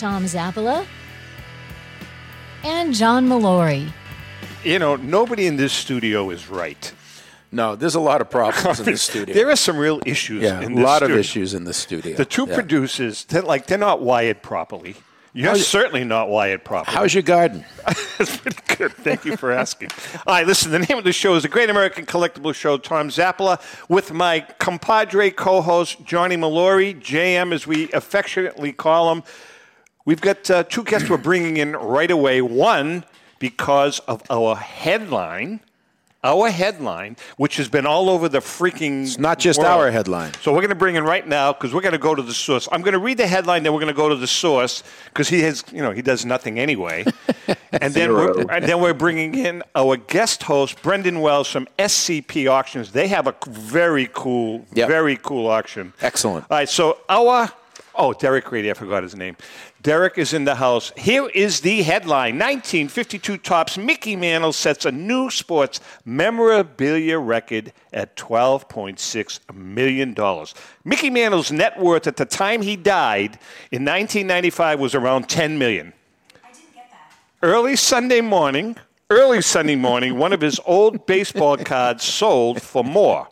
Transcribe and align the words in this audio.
Tom 0.00 0.24
Zappala 0.24 0.86
and 2.64 2.94
John 2.94 3.28
Molori. 3.28 3.92
You 4.64 4.78
know, 4.78 4.96
nobody 4.96 5.46
in 5.46 5.56
this 5.56 5.74
studio 5.74 6.30
is 6.30 6.48
right. 6.48 6.90
No, 7.52 7.76
there's 7.76 7.96
a 7.96 8.00
lot 8.00 8.22
of 8.22 8.30
problems 8.30 8.80
in 8.80 8.86
the 8.86 8.96
studio. 9.10 9.34
There 9.34 9.50
are 9.50 9.56
some 9.56 9.76
real 9.76 10.00
issues. 10.06 10.42
yeah, 10.42 10.62
in 10.62 10.78
a 10.78 10.80
lot 10.82 10.98
studio. 10.98 11.16
of 11.16 11.20
issues 11.20 11.52
in 11.52 11.64
the 11.64 11.74
studio. 11.74 12.16
The 12.16 12.24
two 12.24 12.46
Yeah. 12.48 12.54
producers, 12.54 13.24
they're 13.26 13.42
like 13.42 13.66
they're 13.66 13.76
not 13.76 14.00
wired 14.00 14.42
properly. 14.42 14.96
You're 15.34 15.48
How's- 15.50 15.66
certainly 15.66 16.02
not 16.04 16.28
wired 16.30 16.64
properly. 16.64 16.96
How's 16.96 17.12
your 17.14 17.22
garden? 17.22 17.64
That's 17.86 18.36
pretty 18.38 18.58
good. 18.76 18.92
Thank 18.94 19.24
you 19.26 19.36
for 19.36 19.52
asking. 19.52 19.90
All 20.26 20.34
right, 20.34 20.46
listen, 20.46 20.72
the 20.72 20.80
name 20.80 20.96
of 20.98 21.04
the 21.04 21.12
show 21.12 21.34
is 21.34 21.42
The 21.44 21.48
Great 21.48 21.68
American 21.70 22.04
Collectible 22.06 22.52
Show. 22.54 22.78
Tom 22.78 23.10
Zappala 23.10 23.60
with 23.90 24.12
my 24.12 24.40
compadre 24.58 25.30
co 25.30 25.60
host, 25.60 26.04
Johnny 26.04 26.36
Molori, 26.36 26.98
JM, 27.00 27.52
as 27.52 27.66
we 27.66 27.92
affectionately 27.92 28.72
call 28.72 29.12
him. 29.12 29.22
We've 30.10 30.20
got 30.20 30.50
uh, 30.50 30.64
two 30.64 30.82
guests 30.82 31.08
we're 31.08 31.18
bringing 31.18 31.58
in 31.58 31.76
right 31.76 32.10
away. 32.10 32.42
One, 32.42 33.04
because 33.38 34.00
of 34.08 34.24
our 34.28 34.56
headline. 34.56 35.60
Our 36.24 36.50
headline, 36.50 37.16
which 37.36 37.58
has 37.58 37.68
been 37.68 37.86
all 37.86 38.10
over 38.10 38.28
the 38.28 38.40
freaking. 38.40 39.04
It's 39.04 39.20
not 39.20 39.38
just 39.38 39.60
world. 39.60 39.70
our 39.70 39.90
headline. 39.92 40.32
So 40.42 40.50
we're 40.50 40.62
going 40.62 40.70
to 40.70 40.74
bring 40.74 40.96
in 40.96 41.04
right 41.04 41.24
now 41.24 41.52
because 41.52 41.72
we're 41.72 41.80
going 41.80 41.92
to 41.92 41.98
go 41.98 42.16
to 42.16 42.22
the 42.22 42.34
source. 42.34 42.68
I'm 42.72 42.82
going 42.82 42.94
to 42.94 42.98
read 42.98 43.18
the 43.18 43.26
headline, 43.28 43.62
then 43.62 43.72
we're 43.72 43.78
going 43.78 43.94
to 43.94 43.96
go 43.96 44.08
to 44.08 44.16
the 44.16 44.26
source 44.26 44.82
because 45.04 45.28
he 45.28 45.42
has, 45.42 45.62
you 45.72 45.80
know, 45.80 45.92
he 45.92 46.02
does 46.02 46.26
nothing 46.26 46.58
anyway. 46.58 47.04
and 47.80 47.94
then 47.94 48.10
we're, 48.10 48.50
and 48.50 48.64
then 48.64 48.80
we're 48.80 48.92
bringing 48.92 49.36
in 49.36 49.62
our 49.76 49.96
guest 49.96 50.42
host, 50.42 50.82
Brendan 50.82 51.20
Wells 51.20 51.46
from 51.46 51.68
SCP 51.78 52.50
Auctions. 52.50 52.90
They 52.90 53.06
have 53.06 53.28
a 53.28 53.34
very 53.46 54.08
cool, 54.12 54.66
Yep. 54.74 54.88
very 54.88 55.16
cool 55.18 55.46
auction. 55.46 55.92
Excellent. 56.00 56.46
All 56.50 56.58
right, 56.58 56.68
so 56.68 56.98
our 57.08 57.52
oh, 58.00 58.12
Derek 58.14 58.46
Grady, 58.46 58.70
I 58.70 58.74
forgot 58.74 59.02
his 59.02 59.14
name. 59.14 59.36
Derek 59.82 60.18
is 60.18 60.34
in 60.34 60.44
the 60.44 60.56
house. 60.56 60.92
Here 60.96 61.28
is 61.28 61.60
the 61.60 61.82
headline: 61.82 62.34
1952 62.34 63.38
Topps 63.38 63.78
Mickey 63.78 64.14
Mantle 64.14 64.52
sets 64.52 64.84
a 64.84 64.92
new 64.92 65.30
sports 65.30 65.80
memorabilia 66.04 67.18
record 67.18 67.72
at 67.92 68.14
12.6 68.16 69.54
million 69.54 70.12
dollars. 70.12 70.54
Mickey 70.84 71.08
Mantle's 71.08 71.50
net 71.50 71.78
worth 71.80 72.06
at 72.06 72.16
the 72.16 72.26
time 72.26 72.60
he 72.60 72.76
died 72.76 73.38
in 73.70 73.84
1995 73.84 74.80
was 74.80 74.94
around 74.94 75.28
10 75.30 75.58
million. 75.58 75.94
I 76.44 76.52
didn't 76.52 76.74
get 76.74 76.90
that. 76.90 77.14
Early 77.42 77.76
Sunday 77.76 78.20
morning, 78.20 78.76
early 79.08 79.40
Sunday 79.40 79.76
morning, 79.76 80.18
one 80.18 80.34
of 80.34 80.42
his 80.42 80.60
old 80.66 81.06
baseball 81.06 81.56
cards 81.56 82.04
sold 82.04 82.60
for 82.60 82.84
more. 82.84 83.28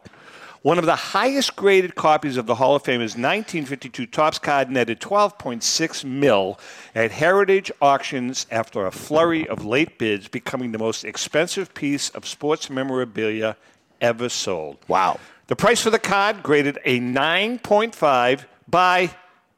One 0.63 0.79
of 0.79 0.87
the 0.87 0.97
highest 0.97 1.55
graded 1.55 1.95
copies 1.95 2.37
of 2.37 2.47
the 2.47 2.57
Hall 2.57 2.75
of 2.75 2.83
Fame's 2.83 3.13
1952 3.13 4.07
Topps 4.07 4.41
card 4.41 4.71
netted 4.71 5.01
12.6 5.01 6.05
mil 6.05 6.59
at 6.97 7.13
Heritage 7.13 7.71
Auctions 7.81 8.45
after 8.51 8.85
a 8.85 8.91
flurry 8.91 9.49
of 9.49 9.65
late 9.65 9.99
bids, 9.99 10.27
becoming 10.27 10.73
the 10.73 10.79
most 10.79 11.05
expensive 11.05 11.73
piece 11.75 12.11
of 12.11 12.27
sports 12.27 12.69
memorabilia 12.69 13.57
ever 14.01 14.29
sold. 14.29 14.79
Wow. 14.89 15.21
The 15.47 15.55
price 15.55 15.81
for 15.81 15.91
the 15.91 15.99
card 15.99 16.43
graded 16.43 16.81
a 16.85 16.99
9.5 16.99 18.45
by 18.67 19.11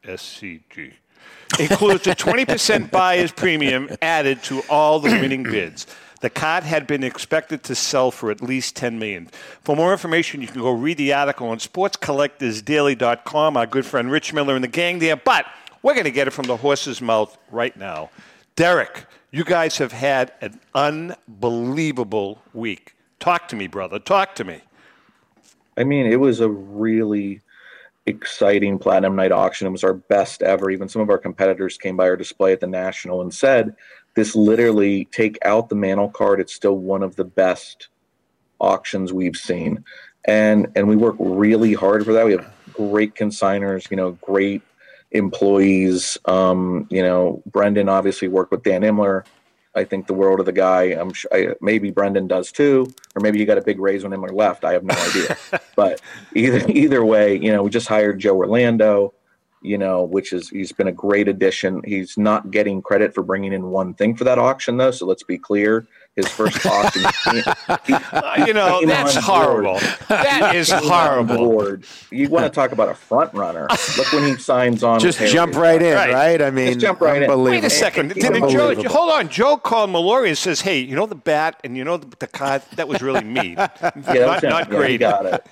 SGC. 0.05 0.93
Includes 1.59 2.07
a 2.07 2.15
20% 2.15 2.91
buyer's 2.91 3.33
premium 3.33 3.89
added 4.03 4.43
to 4.45 4.63
all 4.69 5.01
the 5.01 5.09
winning 5.09 5.45
bids. 5.45 5.87
The 6.21 6.31
card 6.31 6.65
had 6.65 6.87
been 6.87 7.03
expected 7.03 7.63
to 7.65 7.75
sell 7.75 8.11
for 8.11 8.31
at 8.31 8.43
least 8.43 8.77
10 8.77 8.99
million. 8.99 9.31
For 9.63 9.75
more 9.75 9.93
information, 9.93 10.43
you 10.43 10.49
can 10.49 10.61
go 10.61 10.71
read 10.71 10.99
the 10.99 11.15
article 11.15 11.49
on 11.49 11.59
sportscollectorsdaily.com. 11.59 13.57
Our 13.57 13.67
good 13.67 13.87
friend 13.87 14.11
Rich 14.11 14.35
Miller 14.35 14.55
and 14.55 14.63
the 14.63 14.69
gang 14.69 14.99
there. 14.99 15.17
But 15.17 15.47
we're 15.83 15.95
going 15.95 16.05
to 16.05 16.11
get 16.11 16.29
it 16.29 16.33
from 16.33 16.47
the 16.47 16.59
horse's 16.59 17.01
mouth 17.01 17.39
right 17.51 17.75
now. 17.75 18.11
Derek, 18.55 19.07
you 19.31 19.45
guys 19.45 19.79
have 19.79 19.93
had 19.93 20.33
an 20.43 20.61
unbelievable 20.75 22.43
week. 22.53 22.95
Talk 23.19 23.49
to 23.49 23.57
me, 23.57 23.67
brother. 23.67 23.99
Talk 23.99 24.35
to 24.35 24.45
me. 24.45 24.61
I 25.79 25.85
mean, 25.85 26.05
it 26.07 26.21
was 26.21 26.41
a 26.41 26.51
really 26.51 27.41
exciting 28.05 28.79
Platinum 28.79 29.17
Night 29.17 29.33
auction. 29.33 29.67
It 29.67 29.71
was 29.71 29.85
our 29.85 29.95
best 29.95 30.43
ever. 30.43 30.71
Even 30.71 30.89
some 30.89 31.01
of 31.01 31.09
our 31.09 31.19
competitors 31.19 31.79
came 31.79 31.97
by 31.97 32.09
our 32.09 32.17
display 32.17 32.53
at 32.53 32.61
the 32.61 32.67
National 32.67 33.23
and 33.23 33.33
said, 33.33 33.75
this 34.15 34.35
literally, 34.35 35.07
take 35.07 35.39
out 35.45 35.69
the 35.69 35.75
Mantle 35.75 36.11
card, 36.11 36.41
it's 36.41 36.55
still 36.55 36.77
one 36.77 37.03
of 37.03 37.17
the 37.17 37.25
best 37.25 37.89
auctions 38.61 39.13
we've 39.13 39.37
seen. 39.37 39.85
And 40.27 40.69
and 40.77 40.87
we 40.89 40.97
work 40.97 41.17
really 41.19 41.73
hard 41.73 42.05
for 42.05 42.13
that. 42.13 42.27
We 42.27 42.33
have 42.33 42.53
great 42.75 43.15
consigners, 43.15 43.91
you 43.91 43.97
know, 43.97 44.13
great 44.23 44.63
employees. 45.13 46.19
Um, 46.27 46.87
you 46.91 47.03
know, 47.03 47.43
Brendan 47.47 47.89
obviously 47.89 48.29
worked 48.29 48.51
with 48.51 48.63
Dan 48.63 48.83
Imler. 48.83 49.25
I 49.75 49.85
think 49.85 50.09
the 50.09 50.15
world 50.15 50.41
of 50.41 50.47
the 50.47 50.53
guy. 50.53 50.85
I'm 50.85 51.13
sure, 51.13 51.31
I, 51.33 51.55
maybe 51.61 51.91
Brendan 51.91 52.27
does 52.27 52.51
too, 52.51 52.93
or 53.15 53.21
maybe 53.21 53.39
he 53.39 53.45
got 53.45 53.57
a 53.57 53.63
big 53.63 53.79
raise 53.79 54.03
when 54.03 54.13
Imler 54.13 54.33
left. 54.33 54.65
I 54.65 54.73
have 54.73 54.85
no 54.85 54.95
idea. 54.95 55.37
but 55.77 56.01
either 56.35 56.69
either 56.69 57.05
way, 57.05 57.37
you 57.37 57.53
know, 57.53 57.63
we 57.63 57.71
just 57.71 57.89
hired 57.89 58.19
Joe 58.19 58.37
Orlando. 58.37 59.15
You 59.63 59.79
know, 59.79 60.05
which 60.05 60.33
is 60.33 60.49
he's 60.49 60.73
been 60.73 60.89
a 60.89 60.93
great 60.93 61.29
addition. 61.29 61.83
He's 61.85 62.17
not 62.17 62.51
getting 62.51 62.81
credit 62.81 63.15
for 63.15 63.23
bringing 63.23 63.53
in 63.53 63.67
one 63.67 63.95
thing 63.95 64.17
for 64.17 64.25
that 64.25 64.39
auction 64.39 64.79
though. 64.79 64.91
So 64.91 65.07
let's 65.07 65.23
be 65.23 65.39
clear. 65.39 65.87
His 66.17 66.27
first 66.27 66.67
auction, 66.67 67.03
he- 67.33 67.41
he- 67.87 67.95
Uh, 67.95 68.45
you 68.47 68.53
know, 68.53 68.83
that's 68.85 69.15
horrible. 69.15 69.79
That 70.09 70.55
is 70.57 70.71
horrible. 70.71 71.79
You 72.11 72.29
want 72.29 72.45
to 72.47 72.51
talk 72.55 72.73
about 72.73 72.89
a 72.89 72.95
front 72.95 73.33
runner? 73.33 73.69
Look 73.97 74.13
when 74.13 74.25
he 74.25 74.37
signs 74.37 74.83
on. 74.83 74.99
Just 74.99 75.21
jump 75.21 75.55
right 75.55 75.81
in, 75.81 75.95
Right. 75.95 76.13
right? 76.13 76.43
I 76.43 76.51
mean, 76.51 76.79
jump 76.81 77.01
right 77.01 77.23
in. 77.23 77.43
Wait 77.43 77.63
a 77.65 77.71
second. 77.71 78.13
Didn't 78.15 78.51
Joe, 78.51 78.75
hold 78.89 79.13
on. 79.13 79.29
Joe 79.29 79.57
called 79.57 79.91
Molori 79.91 80.29
and 80.29 80.37
says, 80.37 80.61
hey, 80.61 80.81
you 80.81 80.97
know 80.97 81.07
the 81.07 81.15
bat 81.15 81.61
and 81.63 81.77
you 81.77 81.85
know 81.85 81.97
the, 81.97 82.09
the 82.19 82.27
card? 82.27 82.63
That 82.75 82.89
was 82.89 83.01
really 83.01 83.23
me. 83.25 83.57
Yeah, 83.71 83.71
that 83.81 83.97
was 83.97 84.15
not 84.17 84.43
him. 84.45 84.51
not 84.51 84.71
Yeah, 84.73 84.77
great. 84.79 85.01
got 85.01 85.27
it. 85.27 85.47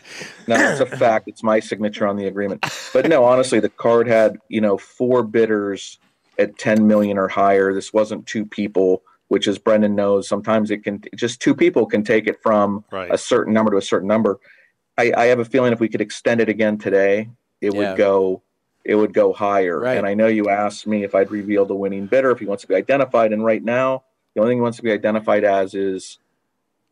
No, 0.48 0.56
it's 0.56 0.80
a 0.80 0.86
fact. 0.86 1.28
It's 1.28 1.42
my 1.42 1.60
signature 1.60 2.06
on 2.06 2.16
the 2.16 2.26
agreement. 2.26 2.64
But 2.92 3.06
no, 3.08 3.24
honestly, 3.24 3.60
the 3.60 3.68
card 3.68 4.08
had 4.08 4.38
you 4.48 4.60
know 4.60 4.76
four 4.76 5.22
bidders 5.22 5.98
at 6.38 6.58
10 6.58 6.86
million 6.86 7.16
or 7.16 7.28
higher. 7.28 7.72
This 7.72 7.92
wasn't 7.92 8.26
two 8.26 8.44
people, 8.44 9.02
which 9.28 9.46
as 9.46 9.58
Brendan 9.58 9.94
knows, 9.94 10.28
sometimes 10.28 10.70
it 10.70 10.82
can 10.84 11.02
just 11.14 11.40
two 11.40 11.54
people 11.54 11.86
can 11.86 12.02
take 12.02 12.26
it 12.26 12.42
from 12.42 12.84
Right. 12.90 13.12
a 13.12 13.18
certain 13.18 13.52
number 13.54 13.70
to 13.72 13.76
a 13.76 13.82
certain 13.82 14.08
number. 14.08 14.38
I, 14.96 15.12
I 15.16 15.26
have 15.26 15.38
a 15.38 15.44
feeling 15.44 15.72
if 15.72 15.80
we 15.80 15.88
could 15.88 16.00
extend 16.00 16.40
it 16.40 16.48
again 16.48 16.78
today, 16.78 17.28
it 17.60 17.72
Yeah. 17.72 17.90
would 17.90 17.98
go 17.98 18.42
it 18.84 18.94
would 18.94 19.12
go 19.12 19.34
higher. 19.34 19.78
Right. 19.80 19.98
And 19.98 20.06
I 20.06 20.14
know 20.14 20.28
you 20.28 20.48
asked 20.48 20.86
me 20.86 21.04
if 21.04 21.14
I'd 21.14 21.30
reveal 21.30 21.66
the 21.66 21.74
winning 21.74 22.06
bidder, 22.06 22.30
if 22.30 22.38
he 22.38 22.46
wants 22.46 22.62
to 22.62 22.68
be 22.68 22.74
identified. 22.74 23.34
And 23.34 23.44
right 23.44 23.62
now, 23.62 24.04
the 24.34 24.40
only 24.40 24.52
thing 24.52 24.58
he 24.58 24.62
wants 24.62 24.78
to 24.78 24.82
be 24.82 24.92
identified 24.92 25.44
as 25.44 25.74
is 25.74 26.18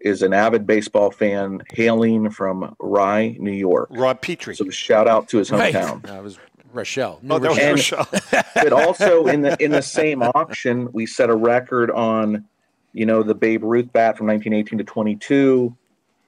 is 0.01 0.21
an 0.21 0.35
avid 0.35 0.67
baseball 0.67 1.11
fan 1.11 1.63
hailing 1.73 2.29
from 2.29 2.77
Rye, 2.79 3.37
New 3.41 3.53
York. 3.53 3.89
Rob 3.91 4.21
Petrie. 4.21 4.55
So 4.55 4.69
shout 4.69 5.09
out 5.09 5.29
to 5.29 5.39
his 5.39 5.51
Right. 5.51 5.73
hometown. 5.75 6.23
Was 6.23 6.39
Rochelle. 6.77 7.19
New 7.23 7.35
oh, 7.35 7.39
that 7.39 7.49
was 7.51 7.59
Rochelle. 7.59 8.09
Rochelle. 8.13 8.45
but 8.55 8.73
also 8.73 9.27
in 9.27 9.43
the 9.43 9.57
in 9.63 9.71
the 9.71 9.83
same 9.83 10.23
auction, 10.35 10.89
we 10.93 11.07
set 11.07 11.31
a 11.31 11.35
record 11.37 11.91
on, 11.91 12.45
you 12.93 13.07
know, 13.07 13.23
the 13.23 13.35
Babe 13.35 13.65
Ruth 13.65 13.93
bat 13.93 14.17
from 14.17 14.27
1918 14.27 14.79
to 14.79 14.85
22. 14.85 15.77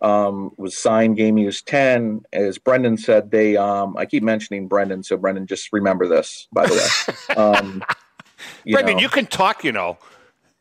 Um, 0.00 0.52
was 0.56 0.78
signed 0.78 1.16
game 1.16 1.38
used 1.38 1.66
10. 1.66 2.24
As 2.32 2.56
Brendan 2.56 2.96
said, 2.98 3.32
they 3.32 3.56
um, 3.56 3.96
I 3.96 4.06
keep 4.06 4.22
mentioning 4.22 4.68
Brendan, 4.68 5.02
so 5.02 5.16
Brendan, 5.16 5.46
just 5.48 5.72
remember 5.72 6.06
this, 6.06 6.46
by 6.52 6.66
the 6.66 6.74
way. 6.74 7.36
Um, 7.36 7.82
you 8.64 8.74
Brendan, 8.74 8.96
know, 8.96 9.02
you 9.02 9.08
can 9.08 9.26
talk, 9.26 9.64
you 9.64 9.72
know. 9.72 9.98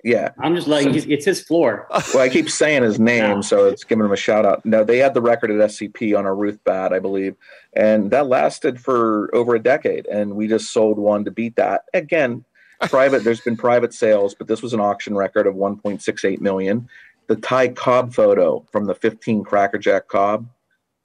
yeah. 0.03 0.31
I'm 0.39 0.55
just 0.55 0.67
like 0.67 0.87
he's, 0.87 1.05
it's 1.05 1.25
his 1.25 1.41
floor. 1.41 1.87
Well, 2.13 2.23
I 2.23 2.29
keep 2.29 2.49
saying 2.49 2.81
his 2.81 2.99
name, 2.99 3.43
so 3.43 3.67
it's 3.67 3.83
giving 3.83 4.05
him 4.05 4.11
a 4.11 4.17
shout 4.17 4.45
out. 4.45 4.65
No, 4.65 4.83
they 4.83 4.97
had 4.97 5.13
the 5.13 5.21
record 5.21 5.51
at 5.51 5.57
SCP 5.69 6.17
on 6.17 6.25
a 6.25 6.33
Ruth 6.33 6.59
bat, 6.63 6.91
I 6.91 6.97
believe, 6.99 7.35
and 7.77 8.09
that 8.09 8.27
lasted 8.27 8.81
for 8.81 9.33
over 9.35 9.53
a 9.55 9.59
decade. 9.59 10.07
And 10.07 10.35
we 10.35 10.47
just 10.47 10.73
sold 10.73 10.97
one 10.97 11.23
to 11.25 11.31
beat 11.31 11.55
that. 11.57 11.83
Again, 11.93 12.43
private. 12.81 13.23
there's 13.23 13.41
been 13.41 13.55
private 13.55 13.93
sales, 13.93 14.33
but 14.33 14.47
this 14.47 14.63
was 14.63 14.73
an 14.73 14.79
auction 14.79 15.15
record 15.15 15.45
of 15.45 15.53
1.68 15.53 16.41
million. 16.41 16.89
The 17.27 17.35
Ty 17.35 17.69
Cobb 17.69 18.13
photo 18.13 18.65
from 18.71 18.85
the 18.85 18.95
15 18.95 19.43
Crackerjack 19.43 20.07
Cobb, 20.07 20.49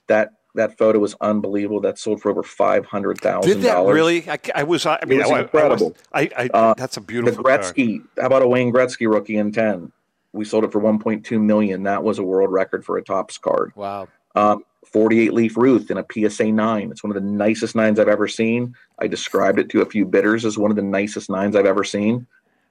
that 0.07 0.31
that 0.55 0.77
photo 0.77 0.99
was 0.99 1.15
unbelievable. 1.19 1.81
That 1.81 1.97
sold 1.97 2.21
for 2.21 2.29
over 2.29 2.43
five 2.43 2.85
hundred 2.85 3.19
thousand. 3.19 3.51
Did 3.51 3.61
that 3.63 3.83
really? 3.85 4.29
I, 4.29 4.37
I 4.53 4.63
was. 4.63 4.85
I 4.85 4.99
mean, 5.07 5.19
it 5.19 5.23
was 5.23 5.31
I, 5.31 5.41
incredible. 5.41 5.97
I, 6.13 6.29
I, 6.37 6.49
Uh, 6.53 6.73
that's 6.77 6.95
a 6.95 6.99
the 6.99 7.05
beautiful 7.07 7.43
card. 7.43 7.61
Gretzky. 7.61 8.03
How 8.19 8.27
about 8.27 8.43
a 8.43 8.47
Wayne 8.47 8.71
Gretzky 8.71 9.11
rookie 9.11 9.37
in 9.37 9.51
ten? 9.51 9.91
We 10.31 10.45
sold 10.45 10.63
it 10.63 10.71
for 10.71 10.77
one 10.77 10.99
point 10.99 11.25
two 11.25 11.39
million. 11.39 11.83
That 11.83 12.03
was 12.03 12.19
a 12.19 12.23
world 12.23 12.51
record 12.51 12.85
for 12.85 12.97
a 12.97 13.03
Topps 13.03 13.39
card. 13.39 13.73
Wow. 13.75 14.07
Um, 14.35 14.63
48 14.87 15.33
leaf 15.33 15.57
Ruth 15.57 15.89
in 15.91 15.97
a 15.97 16.05
PSA 16.11 16.51
nine. 16.51 16.91
It's 16.91 17.03
one 17.03 17.15
of 17.15 17.21
the 17.21 17.27
nicest 17.29 17.75
nines 17.75 17.99
I've 17.99 18.07
ever 18.07 18.27
seen. 18.27 18.75
I 18.99 19.07
described 19.07 19.59
it 19.59 19.69
to 19.69 19.81
a 19.81 19.85
few 19.85 20.05
bidders 20.05 20.45
as 20.45 20.57
one 20.57 20.71
of 20.71 20.75
the 20.77 20.83
nicest 20.83 21.29
nines 21.29 21.55
I've 21.55 21.65
ever 21.65 21.83
seen. 21.83 22.27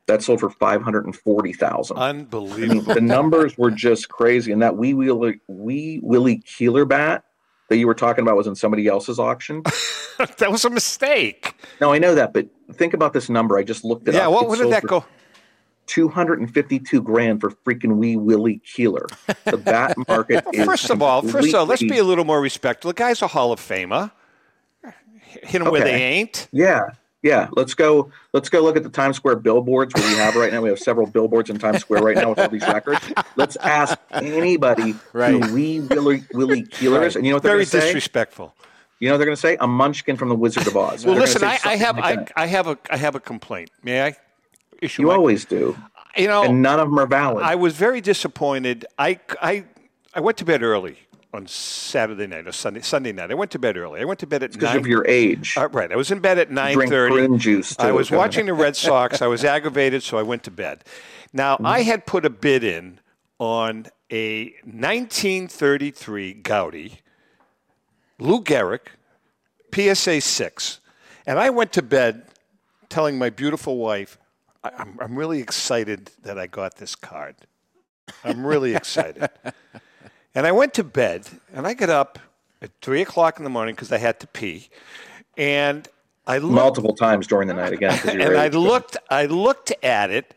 That 0.07 0.23
sold 0.23 0.41
for 0.41 0.51
five 0.51 0.83
hundred 0.83 1.05
and 1.07 1.15
forty 1.15 1.53
thousand. 1.53 1.97
I 1.99 2.13
mean, 2.13 2.23
Unbelievable. 2.23 2.95
the 2.95 3.01
numbers 3.01 3.57
were 3.57 3.71
just 3.71 4.09
crazy. 4.09 4.51
And 4.53 4.61
that 4.63 4.77
wee 4.77 4.95
Willie, 4.95 5.41
wee 5.47 6.01
Willie 6.03 6.39
Keeler 6.39 6.85
bat 6.85 7.25
that 7.69 7.77
you 7.77 7.87
were 7.87 7.95
talking 7.95 8.23
about 8.23 8.37
was 8.37 8.47
in 8.49 8.55
somebody 8.57 8.89
else's 8.89 9.19
auction. 9.21 9.63
that 10.39 10.51
was 10.51 10.65
a 10.65 10.71
mistake. 10.71 11.55
no, 11.81 11.93
I 11.93 11.99
know 11.99 12.15
that, 12.17 12.33
but 12.35 12.49
think 12.75 12.95
about 12.95 13.13
this 13.13 13.29
number. 13.31 13.57
I 13.57 13.63
just 13.63 13.85
looked 13.85 14.09
it 14.09 14.15
Yeah. 14.15 14.27
up. 14.27 14.33
What? 14.33 14.49
What 14.49 14.59
did 14.59 14.73
that 14.73 14.83
for 14.83 14.89
go? 14.89 15.05
252 15.87 17.03
grand 17.03 17.41
for 17.41 17.51
freaking 17.51 17.97
wee 17.97 18.17
Willie 18.17 18.59
Keeler. 18.65 19.07
The 19.45 19.57
bat 19.57 19.97
market 20.09 20.45
is 20.53 20.65
First 20.65 20.91
of 20.91 21.03
all, 21.03 21.23
first 21.23 21.49
of 21.49 21.55
all, 21.55 21.67
let's 21.67 21.83
be 21.83 21.99
a 21.99 22.05
little 22.05 22.25
more 22.25 22.41
respectful. 22.41 22.91
The 22.91 22.95
guy's 22.95 23.21
a 23.23 23.27
Hall 23.27 23.53
of 23.53 23.61
Famer. 23.61 24.11
Hit 25.43 25.63
them 25.63 25.71
where 25.73 25.83
they 25.83 25.95
ain't. 26.03 26.49
Yeah, 26.53 26.91
yeah. 27.23 27.49
Let's 27.53 27.73
go. 27.75 28.11
Let's 28.33 28.49
go 28.51 28.61
look 28.63 28.77
at 28.77 28.83
the 28.83 28.91
Times 28.91 29.17
Square 29.17 29.37
billboards 29.37 29.95
where 29.95 30.07
we 30.07 30.15
have 30.19 30.37
right 30.37 30.53
now. 30.53 30.61
We 30.61 30.69
have 30.69 30.79
several 30.79 31.07
billboards 31.07 31.49
in 31.51 31.59
Times 31.59 31.79
Square 31.81 32.03
right 32.03 32.17
now 32.17 32.31
with 32.31 32.39
all 32.39 32.49
these 32.49 32.67
records. 32.67 33.01
Let's 33.37 33.57
ask 33.57 33.99
anybody 34.13 34.95
Right. 35.15 35.31
who 35.43 35.55
we 35.55 35.81
Willie 35.81 36.25
Willie 36.35 36.63
Keeler 36.65 37.05
is, 37.05 37.17
and 37.17 37.25
you 37.25 37.33
know 37.33 37.37
what 37.37 37.43
they're 37.45 37.53
Very 37.53 37.61
going 37.65 37.67
to 37.67 37.81
say? 37.81 37.87
disrespectful. 37.87 38.55
You 39.01 39.09
know 39.09 39.15
what 39.15 39.19
they're 39.19 39.27
going 39.27 39.37
to 39.37 39.41
say? 39.41 39.57
A 39.59 39.67
Munchkin 39.67 40.17
from 40.17 40.29
the 40.29 40.35
Wizard 40.37 40.67
of 40.67 40.77
Oz. 40.77 41.05
Well, 41.05 41.15
They're 41.15 41.23
listen, 41.23 41.43
I, 41.43 41.59
I 41.65 41.75
have, 41.77 41.99
I. 41.99 42.25
I 42.37 42.47
have 42.47 42.69
a, 42.69 42.79
I 42.89 42.97
have 42.97 43.15
a 43.17 43.21
complaint. 43.21 43.71
May 43.83 44.01
I? 44.05 44.15
Issue 44.83 45.03
You 45.03 45.11
always 45.11 45.45
do, 45.47 45.77
you 46.17 46.27
know, 46.27 46.43
and 46.45 46.61
none 46.61 46.79
of 46.81 46.89
them 46.91 46.99
are 46.99 47.07
valid. 47.07 47.45
I 47.45 47.55
was 47.55 47.75
very 47.75 48.01
disappointed. 48.01 48.85
I, 48.99 49.19
I, 49.41 49.65
I 50.15 50.21
went 50.21 50.37
to 50.39 50.45
bed 50.45 50.63
early 50.63 50.99
on 51.33 51.47
Saturday 51.47 52.27
night 52.27 52.47
or 52.47 52.53
Sunday 52.53 52.83
Sunday 52.83 53.13
night. 53.13 53.31
I 53.31 53.35
went 53.35 53.51
to 53.53 53.59
bed 53.59 53.77
early. 53.79 54.01
I 54.01 54.05
went 54.05 54.21
to 54.21 54.27
bed 54.27 54.43
at 54.43 54.53
because 54.53 54.75
of 54.77 54.87
your 54.87 55.07
age. 55.07 55.55
Uh, 55.57 55.69
right. 55.71 55.91
I 55.91 55.97
was 55.97 56.11
in 56.11 56.19
bed 56.21 56.37
at 56.39 56.51
nine 56.51 56.75
Drink 56.75 56.91
thirty. 56.91 57.39
juice. 57.39 57.75
I 57.79 57.93
was 57.93 58.11
watching 58.11 58.47
the 58.47 58.55
Red 58.55 58.77
Sox. 58.77 59.23
I 59.23 59.29
was 59.29 59.45
aggravated, 59.57 60.03
so 60.03 60.19
I 60.19 60.23
went 60.23 60.43
to 60.45 60.51
bed. 60.51 60.85
Now 61.33 61.55
Mm-hmm. 61.55 61.67
I 61.67 61.83
had 61.83 62.05
put 62.07 62.27
a 62.27 62.31
bid 62.31 62.65
in 62.65 63.01
on 63.39 63.87
a 64.11 64.53
1933 64.65 66.35
Goudey 66.43 66.99
Lou 68.19 68.43
Gehrig 68.45 68.81
PSA 69.75 70.21
six, 70.21 70.81
and 71.27 71.39
I 71.39 71.49
went 71.51 71.73
to 71.73 71.83
bed 71.83 72.27
telling 72.91 73.17
my 73.19 73.31
beautiful 73.31 73.79
wife, 73.79 74.19
I, 74.65 74.71
"I'm 74.79 74.99
I'm 75.01 75.19
really 75.19 75.41
excited 75.41 76.11
that 76.23 76.39
I 76.39 76.47
got 76.47 76.77
this 76.77 76.95
card. 76.95 77.37
I'm 78.25 78.47
really 78.47 78.75
excited." 78.75 79.29
and 80.35 80.47
I 80.47 80.53
went 80.53 80.75
to 80.75 80.85
bed, 80.85 81.29
and 81.55 81.67
I 81.67 81.75
got 81.75 81.91
up 81.91 82.19
at 82.61 82.71
three 82.81 83.03
o'clock 83.03 83.39
in 83.39 83.45
the 83.45 83.51
morning 83.51 83.75
because 83.75 83.93
I 83.93 83.99
had 83.99 84.21
to 84.21 84.27
pee, 84.27 84.69
and 85.37 85.89
I 86.27 86.39
looked 86.39 86.55
multiple 86.55 86.95
times 86.95 87.27
during 87.27 87.49
the 87.49 87.55
night 87.55 87.73
again. 87.73 87.99
and 88.09 88.37
I 88.37 88.49
looked, 88.49 88.97
I 89.11 89.27
looked 89.27 89.73
at 89.83 90.11
it, 90.11 90.35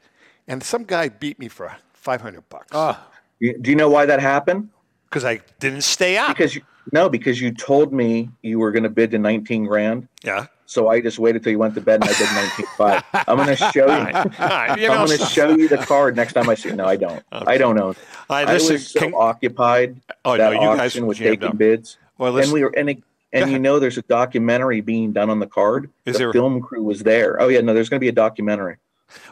and 0.48 0.63
some 0.63 0.83
guy 0.83 1.10
beat 1.10 1.38
me 1.39 1.48
for 1.48 1.75
five 1.94 2.21
hundred 2.21 2.48
bucks 2.50 2.68
ah. 2.71 3.07
You- 3.39 3.57
Do 3.57 3.69
you 3.69 3.75
know 3.75 3.89
why 3.89 4.06
that 4.06 4.19
happened? 4.19 4.69
because 5.10 5.24
I 5.24 5.39
didn't 5.60 5.83
stay 5.83 6.18
up. 6.18 6.30
Because 6.36 6.56
you, 6.56 6.62
no, 6.92 7.07
because 7.07 7.39
you 7.39 7.51
told 7.54 7.94
me 7.94 8.30
you 8.42 8.60
were 8.60 8.71
going 8.71 8.83
to 8.83 8.89
bid 8.89 9.12
to 9.12 9.18
19 9.18 9.63
grand. 9.66 10.10
yeah, 10.24 10.48
So 10.68 10.88
I 10.90 11.00
just 11.00 11.20
waited 11.20 11.44
till 11.44 11.52
you 11.52 11.60
went 11.60 11.76
to 11.76 11.82
bed 11.82 12.02
and 12.02 12.10
I 12.10 12.14
did 12.18 12.28
19.5. 12.28 13.04
I'm 13.28 13.36
going 13.38 13.50
to 13.50 13.56
show 13.56 13.86
you. 13.86 13.92
Right, 14.40 14.80
you 14.80 14.90
I'm 14.90 15.06
going 15.06 15.20
to 15.20 15.26
show 15.26 15.50
you 15.56 15.68
the 15.68 15.78
card 15.78 16.16
next 16.16 16.34
time 16.34 16.50
I 16.50 16.56
see. 16.56 16.70
You. 16.70 16.76
No, 16.76 16.86
I 16.86 16.96
don't. 16.96 17.24
I 17.32 17.58
don't 17.58 17.76
know. 17.76 17.94
I 18.30 18.42
I 18.42 18.54
listen. 18.54 18.74
was 18.74 18.88
so 18.88 19.00
can- 19.00 19.14
occupied 19.14 20.02
Oh, 20.24 20.36
that 20.38 20.54
no, 20.54 20.72
you 20.72 20.78
guys 20.78 20.94
taking 20.94 21.44
up. 21.44 21.58
bids, 21.58 21.98
well, 22.18 22.36
and 22.38 22.52
we 22.52 22.64
were 22.64 22.74
and 22.76 22.90
it, 22.90 23.04
and 23.32 23.52
you 23.52 23.60
know 23.60 23.78
there's 23.80 24.00
a 24.00 24.02
documentary 24.04 24.82
being 24.82 25.12
done 25.12 25.30
on 25.30 25.40
the 25.40 25.46
card. 25.46 25.92
Is 26.06 26.14
the 26.14 26.20
there- 26.20 26.34
film 26.34 26.62
crew 26.62 26.84
was 26.84 27.02
there. 27.04 27.40
Oh 27.40 27.48
yeah, 27.48 27.62
no, 27.62 27.74
there's 27.76 27.90
going 27.90 28.00
to 28.00 28.04
be 28.04 28.10
a 28.10 28.12
documentary. 28.12 28.78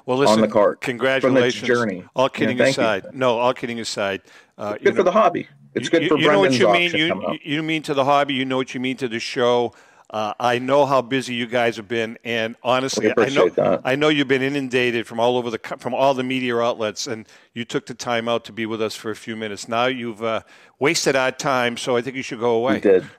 well, 0.06 0.20
listen, 0.20 0.36
on 0.36 0.42
the 0.42 0.48
card. 0.48 0.82
Congratulations. 0.82 1.68
journey. 1.68 2.04
All 2.16 2.26
Yeah, 2.26 2.38
kidding 2.38 2.58
you. 2.60 2.64
aside, 2.66 3.06
no, 3.14 3.40
all 3.40 3.56
kidding 3.56 3.80
aside, 3.80 4.22
uh, 4.60 4.76
you 4.80 4.86
Good 4.86 4.94
for 4.94 4.98
know- 5.00 5.04
the 5.06 5.12
hobby. 5.14 5.48
It's 5.74 5.90
good 5.90 6.04
you, 6.04 6.10
for 6.10 6.20
you 6.20 6.28
know 6.32 6.40
what 6.40 6.54
you 6.54 6.72
mean. 6.72 6.92
You, 6.96 7.40
you 7.42 7.64
mean 7.64 7.82
to 7.84 7.96
the 7.96 8.06
hobby. 8.06 8.36
You 8.36 8.46
know 8.46 8.58
what 8.58 8.76
you 8.76 8.80
mean 8.80 8.96
to 8.98 9.08
the 9.08 9.20
show. 9.20 9.74
Uh, 10.14 10.32
I 10.40 10.60
know 10.60 10.86
how 10.86 11.02
busy 11.02 11.34
you 11.34 11.48
guys 11.48 11.76
have 11.78 11.88
been, 11.88 12.20
and 12.24 12.56
honestly, 12.62 13.12
I 13.18 13.30
know 13.30 13.50
that. 13.50 13.82
I 13.84 13.96
know 13.96 14.10
you've 14.10 14.28
been 14.28 14.44
inundated 14.44 15.08
from 15.08 15.20
all 15.20 15.38
over 15.38 15.50
the 15.50 15.58
from 15.80 15.96
all 15.96 16.14
the 16.14 16.24
media 16.24 16.56
outlets, 16.60 17.08
and 17.08 17.28
you 17.56 17.66
took 17.66 17.88
the 17.88 17.96
time 17.96 18.30
out 18.30 18.46
to 18.46 18.52
be 18.52 18.68
with 18.68 18.80
us 18.80 18.94
for 18.94 19.10
a 19.10 19.16
few 19.16 19.36
minutes. 19.36 19.68
Now 19.68 19.88
you've 19.88 20.24
uh, 20.24 20.42
wasted 20.78 21.16
our 21.16 21.32
time, 21.32 21.78
so 21.78 21.98
I 21.98 22.04
think 22.04 22.16
you 22.16 22.22
should 22.22 22.40
go 22.40 22.52
away. 22.52 22.76
We 22.76 22.80
did. 22.82 23.06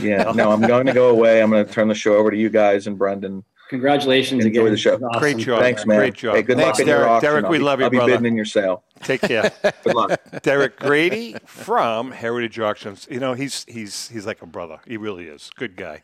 Yeah. 0.00 0.32
No, 0.34 0.50
I'm 0.50 0.60
going 0.60 0.86
to 0.86 0.92
go 0.92 1.08
away. 1.08 1.42
I'm 1.42 1.50
going 1.50 1.66
to 1.66 1.72
turn 1.72 1.88
the 1.88 1.94
show 1.94 2.16
over 2.16 2.30
to 2.30 2.36
you 2.36 2.50
guys 2.50 2.86
and 2.86 2.98
Brendan. 2.98 3.42
Congratulations 3.72 4.44
Enjoy 4.44 4.60
again. 4.60 4.72
the 4.72 4.76
show. 4.78 4.94
Awesome. 4.96 5.18
Great 5.18 5.38
job. 5.38 5.60
Thanks, 5.60 5.86
man. 5.86 5.96
Great 5.98 6.14
job. 6.14 6.34
Hey, 6.36 6.42
good 6.42 6.58
Thanks, 6.58 6.78
luck 6.78 6.80
in 6.82 6.86
your 6.88 6.96
Derek. 6.98 7.10
auction. 7.10 7.30
Derek, 7.30 7.44
I'll 7.46 7.50
we 7.50 7.58
be- 7.58 7.64
love 7.64 7.78
you, 7.80 7.84
I'll 7.86 7.90
be 7.90 7.98
bidding 7.98 8.26
in 8.26 8.36
your 8.36 8.44
sale. 8.44 8.84
Take 9.02 9.22
care. 9.22 9.50
Good 9.82 9.94
luck. 9.94 10.20
Derek 10.42 10.78
Grady 10.78 11.34
from 11.46 12.10
Heritage 12.12 12.58
Auctions. 12.60 13.08
You 13.10 13.18
know, 13.18 13.32
he's 13.32 13.64
he's 13.66 14.08
he's 14.10 14.26
like 14.26 14.42
a 14.42 14.46
brother. 14.46 14.78
He 14.86 14.96
really 14.98 15.24
is. 15.24 15.50
Good 15.56 15.74
guy. 15.74 16.02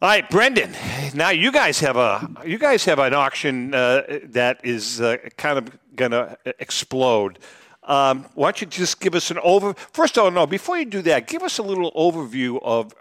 All 0.00 0.08
right, 0.08 0.28
Brendan. 0.30 0.74
Now 1.14 1.28
you 1.30 1.52
guys 1.52 1.78
have 1.80 1.96
a 1.96 2.26
you 2.46 2.58
guys 2.58 2.86
have 2.86 2.98
an 2.98 3.12
auction 3.12 3.74
uh, 3.74 4.02
that 4.30 4.60
is 4.64 5.00
uh, 5.00 5.18
kind 5.36 5.58
of 5.58 5.78
going 5.94 6.12
to 6.12 6.38
explode. 6.58 7.38
Um, 7.82 8.24
why 8.34 8.46
don't 8.48 8.60
you 8.62 8.66
just 8.66 8.98
give 9.00 9.14
us 9.14 9.30
an 9.30 9.38
over? 9.42 9.74
First 9.92 10.16
of 10.16 10.24
all, 10.24 10.30
no. 10.30 10.46
Before 10.46 10.78
you 10.78 10.86
do 10.86 11.02
that, 11.02 11.26
give 11.26 11.42
us 11.42 11.58
a 11.58 11.62
little 11.62 11.92
overview 11.92 12.58
of 12.62 12.94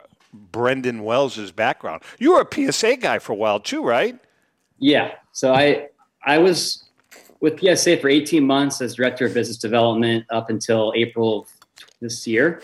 Brendan 0.51 1.03
Wells's 1.03 1.51
background. 1.51 2.03
You 2.19 2.33
were 2.33 2.41
a 2.41 2.71
PSA 2.71 2.97
guy 2.97 3.19
for 3.19 3.33
a 3.33 3.35
while 3.35 3.59
too, 3.59 3.83
right? 3.83 4.17
Yeah. 4.79 5.13
So 5.31 5.53
I 5.53 5.89
I 6.23 6.37
was 6.37 6.83
with 7.39 7.59
PSA 7.59 7.97
for 7.97 8.09
18 8.09 8.45
months 8.45 8.81
as 8.81 8.95
director 8.95 9.25
of 9.25 9.33
business 9.33 9.57
development 9.57 10.25
up 10.29 10.49
until 10.49 10.93
April 10.95 11.41
of 11.41 11.49
this 12.01 12.25
year. 12.25 12.61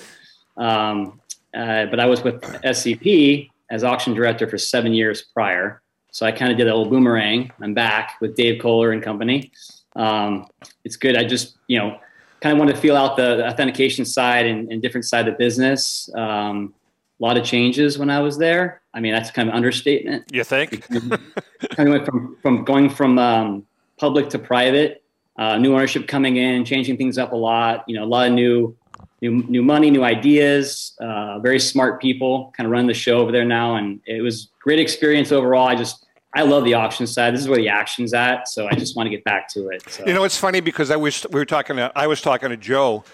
Um, 0.58 1.20
uh, 1.54 1.86
but 1.86 2.00
I 2.00 2.06
was 2.06 2.24
with 2.24 2.42
SCP 2.42 3.50
as 3.70 3.84
auction 3.84 4.14
director 4.14 4.48
for 4.48 4.58
seven 4.58 4.94
years 4.94 5.22
prior. 5.22 5.82
So 6.12 6.26
I 6.26 6.32
kind 6.32 6.52
of 6.52 6.58
did 6.58 6.68
a 6.68 6.76
little 6.76 6.90
boomerang. 6.92 7.52
I'm 7.62 7.74
back 7.74 8.18
with 8.22 8.36
Dave 8.36 8.62
Kohler 8.62 8.92
and 8.92 9.02
company. 9.02 9.52
Um, 9.96 10.48
it's 10.84 10.96
good. 10.96 11.16
I 11.16 11.24
just, 11.24 11.58
you 11.68 11.80
know, 11.80 12.00
kind 12.42 12.54
of 12.54 12.60
want 12.60 12.72
to 12.72 12.78
feel 12.78 12.96
out 12.96 13.16
the, 13.18 13.38
the 13.38 13.48
authentication 13.48 14.06
side 14.06 14.46
and, 14.46 14.72
and 14.72 14.82
different 14.82 15.06
side 15.06 15.28
of 15.28 15.34
the 15.34 15.38
business. 15.38 16.10
Um, 16.16 16.74
a 17.24 17.26
lot 17.26 17.38
of 17.38 17.46
changes 17.46 17.98
when 17.98 18.10
I 18.10 18.20
was 18.20 18.38
there. 18.38 18.82
I 18.94 19.00
mean, 19.00 19.14
that's 19.14 19.32
kind 19.32 19.48
of 19.48 19.54
an 19.54 19.58
understatement 19.58 20.26
You 20.32 20.44
think? 20.44 20.86
kind 20.90 21.88
of 21.88 21.88
went 21.88 22.06
from 22.06 22.38
from 22.42 22.66
going 22.66 22.90
from 22.90 23.18
um, 23.18 23.66
public 23.98 24.30
to 24.32 24.40
private, 24.40 25.04
uh, 25.38 25.58
new 25.58 25.74
ownership 25.74 26.06
coming 26.06 26.36
in, 26.36 26.66
changing 26.66 26.98
things 26.98 27.18
up 27.18 27.32
a 27.32 27.36
lot. 27.36 27.86
You 27.88 27.96
know, 27.96 28.04
a 28.04 28.12
lot 28.16 28.28
of 28.28 28.34
new 28.34 28.76
new 29.22 29.42
new 29.48 29.64
money, 29.64 29.90
new 29.90 30.04
ideas. 30.04 30.98
Uh, 31.00 31.40
very 31.40 31.62
smart 31.62 32.02
people 32.02 32.54
kind 32.58 32.68
of 32.68 32.72
run 32.72 32.88
the 32.88 32.94
show 32.94 33.20
over 33.20 33.32
there 33.32 33.46
now, 33.46 33.78
and 33.78 34.02
it 34.06 34.22
was 34.22 34.50
great 34.62 34.80
experience 34.80 35.32
overall. 35.32 35.66
I 35.66 35.76
just 35.76 36.06
I 36.36 36.42
love 36.42 36.66
the 36.66 36.74
auction 36.74 37.08
side. 37.08 37.34
This 37.34 37.42
is 37.42 37.48
where 37.48 37.58
the 37.58 37.70
action's 37.70 38.14
at, 38.14 38.50
so 38.50 38.68
I 38.68 38.76
just 38.76 38.98
want 38.98 39.08
to 39.08 39.12
get 39.12 39.24
back 39.24 39.48
to 39.54 39.70
it. 39.70 39.90
So. 39.90 40.06
You 40.06 40.14
know, 40.14 40.26
it's 40.26 40.38
funny 40.38 40.60
because 40.60 40.92
I 40.92 40.98
was 40.98 41.26
we 41.32 41.40
were 41.40 41.46
talking. 41.46 41.78
To, 41.78 41.90
I 41.96 42.06
was 42.06 42.20
talking 42.20 42.50
to 42.50 42.58
Joe. 42.58 43.06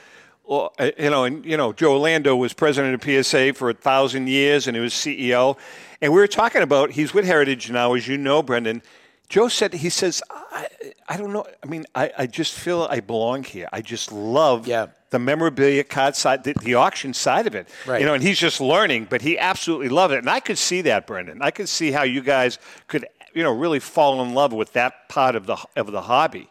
Well, 0.49 0.73
uh, 0.79 0.89
you 0.97 1.11
know, 1.11 1.25
and 1.25 1.45
you 1.45 1.55
know, 1.57 1.73
Joe 1.73 1.93
Orlando 1.93 2.35
was 2.35 2.53
president 2.53 2.95
of 2.95 3.03
PSA 3.25 3.53
for 3.53 3.69
a 3.69 3.73
thousand 3.75 4.27
years, 4.29 4.67
and 4.67 4.75
he 4.75 4.81
was 4.81 4.93
CEO. 4.93 5.57
And 6.01 6.11
we 6.11 6.19
were 6.19 6.27
talking 6.27 6.63
about 6.63 6.89
he's 6.89 7.13
with 7.13 7.23
Heritage 7.25 7.69
now, 7.69 7.93
as 7.93 8.07
you 8.07 8.17
know, 8.17 8.41
Brendan. 8.41 8.81
Joe 9.27 9.47
said 9.47 9.75
he 9.75 9.91
says, 9.91 10.23
I, 10.31 10.67
I 11.07 11.17
don't 11.17 11.31
know. 11.31 11.45
I 11.63 11.67
mean, 11.67 11.85
I, 11.93 12.11
I 12.17 12.25
just 12.25 12.55
feel 12.55 12.87
I 12.89 12.99
belong 12.99 13.43
here. 13.43 13.69
I 13.71 13.81
just 13.81 14.11
love 14.11 14.67
Yeah. 14.67 14.87
the 15.11 15.19
memorabilia 15.19 15.83
card 15.83 16.15
side, 16.15 16.43
the, 16.43 16.55
the 16.63 16.73
auction 16.73 17.13
side 17.13 17.45
of 17.45 17.53
it. 17.53 17.69
Right. 17.85 17.99
You 18.01 18.07
know, 18.07 18.15
and 18.15 18.23
he's 18.23 18.39
just 18.39 18.59
learning, 18.59 19.05
but 19.07 19.21
he 19.21 19.37
absolutely 19.37 19.89
loved 19.89 20.15
it. 20.15 20.17
And 20.17 20.29
I 20.31 20.39
could 20.39 20.57
see 20.57 20.81
that, 20.81 21.05
Brendan. 21.05 21.43
I 21.43 21.51
could 21.51 21.69
see 21.69 21.91
how 21.91 22.01
you 22.01 22.21
guys 22.21 22.57
could, 22.87 23.05
you 23.35 23.43
know, 23.43 23.51
really 23.53 23.79
fall 23.79 24.19
in 24.23 24.33
love 24.33 24.51
with 24.51 24.73
that 24.73 25.09
part 25.09 25.35
of 25.35 25.45
the 25.45 25.57
of 25.75 25.91
the 25.91 26.01
hobby. 26.01 26.49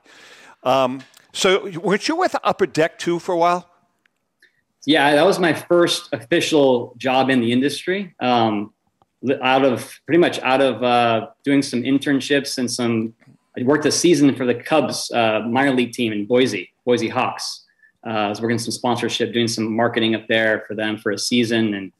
Um, 0.63 1.03
so, 1.33 1.69
weren't 1.81 2.07
you 2.07 2.15
with 2.15 2.37
Upper 2.45 2.67
Deck 2.67 3.01
too 3.01 3.19
for 3.19 3.33
a 3.33 3.37
while? 3.37 3.69
Yeah, 4.87 5.15
that 5.15 5.27
was 5.27 5.39
my 5.39 5.53
first 5.53 6.09
official 6.13 6.95
job 6.97 7.31
in 7.31 7.41
the 7.41 7.53
industry. 7.53 8.15
Um, 8.21 8.73
out 9.43 9.65
of 9.65 9.99
pretty 10.07 10.19
much 10.19 10.39
out 10.41 10.61
of 10.61 10.83
uh, 10.83 11.29
doing 11.45 11.63
some 11.63 11.83
internships 11.83 12.59
and 12.59 12.71
some, 12.71 13.15
I 13.59 13.63
worked 13.65 13.85
a 13.87 13.93
season 13.93 14.35
for 14.35 14.47
the 14.47 14.55
Cubs 14.55 15.11
uh, 15.11 15.41
minor 15.41 15.75
league 15.75 15.93
team 15.93 16.13
in 16.13 16.27
Boise, 16.27 16.71
Boise 16.85 17.09
Hawks. 17.09 17.65
Uh, 18.07 18.11
I 18.11 18.29
was 18.29 18.41
working 18.41 18.59
some 18.59 18.71
sponsorship, 18.71 19.33
doing 19.33 19.49
some 19.49 19.75
marketing 19.75 20.15
up 20.15 20.29
there 20.29 20.65
for 20.69 20.75
them 20.75 20.97
for 20.97 21.11
a 21.11 21.19
season, 21.19 21.75
and 21.75 21.93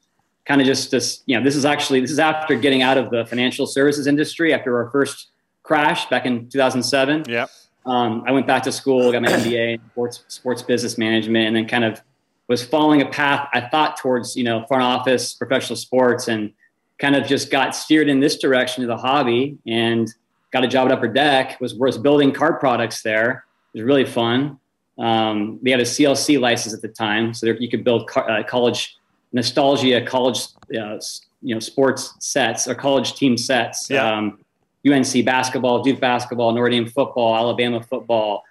kind 0.45 0.61
of 0.61 0.65
just 0.65 0.91
this, 0.91 1.21
you 1.25 1.37
know, 1.37 1.43
this 1.43 1.55
is 1.55 1.65
actually 1.65 1.99
this 1.99 2.11
is 2.11 2.19
after 2.19 2.55
getting 2.55 2.81
out 2.81 2.97
of 2.97 3.11
the 3.11 3.25
financial 3.25 3.67
services 3.67 4.07
industry 4.07 4.53
after 4.53 4.77
our 4.77 4.89
first 4.89 5.27
crash 5.63 6.09
back 6.09 6.25
in 6.25 6.49
2007. 6.49 7.25
Yeah. 7.27 7.47
Um, 7.85 8.23
I 8.25 8.31
went 8.31 8.47
back 8.47 8.63
to 8.63 8.71
school, 8.71 9.11
got 9.11 9.21
my 9.21 9.29
MBA 9.29 9.73
in 9.75 9.81
sports 9.91 10.23
sports 10.27 10.61
business 10.61 10.97
management, 10.97 11.47
and 11.47 11.55
then 11.55 11.67
kind 11.67 11.83
of 11.83 12.01
was 12.49 12.63
following 12.63 13.01
a 13.01 13.05
path 13.05 13.47
I 13.53 13.61
thought 13.61 13.95
towards 13.97 14.35
you 14.35 14.43
know 14.43 14.65
front 14.67 14.83
office 14.83 15.33
professional 15.33 15.77
sports, 15.77 16.27
and 16.27 16.51
kind 16.97 17.15
of 17.15 17.25
just 17.25 17.49
got 17.49 17.75
steered 17.75 18.09
in 18.09 18.19
this 18.19 18.37
direction 18.37 18.81
to 18.81 18.87
the 18.87 18.97
hobby, 18.97 19.57
and 19.65 20.13
got 20.51 20.65
a 20.65 20.67
job 20.67 20.87
at 20.87 20.91
Upper 20.91 21.07
Deck. 21.07 21.61
was 21.61 21.75
was 21.75 21.97
building 21.97 22.33
card 22.33 22.59
products 22.59 23.03
there. 23.03 23.45
It 23.73 23.79
was 23.79 23.85
really 23.85 24.05
fun. 24.05 24.59
Um, 24.97 25.59
we 25.61 25.71
had 25.71 25.79
a 25.79 25.85
CLC 25.85 26.39
license 26.39 26.73
at 26.73 26.81
the 26.81 26.89
time, 26.89 27.33
so 27.33 27.45
there, 27.45 27.55
you 27.55 27.69
could 27.69 27.85
build 27.85 28.09
co- 28.09 28.21
uh, 28.21 28.43
college 28.43 28.97
nostalgia, 29.31 30.01
college 30.01 30.47
uh, 30.77 30.99
you 31.41 31.53
know 31.53 31.59
sports 31.59 32.15
sets 32.19 32.67
or 32.67 32.75
college 32.75 33.13
team 33.13 33.37
sets. 33.37 33.89
Yeah. 33.89 34.11
Um, 34.11 34.39
UNC 34.87 35.25
basketball, 35.25 35.83
Duke 35.83 35.99
basketball, 35.99 36.53
Notre 36.53 36.69
Dame 36.69 36.87
football, 36.87 37.35
Alabama 37.35 37.83
football. 37.83 38.43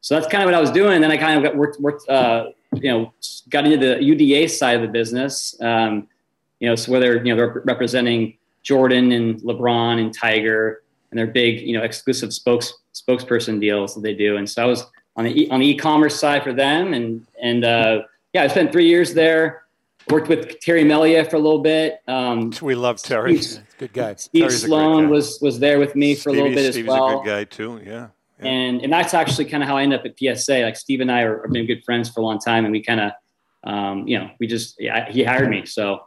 So 0.00 0.14
that's 0.14 0.26
kind 0.26 0.42
of 0.42 0.46
what 0.46 0.54
I 0.54 0.60
was 0.60 0.70
doing. 0.70 0.94
And 0.94 1.04
then 1.04 1.10
I 1.10 1.16
kind 1.16 1.36
of 1.36 1.42
got 1.44 1.56
worked, 1.56 1.80
worked 1.80 2.08
uh, 2.08 2.46
you 2.82 2.90
know, 2.90 3.12
got 3.48 3.64
into 3.64 3.76
the 3.78 3.96
UDA 3.96 4.50
side 4.50 4.76
of 4.76 4.82
the 4.82 4.88
business. 4.88 5.54
Um, 5.60 6.08
you 6.60 6.68
know, 6.68 6.74
so 6.76 6.92
whether 6.92 7.16
you 7.24 7.34
know 7.34 7.36
they're 7.36 7.62
representing 7.64 8.36
Jordan 8.62 9.12
and 9.12 9.40
LeBron 9.42 10.00
and 10.00 10.14
Tiger 10.14 10.82
and 11.10 11.18
their 11.18 11.26
big, 11.26 11.60
you 11.60 11.76
know, 11.76 11.82
exclusive 11.84 12.32
spokes 12.32 12.72
spokesperson 12.94 13.60
deals 13.60 13.94
that 13.94 14.02
they 14.02 14.14
do. 14.14 14.36
And 14.36 14.48
so 14.48 14.62
I 14.62 14.66
was 14.66 14.84
on 15.16 15.24
the 15.24 15.42
e- 15.42 15.50
on 15.50 15.60
the 15.60 15.66
e-commerce 15.66 16.18
side 16.18 16.42
for 16.42 16.52
them, 16.52 16.94
and 16.94 17.26
and 17.42 17.64
uh, 17.64 18.02
yeah, 18.32 18.42
I 18.44 18.48
spent 18.48 18.72
three 18.72 18.86
years 18.86 19.14
there. 19.14 19.62
Worked 20.10 20.28
with 20.28 20.60
Terry 20.60 20.84
Melia 20.84 21.24
for 21.24 21.36
a 21.36 21.38
little 21.38 21.60
bit. 21.62 22.00
Um, 22.06 22.52
We 22.62 22.74
love 22.74 23.02
Terry. 23.02 23.40
Steve, 23.40 23.64
Good 23.78 23.92
guy. 23.94 24.14
Steve 24.16 24.42
Terry's 24.42 24.60
Sloan 24.62 25.04
guy. 25.04 25.10
was 25.10 25.38
was 25.40 25.58
there 25.58 25.78
with 25.78 25.96
me 25.96 26.14
for 26.14 26.28
a 26.28 26.32
little 26.32 26.48
Stevie- 26.48 26.54
bit 26.56 26.66
as 26.68 26.74
Stevie's 26.74 26.88
well. 26.90 27.08
a 27.20 27.22
good 27.22 27.26
guy 27.26 27.44
too. 27.44 27.80
Yeah. 27.84 28.08
And 28.46 28.82
and 28.82 28.92
that's 28.92 29.14
actually 29.14 29.46
kind 29.46 29.62
of 29.62 29.68
how 29.68 29.76
I 29.76 29.82
ended 29.82 30.00
up 30.00 30.06
at 30.06 30.18
PSA. 30.18 30.62
Like 30.62 30.76
Steve 30.76 31.00
and 31.00 31.10
I 31.10 31.22
are, 31.22 31.42
have 31.42 31.52
been 31.52 31.66
good 31.66 31.84
friends 31.84 32.08
for 32.08 32.20
a 32.20 32.24
long 32.24 32.38
time, 32.38 32.64
and 32.64 32.72
we 32.72 32.82
kind 32.82 33.00
of, 33.00 33.12
um, 33.64 34.06
you 34.06 34.18
know, 34.18 34.30
we 34.38 34.46
just 34.46 34.76
yeah, 34.78 35.10
he 35.10 35.24
hired 35.24 35.48
me. 35.50 35.66
So, 35.66 36.00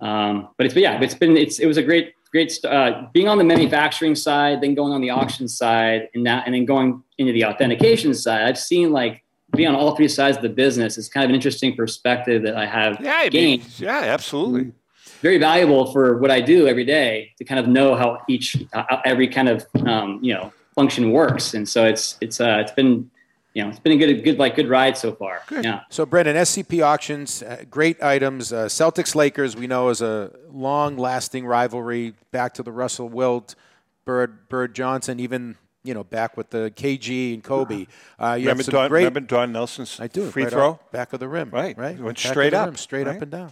um, 0.00 0.48
but 0.56 0.66
it's 0.66 0.74
but 0.74 0.82
yeah, 0.82 1.00
it's 1.00 1.14
been 1.14 1.36
it's 1.36 1.58
it 1.58 1.66
was 1.66 1.76
a 1.76 1.82
great 1.82 2.12
great 2.30 2.52
uh, 2.64 3.06
being 3.12 3.28
on 3.28 3.38
the 3.38 3.44
manufacturing 3.44 4.14
side, 4.14 4.60
then 4.60 4.74
going 4.74 4.92
on 4.92 5.00
the 5.00 5.10
auction 5.10 5.48
side, 5.48 6.08
and 6.14 6.26
that 6.26 6.44
and 6.46 6.54
then 6.54 6.64
going 6.64 7.02
into 7.18 7.32
the 7.32 7.44
authentication 7.44 8.14
side. 8.14 8.42
I've 8.42 8.58
seen 8.58 8.92
like 8.92 9.24
being 9.56 9.68
on 9.68 9.74
all 9.74 9.96
three 9.96 10.08
sides 10.08 10.36
of 10.36 10.42
the 10.42 10.48
business. 10.48 10.98
It's 10.98 11.08
kind 11.08 11.24
of 11.24 11.30
an 11.30 11.34
interesting 11.34 11.74
perspective 11.74 12.42
that 12.42 12.56
I 12.56 12.66
have 12.66 13.00
yeah, 13.00 13.28
gained 13.28 13.64
yeah, 13.78 14.00
absolutely. 14.00 14.72
very 15.20 15.38
valuable 15.38 15.90
for 15.92 16.18
what 16.18 16.30
I 16.30 16.40
do 16.40 16.66
every 16.68 16.84
day 16.84 17.32
to 17.38 17.44
kind 17.44 17.58
of 17.58 17.66
know 17.66 17.94
how 17.94 18.22
each 18.28 18.56
uh, 18.72 19.00
every 19.04 19.28
kind 19.28 19.48
of 19.48 19.66
um, 19.86 20.20
you 20.22 20.34
know 20.34 20.52
function 20.78 21.10
works, 21.10 21.54
and 21.54 21.68
so 21.68 21.84
it's 21.84 22.16
it's 22.20 22.40
uh, 22.40 22.58
it's 22.62 22.70
been 22.72 23.10
you 23.54 23.62
know 23.64 23.68
it's 23.70 23.80
been 23.80 23.92
a 23.92 23.96
good 23.96 24.22
good 24.22 24.38
like 24.38 24.54
good 24.54 24.68
ride 24.68 24.96
so 24.96 25.12
far. 25.12 25.42
Yeah. 25.50 25.80
So, 25.90 26.06
Brendan, 26.06 26.36
SCP 26.36 26.84
auctions, 26.84 27.42
uh, 27.42 27.64
great 27.68 28.00
items. 28.00 28.52
Uh, 28.52 28.66
Celtics 28.66 29.14
Lakers, 29.16 29.56
we 29.56 29.66
know, 29.66 29.88
is 29.88 30.00
a 30.02 30.30
long 30.50 30.96
lasting 30.96 31.44
rivalry 31.46 32.14
back 32.30 32.54
to 32.54 32.62
the 32.62 32.70
Russell 32.70 33.08
Wilt, 33.08 33.56
Bird, 34.04 34.48
Bird 34.48 34.74
Johnson, 34.76 35.18
even 35.18 35.56
you 35.82 35.94
know 35.94 36.04
back 36.04 36.36
with 36.36 36.50
the 36.50 36.72
KG 36.76 37.34
and 37.34 37.42
Kobe. 37.42 37.86
Uh, 38.20 38.34
you 38.38 38.46
Remember 38.46 38.48
have 38.60 38.64
some 38.66 38.72
Don, 38.72 38.88
great. 38.90 39.00
remember 39.00 39.20
Don 39.20 39.50
Nelson's 39.52 39.98
I 39.98 40.06
do 40.06 40.30
free 40.30 40.44
right 40.44 40.52
throw? 40.52 40.70
off 40.72 40.90
back 40.92 41.12
of 41.12 41.18
the 41.20 41.26
rim. 41.28 41.50
Right. 41.50 41.76
right. 41.76 41.96
It 41.98 42.02
went 42.02 42.18
Back 42.18 42.24
of 42.26 42.30
straight 42.30 42.50
the 42.50 42.58
up, 42.60 42.66
rim, 42.66 42.76
straight 42.76 43.06
right? 43.06 43.16
up 43.16 43.22
and 43.22 43.30
down. 43.32 43.50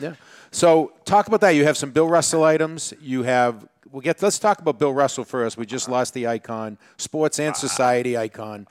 Yeah, 0.00 0.08
yeah. 0.08 0.14
So 0.50 0.92
talk 1.04 1.26
about 1.28 1.40
that. 1.42 1.50
You 1.50 1.64
have 1.64 1.76
some 1.76 1.90
Bill 1.90 2.08
Russell 2.08 2.42
items. 2.42 2.92
You 3.00 3.22
have. 3.24 3.68
We'll 3.94 4.00
get. 4.00 4.20
Let's 4.20 4.40
talk 4.40 4.58
about 4.58 4.80
Bill 4.80 4.92
Russell 4.92 5.22
first. 5.22 5.56
We 5.56 5.66
just 5.66 5.88
lost 5.88 6.14
the 6.14 6.26
icon, 6.26 6.78
sports 6.96 7.38
and 7.38 7.56
society 7.56 8.18
icon, 8.18 8.66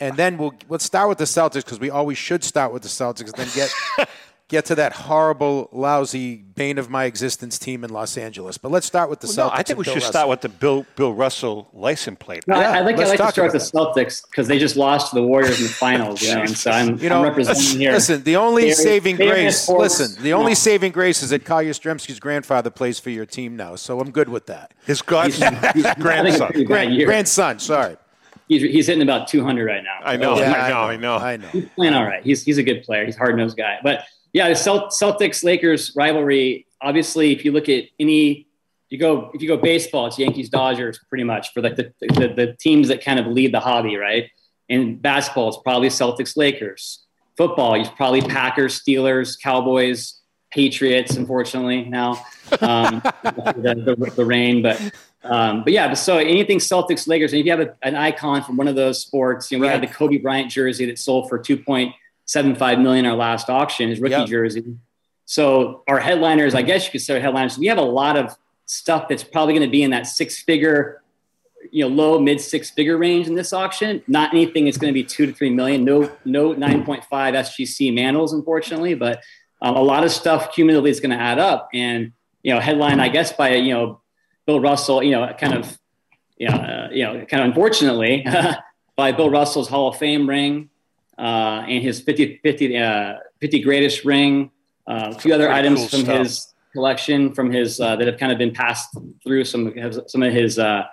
and 0.00 0.18
then 0.18 0.36
we'll 0.36 0.52
let's 0.68 0.84
start 0.84 1.08
with 1.08 1.16
the 1.16 1.24
Celtics 1.24 1.64
because 1.64 1.80
we 1.80 1.88
always 1.88 2.18
should 2.18 2.44
start 2.44 2.74
with 2.74 2.82
the 2.82 2.90
Celtics, 2.90 3.32
and 3.32 3.36
then 3.36 3.48
get. 3.54 3.74
Get 4.48 4.64
to 4.66 4.76
that 4.76 4.92
horrible, 4.92 5.68
lousy, 5.72 6.36
bane 6.36 6.78
of 6.78 6.88
my 6.88 7.02
existence 7.06 7.58
team 7.58 7.82
in 7.82 7.90
Los 7.90 8.16
Angeles. 8.16 8.56
But 8.58 8.70
let's 8.70 8.86
start 8.86 9.10
with 9.10 9.18
the 9.18 9.26
Well, 9.26 9.50
Celtics. 9.50 9.50
no, 9.50 9.50
I 9.52 9.56
think 9.56 9.68
and 9.70 9.78
we 9.78 9.84
Bill 9.84 9.94
should 9.94 10.02
Russell. 10.02 10.12
start 10.12 10.28
with 10.28 10.40
the 10.42 10.48
Bill 10.48 10.86
Bill 10.94 11.12
Russell 11.12 11.68
license 11.72 12.16
plate. 12.20 12.44
No, 12.46 12.54
I- 12.54 12.60
Yeah, 12.60 12.70
I, 12.70 12.80
like 12.82 12.94
I 12.94 12.98
like 13.08 13.18
to 13.18 13.32
start 13.32 13.52
with 13.52 13.60
the 13.60 13.78
Celtics 13.78 14.22
because 14.30 14.46
they 14.46 14.60
just 14.60 14.76
lost 14.76 15.10
to 15.10 15.16
the 15.16 15.22
Warriors 15.24 15.58
in 15.58 15.64
the 15.66 15.72
finals, 15.72 16.22
you 16.22 16.32
know, 16.32 16.42
and 16.42 16.56
so 16.56 16.70
I'm, 16.70 16.96
You 16.98 17.08
know, 17.08 17.16
I'm 17.18 17.24
representing 17.24 17.80
here. 17.80 17.90
listen. 17.90 18.22
The 18.22 18.36
only 18.36 18.62
Very 18.70 18.74
saving 18.74 19.16
famous 19.16 19.32
grace. 19.34 19.60
sports- 19.62 19.98
Listen, 19.98 20.22
the 20.22 20.32
only 20.34 20.52
No. 20.52 20.54
saving 20.54 20.92
grace 20.92 21.24
is 21.24 21.30
that 21.30 21.44
Carl 21.44 21.64
Yastrzemski's 21.64 22.20
grandfather 22.20 22.70
plays 22.70 23.00
for 23.00 23.10
your 23.10 23.26
team 23.26 23.56
now, 23.56 23.74
so 23.74 23.98
I'm 23.98 24.12
good 24.12 24.28
with 24.28 24.46
that. 24.46 24.74
His 24.86 25.02
god, 25.02 25.32
He's- 25.32 25.38
he's- 25.38 25.52
I 25.64 25.72
think 25.72 25.86
it's 25.86 26.00
grandson. 26.00 26.46
pretty 26.52 26.64
bad 26.66 26.92
year. 26.92 27.06
Grandson, 27.06 27.58
sorry. 27.58 27.96
He's, 28.48 28.62
he's 28.62 28.86
hitting 28.86 29.02
about 29.02 29.26
200 29.26 29.66
right 29.66 29.82
now. 29.82 29.98
I 30.08 30.16
know, 30.16 30.38
Yeah, 30.38 30.52
I 30.52 30.68
know, 30.68 30.76
I 30.82 30.96
know. 30.96 31.16
I 31.16 31.36
know. 31.36 31.48
he's 31.48 31.66
playing 31.74 31.94
all 31.94 32.04
right. 32.04 32.22
He's 32.22 32.44
he's 32.44 32.58
a 32.58 32.62
good 32.62 32.84
player. 32.84 33.04
He's 33.04 33.16
a 33.16 33.18
hard 33.18 33.36
nosed 33.36 33.56
guy. 33.56 33.78
But 33.82 34.04
yeah, 34.36 34.48
the 34.48 34.54
Celtics 34.54 35.42
Lakers 35.42 35.96
rivalry. 35.96 36.66
Obviously, 36.82 37.32
if 37.32 37.42
you 37.42 37.52
look 37.52 37.70
at 37.70 37.84
any, 37.98 38.46
you 38.90 38.98
go 38.98 39.30
if 39.32 39.40
you 39.40 39.48
go 39.48 39.56
baseball, 39.56 40.08
it's 40.08 40.18
Yankees 40.18 40.50
Dodgers 40.50 41.00
pretty 41.08 41.24
much 41.24 41.54
for 41.54 41.62
like 41.62 41.76
the, 41.76 41.90
the 42.00 42.34
the 42.36 42.56
teams 42.60 42.88
that 42.88 43.02
kind 43.02 43.18
of 43.18 43.28
lead 43.28 43.54
the 43.54 43.60
hobby, 43.60 43.96
right? 43.96 44.28
And 44.68 45.00
basketball, 45.00 45.48
it's 45.48 45.56
probably 45.64 45.88
Celtics 45.88 46.36
Lakers. 46.36 47.06
Football, 47.38 47.80
it's 47.80 47.88
probably 47.88 48.20
Packers, 48.20 48.78
Steelers, 48.78 49.40
Cowboys, 49.42 50.20
Patriots. 50.50 51.16
Unfortunately, 51.16 51.86
now 51.86 52.22
um, 52.60 53.00
the, 53.22 53.96
the, 53.98 54.12
the 54.16 54.24
rain, 54.24 54.60
but. 54.62 54.78
Um, 55.24 55.64
but 55.64 55.72
yeah, 55.72 55.92
so 55.94 56.18
anything 56.18 56.58
Celtics, 56.58 57.08
Lakers, 57.08 57.32
and 57.32 57.40
if 57.40 57.46
you 57.46 57.50
have 57.50 57.60
a, 57.60 57.74
an 57.82 57.96
icon 57.96 58.44
from 58.44 58.56
one 58.56 58.68
of 58.68 58.76
those 58.76 59.00
sports, 59.00 59.50
you 59.50 59.58
know, 59.58 59.62
we 59.62 59.66
had 59.66 59.82
the 59.82 59.88
Kobe 59.88 60.18
Bryant 60.18 60.52
jersey 60.52 60.86
that 60.86 61.00
sold 61.00 61.28
for 61.28 61.36
2.75 62.26 62.82
million 62.82 63.06
our 63.06 63.16
last 63.16 63.48
auction, 63.50 63.90
his 63.90 64.00
rookie 64.00 64.12
Yep. 64.12 64.26
jersey. 64.28 64.64
So 65.24 65.82
our 65.88 65.98
headliners, 65.98 66.54
I 66.54 66.62
guess 66.62 66.84
you 66.84 66.92
could 66.92 67.00
say 67.02 67.18
headliners, 67.20 67.58
we 67.58 67.66
have 67.66 67.78
a 67.78 67.82
lot 67.82 68.16
of 68.16 68.36
stuff 68.66 69.08
that's 69.08 69.24
probably 69.24 69.54
going 69.54 69.66
to 69.66 69.70
be 69.70 69.82
in 69.82 69.90
that 69.90 70.06
six 70.06 70.40
figure, 70.40 71.02
you 71.70 71.82
know, 71.84 71.88
low 71.88 72.20
mid 72.20 72.40
six 72.40 72.70
figure 72.70 72.96
range 72.96 73.26
in 73.26 73.34
this 73.34 73.52
auction. 73.52 74.02
Not 74.06 74.32
anything 74.32 74.64
that's 74.66 74.76
going 74.78 74.92
to 74.92 74.94
be 74.94 75.02
two 75.04 75.26
to 75.26 75.32
three 75.32 75.50
million. 75.50 75.84
No, 75.84 76.10
no 76.24 76.54
9.5 76.54 77.02
SGC 77.10 77.92
Mantles, 77.94 78.32
unfortunately, 78.32 78.94
but 78.94 79.22
um, 79.62 79.74
a 79.76 79.82
lot 79.82 80.04
of 80.04 80.12
stuff 80.12 80.52
cumulatively 80.52 80.90
is 80.90 81.00
going 81.00 81.10
to 81.10 81.20
add 81.20 81.38
up. 81.38 81.68
And 81.74 82.12
you 82.42 82.54
know, 82.54 82.60
headline, 82.60 83.00
I 83.00 83.08
guess, 83.08 83.32
by 83.32 83.54
you 83.56 83.74
know 83.74 84.00
Bill 84.46 84.60
Russell, 84.60 85.02
you 85.02 85.10
know, 85.12 85.32
kind 85.38 85.54
of, 85.54 85.76
you 86.36 86.48
know, 86.48 86.54
uh, 86.54 86.88
you 86.92 87.02
know, 87.04 87.24
kind 87.24 87.42
of 87.42 87.48
unfortunately, 87.48 88.24
by 88.96 89.10
Bill 89.10 89.30
Russell's 89.30 89.68
Hall 89.68 89.88
of 89.88 89.96
Fame 89.96 90.28
ring 90.28 90.70
uh, 91.18 91.64
and 91.68 91.82
his 91.82 92.00
50, 92.00 92.40
50, 92.42 92.76
uh, 92.78 93.14
50 93.40 93.60
greatest 93.62 94.04
ring, 94.04 94.50
uh, 94.86 95.12
a 95.16 95.18
few 95.18 95.34
other 95.34 95.46
pretty 95.46 95.58
items 95.60 95.80
cool 95.80 95.88
from 95.88 96.00
stuff. 96.00 96.18
his 96.18 96.54
collection, 96.72 97.32
from 97.34 97.50
his 97.50 97.80
uh, 97.80 97.96
that 97.96 98.06
have 98.06 98.18
kind 98.18 98.32
of 98.32 98.38
been 98.38 98.52
passed 98.52 98.96
through 99.24 99.44
some 99.44 99.72
some 100.08 100.22
of 100.22 100.32
his 100.32 100.58
uh, 100.58 100.84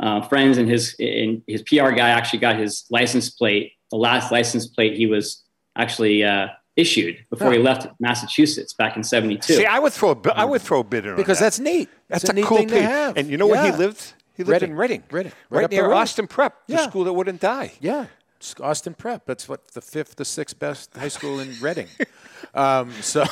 uh, 0.00 0.20
friends 0.28 0.58
and 0.58 0.68
his 0.68 0.94
and 0.98 1.42
his 1.46 1.62
PR 1.62 1.90
guy 1.90 2.08
actually 2.10 2.38
got 2.38 2.56
his 2.58 2.84
license 2.90 3.30
plate, 3.30 3.72
the 3.90 3.96
last 3.96 4.32
license 4.32 4.66
plate 4.66 4.94
he 4.96 5.06
was 5.06 5.44
actually 5.76 6.24
uh, 6.24 6.48
issued 6.76 7.24
before 7.30 7.52
he 7.52 7.58
left 7.58 7.86
Massachusetts 8.00 8.72
back 8.74 8.96
in 8.96 9.02
'72. 9.04 9.54
See, 9.54 9.66
I 9.66 9.78
would 9.78 9.92
throw 9.92 10.10
a 10.10 10.14
bi- 10.14 10.30
I 10.30 10.44
would 10.44 10.62
throw 10.62 10.80
a 10.80 10.84
bid 10.84 11.06
in 11.06 11.16
Because 11.16 11.38
that. 11.38 11.44
that's 11.46 11.58
neat. 11.60 11.88
that's 12.08 12.24
It's 12.24 12.30
a, 12.30 12.32
a 12.32 12.36
neat 12.36 12.44
cool 12.46 12.56
thing 12.58 12.68
to 12.68 12.74
piece. 12.74 12.82
have. 12.84 13.16
And 13.16 13.28
you 13.30 13.36
know 13.36 13.46
where 13.46 13.62
he 13.70 13.76
lived? 13.76 14.14
He 14.36 14.42
lived 14.42 14.52
Reading. 14.62 14.70
in 14.72 14.76
Reading, 14.76 15.02
Reading. 15.10 15.32
Right 15.48 15.58
right, 15.60 15.64
up 15.64 15.70
near 15.70 15.88
road. 15.88 15.96
Austin 15.96 16.26
Prep, 16.26 16.54
the 16.66 16.74
Yeah. 16.74 16.88
school 16.88 17.04
that 17.04 17.12
wouldn't 17.14 17.40
die. 17.40 17.72
Yeah, 17.80 18.02
it's 18.02 18.15
Austin 18.60 18.94
Prep. 18.94 19.24
That's 19.26 19.48
what 19.48 19.68
the 19.68 19.80
fifth, 19.80 20.16
the 20.16 20.24
sixth 20.24 20.58
best 20.58 20.94
high 20.96 21.08
school 21.08 21.40
in 21.40 21.54
Reading. 21.60 21.88
um, 22.54 22.92
so, 23.00 23.24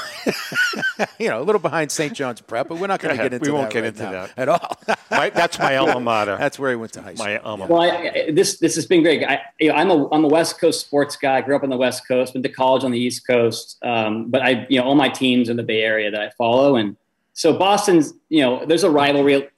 you 1.19 1.29
know, 1.29 1.41
a 1.41 1.45
little 1.45 1.61
behind 1.61 1.91
St. 1.91 2.13
John's 2.13 2.41
Prep, 2.41 2.69
but 2.69 2.79
we're 2.79 2.87
not 2.87 3.01
going 3.01 3.11
to 3.13 3.17
get 3.17 3.33
ahead. 3.33 3.35
into 3.35 3.51
We 3.51 3.53
won't 3.53 3.71
that 3.71 3.73
get 3.73 3.81
right 3.81 3.87
into 3.89 4.03
that. 4.03 4.33
at 4.37 4.49
all. 4.49 4.79
My, 5.11 5.31
that's 5.31 5.59
my 5.59 5.77
alma 5.77 6.01
mater. 6.01 6.37
That's 6.39 6.59
where 6.59 6.71
he 6.71 6.77
went 6.77 6.93
to 6.95 7.03
high 7.03 7.15
school. 7.15 7.27
my 7.27 7.39
alma 7.39 7.67
Well, 7.67 7.83
mater. 7.83 7.97
I, 7.97 8.25
I- 8.29 8.31
this 8.33 8.59
this 8.59 8.75
has 8.75 8.87
been 8.87 9.03
great. 9.03 9.23
I, 9.25 9.41
you 9.61 9.69
know, 9.69 9.75
I'm 9.77 9.91
a 9.91 10.09
I'm 10.11 10.25
a 10.25 10.29
West 10.29 10.59
Coast 10.61 10.81
sports 10.81 11.17
guy. 11.17 11.37
I 11.37 11.41
grew 11.41 11.55
up 11.57 11.63
on 11.63 11.71
the 11.71 11.77
West 11.77 12.07
Coast, 12.09 12.35
went 12.35 12.43
to 12.45 12.51
college 12.53 12.85
on 12.85 12.91
the 12.91 12.99
East 12.99 13.27
Coast. 13.27 13.79
Um, 13.85 14.31
but 14.31 14.43
I, 14.43 14.67
you 14.69 14.81
know, 14.81 14.87
all 14.87 14.95
my 14.95 15.09
teams 15.09 15.49
in 15.49 15.57
the 15.57 15.63
Bay 15.63 15.83
Area 15.83 16.11
that 16.11 16.21
I 16.21 16.31
follow, 16.31 16.77
and 16.77 16.97
so 17.33 17.57
Boston's, 17.57 18.13
you 18.29 18.41
know, 18.43 18.65
there's 18.67 18.85
a 18.85 18.91
rivalry. 18.91 19.49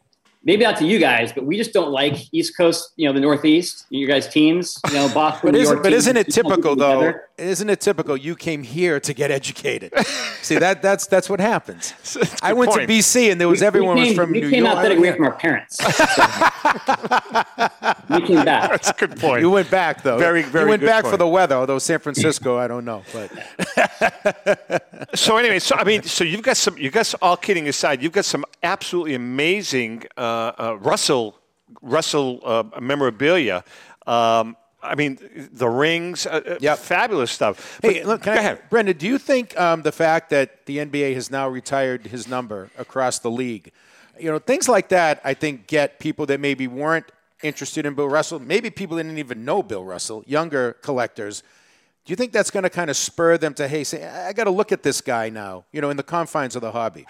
Maybe 0.46 0.62
not 0.62 0.76
to 0.76 0.86
you 0.86 1.00
guys, 1.00 1.32
but 1.32 1.44
we 1.44 1.56
just 1.56 1.72
don't 1.72 1.90
like 1.90 2.32
East 2.32 2.56
Coast. 2.56 2.92
You 2.94 3.08
know, 3.08 3.12
the 3.12 3.20
Northeast. 3.20 3.84
You 3.90 4.06
guys 4.06 4.28
teams. 4.28 4.80
You 4.86 4.94
know, 4.94 5.08
Boston. 5.14 5.48
But 5.48 5.54
New 5.54 5.60
isn't, 5.60 5.74
York 5.74 5.82
but 5.82 5.92
isn't 5.92 6.16
it 6.16 6.32
typical 6.32 6.76
though? 6.76 7.14
Together. 7.36 7.50
Isn't 7.50 7.70
it 7.70 7.80
typical? 7.80 8.16
You 8.16 8.36
came 8.36 8.62
here 8.62 9.00
to 9.00 9.14
get 9.14 9.30
educated. 9.30 9.92
See 10.42 10.58
that 10.58 10.82
that's 10.82 11.06
that's 11.06 11.28
what 11.28 11.40
happens. 11.40 11.94
I 12.42 12.52
went 12.52 12.70
point. 12.70 12.88
to 12.88 12.94
BC 12.94 13.32
and 13.32 13.40
there 13.40 13.48
was 13.48 13.62
everyone 13.62 13.96
we 13.96 14.02
was 14.02 14.08
came, 14.10 14.16
from 14.16 14.32
we 14.32 14.40
New 14.40 14.50
came 14.50 14.64
York. 14.64 14.76
out 14.76 14.82
that 14.82 14.92
away 14.92 15.12
from 15.12 15.24
our 15.24 15.32
parents. 15.32 15.78
we 18.10 18.20
came 18.26 18.44
back. 18.44 18.70
That's 18.70 18.90
a 18.90 18.94
good 18.94 19.18
point. 19.18 19.40
You 19.40 19.50
went 19.50 19.70
back 19.70 20.02
though. 20.02 20.18
Very, 20.18 20.42
very 20.42 20.64
You 20.64 20.70
went 20.70 20.80
good 20.80 20.86
back 20.86 21.02
point. 21.02 21.12
for 21.12 21.16
the 21.16 21.26
weather, 21.26 21.56
although 21.56 21.78
San 21.78 21.98
Francisco, 21.98 22.58
I 22.58 22.68
don't 22.68 22.84
know. 22.84 23.02
But 23.12 23.30
so 25.14 25.36
anyway, 25.36 25.58
so 25.58 25.76
I 25.76 25.84
mean, 25.84 26.02
so 26.02 26.24
you've 26.24 26.42
got 26.42 26.56
some. 26.56 26.76
You 26.78 26.90
guys, 26.90 27.14
all 27.20 27.36
kidding 27.36 27.68
aside, 27.68 28.02
you've 28.02 28.12
got 28.12 28.24
some 28.24 28.44
absolutely 28.62 29.14
amazing 29.14 30.04
uh, 30.16 30.52
uh, 30.58 30.76
Russell 30.80 31.38
Russell 31.82 32.40
uh, 32.44 32.64
memorabilia. 32.80 33.64
Um, 34.06 34.56
I 34.86 34.94
mean, 34.94 35.18
the 35.52 35.68
rings, 35.68 36.26
uh, 36.26 36.40
uh, 36.46 36.58
Yep. 36.60 36.78
fabulous 36.78 37.30
stuff. 37.30 37.78
hey, 37.82 37.98
But 38.00 38.06
look, 38.06 38.22
can 38.22 38.34
go 38.34 38.38
I, 38.40 38.42
ahead. 38.42 38.62
Brendan, 38.70 38.96
do 38.96 39.06
you 39.06 39.18
think 39.18 39.58
um, 39.58 39.82
the 39.82 39.92
fact 39.92 40.30
that 40.30 40.66
the 40.66 40.78
NBA 40.78 41.14
has 41.14 41.30
now 41.30 41.48
retired 41.48 42.06
his 42.06 42.28
number 42.28 42.70
across 42.78 43.18
the 43.18 43.30
league, 43.30 43.72
you 44.18 44.30
know, 44.30 44.38
things 44.38 44.68
like 44.68 44.88
that, 44.90 45.20
I 45.24 45.34
think 45.34 45.66
get 45.66 45.98
people 45.98 46.24
that 46.26 46.40
maybe 46.40 46.66
weren't 46.66 47.06
interested 47.42 47.84
in 47.84 47.94
Bill 47.94 48.08
Russell, 48.08 48.38
maybe 48.38 48.70
people 48.70 48.96
didn't 48.96 49.18
even 49.18 49.44
know 49.44 49.62
Bill 49.62 49.84
Russell, 49.84 50.24
younger 50.26 50.74
collectors. 50.82 51.42
Do 52.04 52.12
you 52.12 52.16
think 52.16 52.32
that's 52.32 52.50
going 52.50 52.62
to 52.62 52.70
kind 52.70 52.88
of 52.88 52.96
spur 52.96 53.36
them 53.36 53.52
to, 53.54 53.66
hey, 53.68 53.84
say, 53.84 54.06
I 54.06 54.32
got 54.32 54.44
to 54.44 54.50
look 54.50 54.72
at 54.72 54.82
this 54.82 55.00
guy 55.00 55.28
now, 55.28 55.64
you 55.72 55.80
know, 55.80 55.90
in 55.90 55.96
the 55.96 56.02
confines 56.04 56.54
of 56.56 56.62
the 56.62 56.70
hobby? 56.72 57.04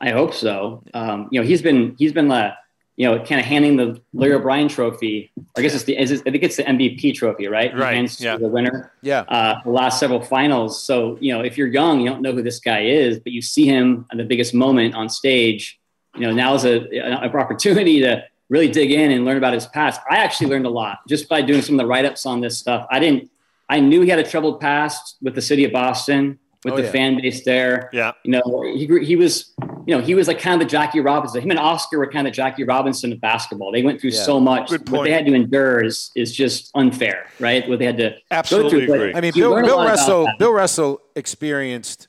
I 0.00 0.10
hope 0.10 0.32
so. 0.34 0.82
Um, 0.94 1.28
you 1.32 1.40
know, 1.40 1.46
he's 1.46 1.60
been 1.62 1.96
he's 1.98 2.12
been 2.12 2.30
uh, 2.30 2.54
you 2.98 3.08
know 3.08 3.16
kind 3.24 3.40
of 3.40 3.46
handing 3.46 3.76
the 3.76 4.02
Larry 4.12 4.34
O'Brien 4.34 4.66
Trophy. 4.66 5.30
I 5.56 5.62
guess 5.62 5.72
it's 5.72 5.84
the 5.84 5.96
is 5.96 6.10
it, 6.10 6.22
I 6.26 6.32
think 6.32 6.42
it's 6.42 6.56
the 6.56 6.64
MVP 6.64 7.14
trophy, 7.14 7.46
right? 7.46 7.72
Right, 7.72 7.94
hands 7.94 8.16
to 8.16 8.24
yeah. 8.24 8.36
the 8.36 8.48
winner. 8.48 8.92
Yeah. 9.02 9.20
Uh, 9.20 9.60
the 9.64 9.70
last 9.70 10.00
several 10.00 10.20
finals. 10.20 10.82
So 10.82 11.16
you 11.20 11.32
know, 11.32 11.40
if 11.40 11.56
you're 11.56 11.68
young, 11.68 12.00
you 12.00 12.10
don't 12.10 12.22
know 12.22 12.32
who 12.32 12.42
this 12.42 12.58
guy 12.58 12.80
is, 12.80 13.20
but 13.20 13.30
you 13.30 13.40
see 13.40 13.66
him 13.66 14.04
at 14.10 14.18
the 14.18 14.24
biggest 14.24 14.52
moment 14.52 14.96
on 14.96 15.08
stage. 15.08 15.78
You 16.16 16.22
know, 16.22 16.32
now 16.32 16.54
is 16.54 16.64
a, 16.64 16.80
an 16.98 17.12
opportunity 17.12 18.00
to 18.00 18.24
really 18.48 18.68
dig 18.68 18.90
in 18.90 19.12
and 19.12 19.24
learn 19.24 19.36
about 19.36 19.54
his 19.54 19.66
past. 19.66 20.00
I 20.10 20.16
actually 20.16 20.50
learned 20.50 20.66
a 20.66 20.70
lot 20.70 20.98
just 21.06 21.28
by 21.28 21.40
doing 21.40 21.62
some 21.62 21.76
of 21.76 21.78
the 21.78 21.86
write 21.86 22.04
ups 22.04 22.26
on 22.26 22.40
this 22.40 22.58
stuff. 22.58 22.84
I 22.90 22.98
didn't. 22.98 23.30
I 23.68 23.78
knew 23.78 24.00
he 24.00 24.08
had 24.08 24.18
a 24.18 24.24
troubled 24.24 24.60
past 24.60 25.18
with 25.22 25.36
the 25.36 25.42
city 25.42 25.64
of 25.64 25.70
Boston, 25.70 26.40
with 26.64 26.74
Oh, 26.74 26.76
the 26.76 26.82
yeah. 26.84 26.90
fan 26.90 27.16
base 27.20 27.44
there. 27.44 27.88
Yeah. 27.92 28.12
You 28.24 28.32
know, 28.32 28.62
he, 28.74 28.86
grew- 28.86 29.04
he 29.04 29.14
was, 29.16 29.54
you 29.86 29.94
know, 29.96 30.00
he 30.00 30.14
was 30.14 30.26
like 30.28 30.40
kind 30.40 30.60
of 30.60 30.66
the 30.66 30.70
Jackie 30.70 31.00
Robinson. 31.00 31.40
Him 31.40 31.50
and 31.50 31.58
Oscar 31.58 31.98
were 31.98 32.10
kind 32.10 32.26
of 32.26 32.34
Jackie 32.34 32.64
Robinson 32.64 33.12
of 33.12 33.20
basketball. 33.20 33.70
They 33.72 33.82
went 33.82 34.00
through 34.00 34.10
Yeah. 34.10 34.22
so 34.22 34.40
much. 34.40 34.70
Good 34.70 34.88
What 34.88 35.04
they 35.04 35.12
had 35.12 35.24
to 35.26 35.34
endure 35.34 35.84
is, 35.84 36.10
is 36.16 36.34
just 36.34 36.70
unfair, 36.74 37.26
right? 37.38 37.68
What 37.68 37.78
they 37.78 37.84
had 37.84 37.96
to 37.98 38.16
Absolutely 38.30 38.70
go 38.70 38.86
through. 38.86 38.86
But 38.88 38.94
agree. 39.00 39.14
I 39.14 39.20
mean, 39.20 39.32
Bill, 39.34 39.54
Bill 39.62 39.84
Russell. 39.84 40.28
Bill 40.38 40.52
Russell 40.52 41.00
experienced 41.14 42.08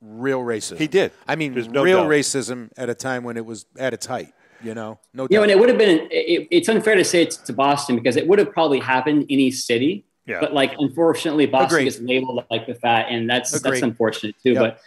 real 0.00 0.40
racism. 0.40 0.78
He 0.78 0.86
did. 0.88 1.12
I 1.28 1.36
mean, 1.36 1.54
no 1.70 1.82
real 1.84 2.02
doubt. 2.02 2.10
racism 2.10 2.70
at 2.76 2.90
a 2.90 2.94
time 2.94 3.24
when 3.24 3.36
it 3.36 3.46
was 3.46 3.64
at 3.78 3.94
its 3.94 4.06
height. 4.06 4.32
You 4.62 4.72
know, 4.74 4.98
no 5.12 5.26
You 5.30 5.36
know, 5.38 5.42
and 5.42 5.50
it 5.52 5.58
would 5.58 5.68
have 5.68 5.76
been, 5.76 6.08
it, 6.10 6.48
it's 6.50 6.68
unfair 6.70 6.94
to 6.94 7.04
say 7.04 7.20
it's 7.22 7.36
to 7.36 7.52
Boston 7.52 7.96
because 7.96 8.16
it 8.16 8.26
would 8.26 8.38
have 8.38 8.50
probably 8.50 8.80
happened 8.80 9.26
any 9.28 9.50
city. 9.50 10.06
Yeah. 10.26 10.40
But 10.40 10.54
like, 10.54 10.74
unfortunately, 10.78 11.46
Boston 11.46 11.76
Agreed. 11.76 11.84
gets 11.84 12.00
labeled 12.00 12.44
like 12.50 12.66
the 12.66 12.74
fat, 12.74 13.06
and 13.10 13.28
that's 13.28 13.54
Agreed. 13.54 13.72
that's 13.72 13.82
unfortunate 13.82 14.36
too. 14.42 14.52
Yep. 14.52 14.60
But 14.60 14.80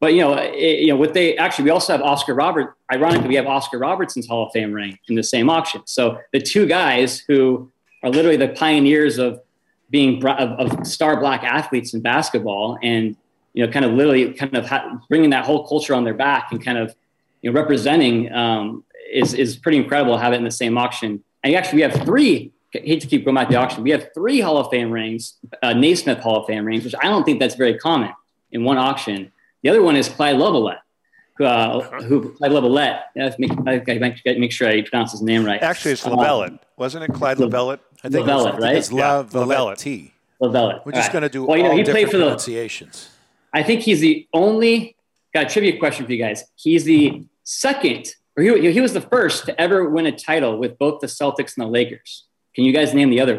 but 0.00 0.14
you 0.14 0.20
know, 0.20 0.34
it, 0.34 0.80
you 0.80 0.88
know, 0.88 0.96
what 0.96 1.14
they 1.14 1.36
actually 1.36 1.64
we 1.64 1.70
also 1.70 1.92
have 1.92 2.02
Oscar 2.02 2.34
Robert. 2.34 2.76
Ironically, 2.92 3.28
we 3.28 3.34
have 3.34 3.46
Oscar 3.46 3.78
Robertson's 3.78 4.26
Hall 4.26 4.46
of 4.46 4.52
Fame 4.52 4.72
ring 4.72 4.98
in 5.08 5.14
the 5.14 5.22
same 5.22 5.50
auction. 5.50 5.82
So 5.86 6.18
the 6.32 6.40
two 6.40 6.66
guys 6.66 7.18
who 7.18 7.70
are 8.02 8.10
literally 8.10 8.36
the 8.36 8.48
pioneers 8.48 9.18
of 9.18 9.40
being 9.90 10.24
of, 10.24 10.50
of 10.50 10.86
star 10.86 11.18
black 11.18 11.42
athletes 11.42 11.94
in 11.94 12.00
basketball, 12.00 12.78
and 12.82 13.16
you 13.54 13.66
know, 13.66 13.72
kind 13.72 13.84
of 13.84 13.92
literally 13.92 14.32
kind 14.34 14.56
of 14.56 14.66
ha- 14.66 15.00
bringing 15.08 15.30
that 15.30 15.44
whole 15.44 15.66
culture 15.66 15.94
on 15.94 16.04
their 16.04 16.14
back 16.14 16.52
and 16.52 16.64
kind 16.64 16.78
of 16.78 16.94
you 17.42 17.50
know 17.50 17.60
representing 17.60 18.32
um, 18.32 18.84
is 19.12 19.34
is 19.34 19.56
pretty 19.56 19.78
incredible 19.78 20.14
to 20.14 20.22
have 20.22 20.32
it 20.32 20.36
in 20.36 20.44
the 20.44 20.50
same 20.50 20.78
auction. 20.78 21.22
And 21.42 21.54
actually, 21.54 21.76
we 21.76 21.82
have 21.82 22.04
three. 22.04 22.52
I 22.74 22.78
hate 22.80 23.00
to 23.00 23.06
keep 23.06 23.24
going 23.24 23.34
back 23.34 23.48
to 23.48 23.52
the 23.52 23.58
auction. 23.58 23.82
We 23.82 23.90
have 23.90 24.08
three 24.14 24.40
Hall 24.40 24.58
of 24.58 24.70
Fame 24.70 24.90
rings, 24.90 25.36
uh, 25.62 25.72
Naismith 25.72 26.18
Hall 26.18 26.36
of 26.40 26.46
Fame 26.46 26.64
rings, 26.66 26.84
which 26.84 26.94
I 27.00 27.04
don't 27.08 27.24
think 27.24 27.40
that's 27.40 27.54
very 27.54 27.78
common 27.78 28.12
in 28.52 28.62
one 28.64 28.76
auction. 28.76 29.32
The 29.62 29.70
other 29.70 29.82
one 29.82 29.96
is 29.96 30.08
Clyde 30.08 30.36
Lovellette, 30.36 30.80
who, 31.38 31.44
uh, 31.44 31.80
who 32.02 32.32
Clyde 32.34 32.52
Lovellette. 32.52 33.00
I 33.16 33.22
have 33.22 33.36
to 33.36 33.40
make, 33.40 33.52
I 33.66 33.78
gotta 33.78 34.00
make, 34.00 34.22
make 34.38 34.52
sure 34.52 34.68
I 34.68 34.82
pronounce 34.82 35.12
his 35.12 35.22
name 35.22 35.44
right. 35.44 35.62
Actually, 35.62 35.92
it's 35.92 36.06
Um, 36.06 36.58
wasn't 36.76 37.04
it? 37.04 37.12
Clyde 37.14 37.38
Lavellette. 37.38 37.80
I 38.04 38.08
think 38.10 38.26
Lavellette, 38.26 38.54
it's, 38.54 38.62
right? 38.62 38.76
It's 38.76 38.92
Yeah, 38.92 39.12
La 39.12 39.22
Valette 39.22 39.58
Lavellette. 39.58 39.78
T. 39.78 40.12
Lavellette. 40.40 40.86
We're 40.86 40.92
just 40.92 41.08
All 41.08 41.12
going 41.12 41.22
to 41.22 41.28
do 41.28 41.44
Well, 41.44 41.56
you 41.56 41.62
know, 41.64 41.70
all 41.70 41.76
he 41.76 41.82
played 41.84 41.94
different 41.94 42.10
for 42.12 42.16
the. 42.18 42.24
pronunciations. 42.24 43.08
I 43.52 43.62
think 43.62 43.80
he's 43.80 44.00
the 44.00 44.26
only. 44.32 44.94
Got 45.34 45.46
a 45.46 45.48
trivia 45.48 45.78
question 45.78 46.06
for 46.06 46.12
you 46.12 46.18
guys. 46.22 46.44
He's 46.56 46.84
the 46.84 47.22
second, 47.44 48.14
or 48.36 48.42
he, 48.42 48.72
he 48.72 48.80
was 48.80 48.92
the 48.92 49.00
first 49.00 49.46
to 49.46 49.60
ever 49.60 49.88
win 49.90 50.06
a 50.06 50.12
title 50.12 50.58
with 50.58 50.78
both 50.78 51.00
the 51.00 51.06
Celtics 51.06 51.56
and 51.56 51.66
the 51.66 51.70
Lakers. 51.70 52.24
Can 52.58 52.64
you 52.64 52.72
guys 52.72 52.92
name 52.92 53.10
the 53.10 53.20
other 53.20 53.38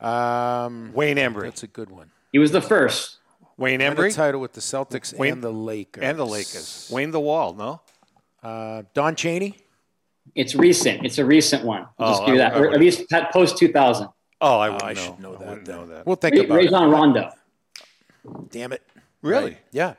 one? 0.00 0.08
Um, 0.08 0.92
Wayne 0.94 1.16
Embry. 1.16 1.42
that's 1.42 1.64
a 1.64 1.66
good 1.66 1.90
one. 1.90 2.12
He 2.30 2.38
was 2.38 2.52
the 2.52 2.60
first. 2.60 3.16
Wayne 3.56 3.80
And 3.80 3.98
the 3.98 4.02
Embry 4.02 4.14
title 4.14 4.40
with 4.40 4.52
the 4.52 4.60
Celtics 4.60 5.12
Wayne- 5.18 5.32
and 5.32 5.42
the 5.42 5.50
Lakers. 5.50 6.04
and 6.04 6.16
the 6.16 6.24
Lakers. 6.24 6.88
Wayne 6.92 7.10
the 7.10 7.18
Wall. 7.18 7.54
No. 7.54 7.80
Uh, 8.40 8.84
Don 8.94 9.16
Chaney. 9.16 9.56
It's 10.36 10.54
recent. 10.54 11.04
It's 11.04 11.18
a 11.18 11.24
recent 11.24 11.64
one. 11.64 11.88
I'll 11.98 12.10
just 12.10 12.22
Oh, 12.22 12.26
give 12.26 12.34
you 12.36 12.40
that. 12.40 12.54
I 12.54 12.58
or 12.60 12.70
at 12.70 12.78
least 12.78 13.02
post 13.32 13.58
2000. 13.58 14.06
Oh, 14.40 14.58
I 14.60 14.68
Oh, 14.68 14.78
I 14.80 14.92
know. 14.92 15.00
should 15.00 15.18
know 15.18 15.34
I 15.34 15.38
that. 15.38 15.48
wouldn't 15.48 15.66
then. 15.66 15.76
know 15.76 15.86
that. 15.88 16.06
We'll 16.06 16.14
think 16.14 16.36
Ray, 16.36 16.44
about 16.44 16.54
it. 16.60 16.70
Rajon 16.70 16.90
Rondo. 16.92 17.30
Damn 18.50 18.72
it. 18.72 18.82
Really? 19.22 19.44
Right. 19.44 19.58
Yeah. 19.72 19.94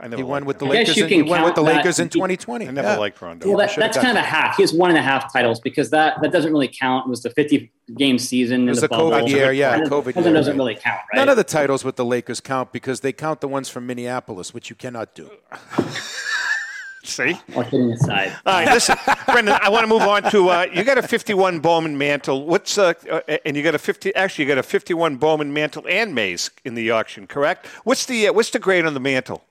I 0.00 0.08
never 0.08 0.16
He 0.16 0.22
won 0.22 0.44
with 0.44 0.58
the 0.58 0.66
him. 0.66 0.72
I 0.72 0.74
Lakers. 0.74 0.96
you 0.96 1.04
In, 1.04 1.10
he 1.10 1.22
won 1.22 1.42
with 1.42 1.54
the. 1.54 1.62
Lakers 1.62 1.98
in 1.98 2.08
2020. 2.08 2.68
I 2.68 2.70
never 2.70 2.88
yeah. 2.88 2.96
liked 2.96 3.20
Rondo. 3.20 3.48
Well, 3.48 3.58
that, 3.58 3.70
should've 3.70 3.82
that's 3.82 3.96
got 3.96 4.04
kind 4.04 4.18
of 4.18 4.24
a 4.24 4.26
hack. 4.26 4.56
He 4.56 4.62
has 4.62 4.72
one 4.72 4.90
and 4.90 4.98
a 4.98 5.02
half 5.02 5.32
titles 5.32 5.60
because 5.60 5.90
that, 5.90 6.20
that 6.22 6.32
doesn't 6.32 6.52
really 6.52 6.68
count. 6.68 7.06
It 7.06 7.10
was 7.10 7.22
the 7.22 7.30
50 7.30 7.70
game 7.96 8.18
season. 8.18 8.66
It 8.66 8.70
was 8.70 8.80
the 8.80 8.88
the 8.88 8.96
COVID 8.96 9.10
bubble. 9.10 9.28
year, 9.28 9.52
yeah, 9.52 9.78
That 9.78 9.88
COVID 9.88 10.14
doesn't, 10.14 10.24
year, 10.24 10.32
doesn't 10.34 10.52
right. 10.52 10.58
really 10.58 10.74
count, 10.76 11.00
right? 11.12 11.18
None 11.18 11.28
of 11.28 11.36
the 11.36 11.44
titles 11.44 11.84
with 11.84 11.96
the 11.96 12.04
Lakers 12.04 12.40
count 12.40 12.72
because 12.72 13.00
they 13.00 13.12
count 13.12 13.40
the 13.40 13.48
ones 13.48 13.68
from 13.68 13.86
Minneapolis, 13.86 14.54
which 14.54 14.70
you 14.70 14.76
cannot 14.76 15.14
do. 15.14 15.30
See? 17.04 17.36
All 17.56 17.64
kidding 17.64 17.90
aside. 17.90 18.32
All 18.46 18.52
right, 18.54 18.72
listen, 18.72 18.96
Brendan. 19.26 19.58
I 19.60 19.68
want 19.70 19.82
to 19.82 19.88
move 19.88 20.02
on 20.02 20.22
to 20.30 20.48
uh, 20.50 20.66
you 20.72 20.84
got 20.84 20.98
a 20.98 21.02
51 21.02 21.58
Bowman 21.58 21.98
mantle. 21.98 22.46
What's 22.46 22.78
uh, 22.78 22.94
uh, 23.10 23.20
and 23.44 23.56
you 23.56 23.62
got 23.64 23.74
a 23.74 23.78
50? 23.78 24.14
Actually, 24.14 24.44
you 24.44 24.48
got 24.48 24.58
a 24.58 24.62
51 24.62 25.16
Bowman 25.16 25.52
mantle 25.52 25.84
and 25.88 26.14
Mays 26.14 26.50
in 26.64 26.76
the 26.76 26.92
auction, 26.92 27.26
correct? 27.26 27.66
What's 27.82 28.06
the 28.06 28.28
uh, 28.28 28.32
what's 28.32 28.50
the 28.50 28.60
grade 28.60 28.86
on 28.86 28.94
the 28.94 29.00
mantle? 29.00 29.42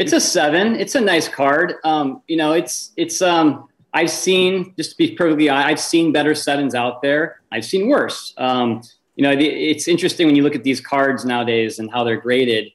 It's 0.00 0.14
a 0.14 0.20
seven. 0.20 0.76
It's 0.76 0.94
a 0.94 1.00
nice 1.00 1.28
card. 1.28 1.74
Um, 1.84 2.22
you 2.26 2.38
know, 2.38 2.52
it's 2.52 2.92
it's. 2.96 3.20
Um, 3.20 3.68
I've 3.92 4.08
seen 4.08 4.72
just 4.78 4.92
to 4.92 4.96
be 4.96 5.14
perfectly 5.14 5.50
honest, 5.50 5.68
I've 5.68 5.80
seen 5.80 6.10
better 6.10 6.34
sevens 6.34 6.74
out 6.74 7.02
there. 7.02 7.42
I've 7.52 7.66
seen 7.66 7.86
worse. 7.86 8.32
Um, 8.38 8.80
you 9.16 9.24
know, 9.24 9.36
it's 9.38 9.88
interesting 9.88 10.26
when 10.26 10.36
you 10.36 10.42
look 10.42 10.54
at 10.54 10.64
these 10.64 10.80
cards 10.80 11.26
nowadays 11.26 11.80
and 11.80 11.90
how 11.90 12.02
they're 12.02 12.20
graded. 12.20 12.72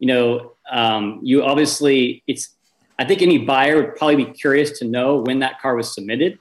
You 0.00 0.08
know, 0.08 0.52
um, 0.70 1.20
you 1.22 1.42
obviously 1.42 2.22
it's. 2.26 2.50
I 2.98 3.06
think 3.06 3.22
any 3.22 3.38
buyer 3.38 3.76
would 3.76 3.96
probably 3.96 4.16
be 4.16 4.26
curious 4.26 4.78
to 4.80 4.84
know 4.84 5.16
when 5.16 5.38
that 5.38 5.58
card 5.62 5.78
was 5.78 5.94
submitted, 5.94 6.38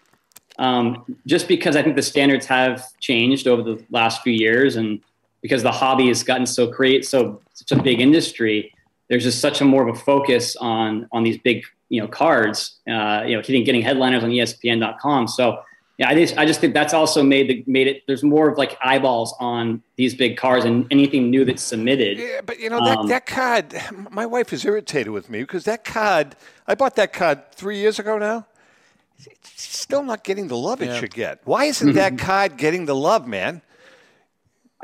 um, 0.60 1.06
just 1.26 1.48
because 1.48 1.78
I 1.78 1.82
think 1.82 1.96
the 1.96 2.02
standards 2.02 2.46
have 2.48 2.84
changed 3.00 3.48
over 3.48 3.62
the 3.62 3.82
last 3.90 4.22
few 4.22 4.34
years, 4.34 4.76
and 4.76 5.00
because 5.42 5.64
the 5.64 5.72
hobby 5.72 6.10
has 6.10 6.24
gotten 6.24 6.46
so 6.46 6.70
create 6.70 7.06
so 7.06 7.42
such 7.54 7.72
a 7.72 7.82
big 7.82 8.02
industry 8.02 8.75
there's 9.10 9.24
just 9.24 9.40
such 9.40 9.62
a 9.62 9.66
more 9.66 9.88
of 9.88 9.96
a 9.96 10.00
focus 10.00 10.56
on 10.58 11.08
on 11.12 11.24
these 11.24 11.38
big 11.38 11.64
you 11.90 12.02
know 12.02 12.08
cards 12.08 12.80
uh, 12.90 13.24
you 13.26 13.36
know 13.36 13.42
hitting 13.42 13.64
getting 13.64 13.82
headliners 13.82 14.24
on 14.24 14.30
espn.com 14.32 15.28
so 15.28 15.60
yeah 15.98 16.10
i 16.10 16.16
just 16.16 16.38
i 16.38 16.46
just 16.46 16.60
think 16.60 16.74
that's 16.74 16.94
also 16.94 17.22
made 17.24 17.48
the 17.50 17.64
made 17.68 17.88
it 17.88 18.04
there's 18.08 18.24
more 18.24 18.50
of 18.50 18.58
like 18.58 18.78
eyeballs 18.84 19.34
on 19.40 19.82
these 19.96 20.16
big 20.16 20.36
cards 20.38 20.66
and 20.66 20.88
anything 20.92 21.30
new 21.30 21.46
that's 21.46 21.62
submitted 21.64 22.18
Yeah, 22.18 22.42
but 22.46 22.60
you 22.60 22.70
know 22.70 22.84
that, 22.84 22.98
Um, 22.98 23.08
that 23.08 23.26
card. 23.26 23.74
My 24.12 24.26
wife 24.26 24.52
is 24.52 24.66
irritated 24.66 25.14
with 25.14 25.30
me 25.30 25.42
because 25.42 25.64
that 25.66 25.84
card. 25.86 26.36
I 26.68 26.74
bought 26.76 26.96
that 26.96 27.14
card 27.14 27.52
three 27.52 27.78
years 27.78 28.00
ago 28.00 28.18
now. 28.18 28.48
It's 29.26 29.80
still 29.80 30.04
not 30.04 30.24
getting 30.24 30.48
the 30.50 30.58
love 30.58 30.82
it 30.82 31.00
should 31.00 31.14
get. 31.14 31.40
Why 31.46 31.66
isn't 31.66 31.94
that 31.94 32.18
card 32.18 32.58
getting 32.58 32.86
the 32.86 32.96
love, 32.96 33.28
man? 33.28 33.62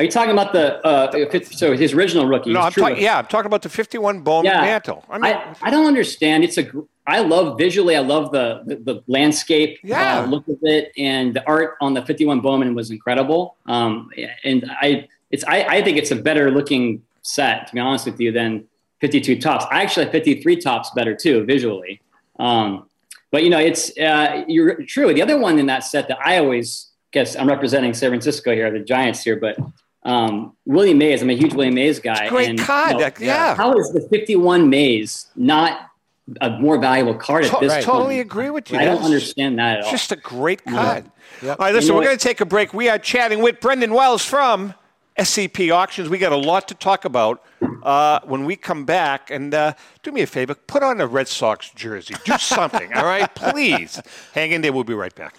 Are 0.02 0.04
you 0.04 0.10
talking 0.10 0.32
about 0.32 0.52
the 0.52 0.84
uh 0.84 1.40
so 1.52 1.74
his 1.78 1.94
original 1.94 2.26
rookie 2.26 2.52
No, 2.52 2.62
I'm 2.62 2.74
rookie. 2.76 3.02
Yeah, 3.04 3.20
I'm 3.20 3.28
talking 3.28 3.46
about 3.46 3.62
the 3.62 3.70
51 3.70 4.22
Bowman 4.22 4.46
Yeah. 4.52 4.62
mantle. 4.62 5.06
I 5.08 5.20
mean, 5.20 5.26
I, 5.32 5.56
I 5.62 5.70
don't 5.70 5.86
understand. 5.86 6.44
It's 6.44 6.58
a 6.58 6.66
I 7.06 7.20
love 7.20 7.56
visually. 7.60 7.96
I 7.96 8.00
love 8.00 8.32
the 8.32 8.64
the, 8.66 8.78
the 8.78 9.04
landscape 9.06 9.78
Yeah. 9.84 10.22
uh, 10.22 10.26
look 10.26 10.48
of 10.48 10.58
it, 10.64 10.92
and 10.98 11.36
the 11.36 11.46
art 11.46 11.76
on 11.82 11.94
the 11.94 12.02
51 12.04 12.40
Bowman 12.40 12.74
was 12.74 12.90
incredible. 12.90 13.58
Um, 13.68 14.10
and 14.44 14.66
I 14.82 15.08
it's 15.30 15.44
I, 15.44 15.66
I 15.66 15.84
think 15.84 15.98
it's 16.00 16.10
a 16.10 16.16
better 16.16 16.50
looking 16.50 17.04
set 17.22 17.68
to 17.68 17.74
be 17.76 17.80
honest 17.80 18.08
with 18.08 18.20
you 18.20 18.32
than 18.32 18.66
52 19.02 19.40
Topps. 19.40 19.66
I 19.70 19.84
actually 19.84 20.06
like 20.06 20.14
53 20.14 20.56
Topps 20.56 20.90
better 20.96 21.14
too 21.16 21.44
visually. 21.46 22.02
Um, 22.40 22.90
but 23.30 23.44
you 23.44 23.52
know, 23.52 23.60
it's 23.60 23.96
uh, 24.00 24.46
you're 24.48 24.82
true. 24.86 25.14
The 25.14 25.22
other 25.22 25.38
one 25.38 25.60
in 25.60 25.68
that 25.68 25.84
set 25.84 26.08
that 26.08 26.18
I 26.26 26.40
always 26.40 26.88
guess 27.12 27.36
I'm 27.36 27.48
representing 27.48 27.94
San 27.94 28.10
Francisco 28.10 28.52
here, 28.56 28.72
the 28.72 28.80
Giants 28.80 29.22
here, 29.24 29.36
but 29.36 29.58
um, 30.04 30.56
Willie 30.66 30.94
Mays. 30.94 31.22
I'm 31.22 31.30
a 31.30 31.36
huge 31.36 31.54
William 31.54 31.76
Mays 31.76 32.00
guy. 32.00 32.30
great 32.30 32.50
and, 32.50 32.60
card. 32.60 32.94
you 32.94 32.98
know, 33.00 33.12
yeah. 33.20 33.56
how 33.56 33.74
is 33.74 33.92
the 33.92 34.02
51 34.10 34.70
Mays 34.70 35.28
not 35.36 35.92
a 36.40 36.50
more 36.60 36.80
valuable 36.80 37.16
card 37.16 37.46
at 37.46 37.52
To- 37.52 37.58
this 37.60 37.72
totally 37.72 37.76
point. 37.76 37.86
Totally 37.86 38.20
agree 38.20 38.50
with 38.50 38.72
you. 38.72 38.78
I 38.78 38.86
don't 38.86 39.04
understand 39.04 39.60
that 39.60 39.80
at 39.80 39.86
all. 39.86 39.92
Just 39.92 40.12
a 40.12 40.16
great 40.16 40.64
card. 40.64 41.06
Yep. 41.42 41.60
All 41.60 41.66
right, 41.66 41.74
listen, 41.74 41.88
You 41.88 41.94
know 41.94 42.00
we're 42.00 42.06
going 42.06 42.18
to 42.18 42.24
take 42.24 42.42
a 42.42 42.46
break. 42.46 42.74
We 42.74 42.90
are 42.90 43.00
chatting 43.00 43.42
with 43.42 43.60
Brendan 43.60 43.94
Wells 43.94 44.24
from 44.24 44.74
SCP 45.18 45.74
Auctions. 45.74 46.10
We 46.10 46.18
got 46.20 46.32
a 46.32 46.38
lot 46.38 46.68
to 46.70 46.76
talk 46.76 47.06
about 47.06 47.44
uh, 47.84 48.20
when 48.24 48.46
we 48.46 48.56
come 48.56 48.86
back. 48.86 49.30
And 49.32 49.54
uh, 49.54 49.74
do 50.04 50.12
me 50.12 50.22
a 50.22 50.28
favor, 50.28 50.54
put 50.54 50.84
on 50.84 51.02
a 51.02 51.08
Red 51.08 51.28
Sox 51.28 51.70
jersey. 51.72 52.16
Do 52.26 52.38
something, 52.40 52.94
all 52.94 53.06
right? 53.06 53.34
Please. 53.34 54.02
Hang 54.34 54.52
in 54.52 54.62
there. 54.62 54.72
We'll 54.72 54.84
be 54.84 54.94
right 54.94 55.14
back. 55.14 55.36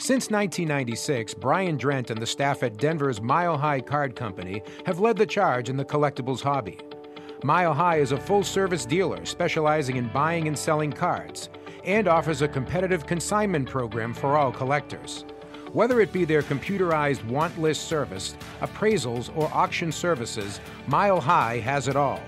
Since 0.00 0.30
1996, 0.30 1.34
Brian 1.34 1.76
Drent 1.76 2.08
and 2.08 2.22
the 2.22 2.26
staff 2.26 2.62
at 2.62 2.78
Denver's 2.78 3.20
Mile 3.20 3.58
High 3.58 3.82
Card 3.82 4.16
Company 4.16 4.62
have 4.86 4.98
led 4.98 5.18
the 5.18 5.26
charge 5.26 5.68
in 5.68 5.76
the 5.76 5.84
collectibles 5.84 6.40
hobby. 6.40 6.78
Mile 7.44 7.74
High 7.74 7.98
is 7.98 8.12
a 8.12 8.16
full 8.16 8.42
service 8.42 8.86
dealer 8.86 9.26
specializing 9.26 9.96
in 9.96 10.08
buying 10.08 10.48
and 10.48 10.58
selling 10.58 10.90
cards 10.90 11.50
and 11.84 12.08
offers 12.08 12.40
a 12.40 12.48
competitive 12.48 13.06
consignment 13.06 13.68
program 13.68 14.14
for 14.14 14.38
all 14.38 14.50
collectors. 14.50 15.26
Whether 15.74 16.00
it 16.00 16.14
be 16.14 16.24
their 16.24 16.42
computerized 16.42 17.22
want 17.26 17.60
list 17.60 17.86
service, 17.86 18.36
appraisals, 18.62 19.30
or 19.36 19.52
auction 19.52 19.92
services, 19.92 20.60
Mile 20.86 21.20
High 21.20 21.58
has 21.58 21.88
it 21.88 21.96
all. 21.96 22.22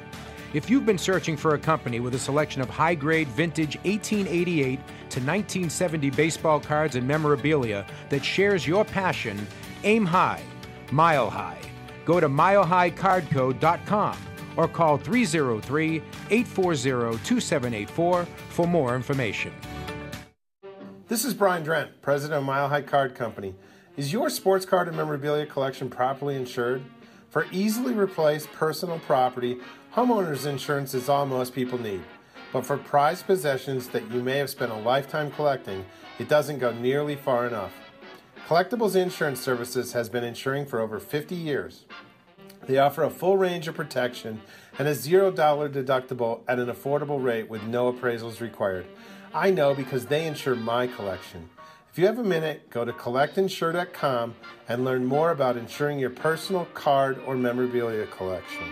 If 0.54 0.68
you've 0.68 0.84
been 0.84 0.98
searching 0.98 1.34
for 1.38 1.54
a 1.54 1.58
company 1.58 1.98
with 1.98 2.14
a 2.14 2.18
selection 2.18 2.60
of 2.60 2.68
high 2.68 2.94
grade 2.94 3.28
vintage 3.28 3.76
1888 3.84 4.76
to 4.76 5.20
1970 5.20 6.10
baseball 6.10 6.60
cards 6.60 6.94
and 6.94 7.08
memorabilia 7.08 7.86
that 8.10 8.22
shares 8.22 8.66
your 8.66 8.84
passion, 8.84 9.46
aim 9.84 10.04
high, 10.04 10.42
mile 10.90 11.30
high. 11.30 11.58
Go 12.04 12.20
to 12.20 12.28
milehighcardco.com 12.28 14.18
or 14.56 14.68
call 14.68 14.98
303 14.98 16.02
840 16.28 17.18
2784 17.24 18.26
for 18.50 18.66
more 18.66 18.94
information. 18.94 19.54
This 21.08 21.24
is 21.24 21.32
Brian 21.32 21.64
Drent, 21.64 21.88
president 22.02 22.40
of 22.40 22.44
Mile 22.44 22.68
High 22.68 22.82
Card 22.82 23.14
Company. 23.14 23.54
Is 23.96 24.12
your 24.12 24.28
sports 24.28 24.66
card 24.66 24.86
and 24.88 24.98
memorabilia 24.98 25.46
collection 25.46 25.88
properly 25.88 26.36
insured? 26.36 26.82
For 27.30 27.46
easily 27.50 27.94
replaced 27.94 28.52
personal 28.52 28.98
property, 28.98 29.56
homeowners 29.94 30.46
insurance 30.46 30.94
is 30.94 31.08
all 31.08 31.26
most 31.26 31.54
people 31.54 31.78
need. 31.78 32.02
But 32.52 32.64
for 32.64 32.78
prized 32.78 33.26
possessions 33.26 33.88
that 33.88 34.10
you 34.10 34.22
may 34.22 34.38
have 34.38 34.48
spent 34.48 34.72
a 34.72 34.76
lifetime 34.76 35.30
collecting, 35.30 35.84
it 36.18 36.28
doesn't 36.28 36.58
go 36.58 36.72
nearly 36.72 37.14
far 37.14 37.46
enough. 37.46 37.72
Collectibles 38.48 38.96
Insurance 38.96 39.40
Services 39.40 39.92
has 39.92 40.08
been 40.08 40.24
insuring 40.24 40.66
for 40.66 40.80
over 40.80 40.98
50 40.98 41.34
years. 41.34 41.84
They 42.66 42.78
offer 42.78 43.02
a 43.02 43.10
full 43.10 43.36
range 43.36 43.68
of 43.68 43.74
protection 43.74 44.40
and 44.78 44.88
a 44.88 44.92
$0 44.92 45.34
deductible 45.34 46.40
at 46.48 46.58
an 46.58 46.68
affordable 46.68 47.22
rate 47.22 47.50
with 47.50 47.62
no 47.64 47.92
appraisals 47.92 48.40
required. 48.40 48.86
I 49.34 49.50
know 49.50 49.74
because 49.74 50.06
they 50.06 50.26
insure 50.26 50.54
my 50.54 50.86
collection. 50.86 51.50
If 51.90 51.98
you 51.98 52.06
have 52.06 52.18
a 52.18 52.24
minute, 52.24 52.70
go 52.70 52.84
to 52.84 52.92
collectinsure.com 52.92 54.34
and 54.68 54.84
learn 54.84 55.04
more 55.04 55.30
about 55.30 55.58
insuring 55.58 55.98
your 55.98 56.10
personal 56.10 56.66
card 56.72 57.18
or 57.26 57.36
memorabilia 57.36 58.06
collection. 58.06 58.66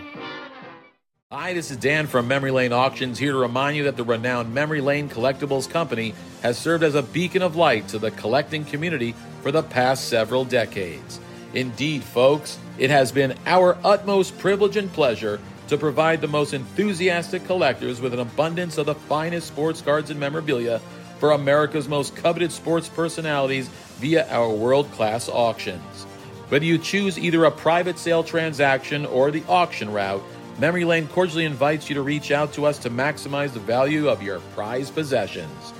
Hi, 1.33 1.53
this 1.53 1.71
is 1.71 1.77
Dan 1.77 2.07
from 2.07 2.27
Memory 2.27 2.51
Lane 2.51 2.73
Auctions 2.73 3.17
here 3.17 3.31
to 3.31 3.37
remind 3.37 3.77
you 3.77 3.83
that 3.83 3.95
the 3.95 4.03
renowned 4.03 4.53
Memory 4.53 4.81
Lane 4.81 5.07
Collectibles 5.07 5.69
Company 5.69 6.13
has 6.41 6.57
served 6.57 6.83
as 6.83 6.93
a 6.93 7.01
beacon 7.01 7.41
of 7.41 7.55
light 7.55 7.87
to 7.87 7.99
the 7.99 8.11
collecting 8.11 8.65
community 8.65 9.15
for 9.41 9.49
the 9.49 9.63
past 9.63 10.09
several 10.09 10.43
decades. 10.43 11.21
Indeed, 11.53 12.03
folks, 12.03 12.59
it 12.77 12.89
has 12.89 13.13
been 13.13 13.33
our 13.45 13.77
utmost 13.85 14.37
privilege 14.39 14.75
and 14.75 14.91
pleasure 14.91 15.39
to 15.69 15.77
provide 15.77 16.19
the 16.19 16.27
most 16.27 16.53
enthusiastic 16.53 17.45
collectors 17.45 18.01
with 18.01 18.13
an 18.13 18.19
abundance 18.19 18.77
of 18.77 18.87
the 18.87 18.95
finest 18.95 19.47
sports 19.47 19.81
cards 19.81 20.09
and 20.09 20.19
memorabilia 20.19 20.81
for 21.17 21.31
America's 21.31 21.87
most 21.87 22.13
coveted 22.13 22.51
sports 22.51 22.89
personalities 22.89 23.69
via 23.99 24.27
our 24.29 24.49
world 24.49 24.91
class 24.91 25.29
auctions. 25.29 26.03
Whether 26.49 26.65
you 26.65 26.77
choose 26.77 27.17
either 27.17 27.45
a 27.45 27.51
private 27.51 27.97
sale 27.97 28.25
transaction 28.25 29.05
or 29.05 29.31
the 29.31 29.45
auction 29.47 29.89
route, 29.93 30.21
Memory 30.61 30.85
Lane 30.85 31.07
cordially 31.07 31.45
invites 31.45 31.89
you 31.89 31.95
to 31.95 32.03
reach 32.03 32.29
out 32.29 32.53
to 32.53 32.67
us 32.67 32.77
to 32.77 32.91
maximize 32.91 33.51
the 33.51 33.59
value 33.59 34.07
of 34.07 34.21
your 34.21 34.41
prized 34.53 34.93
possessions. 34.93 35.73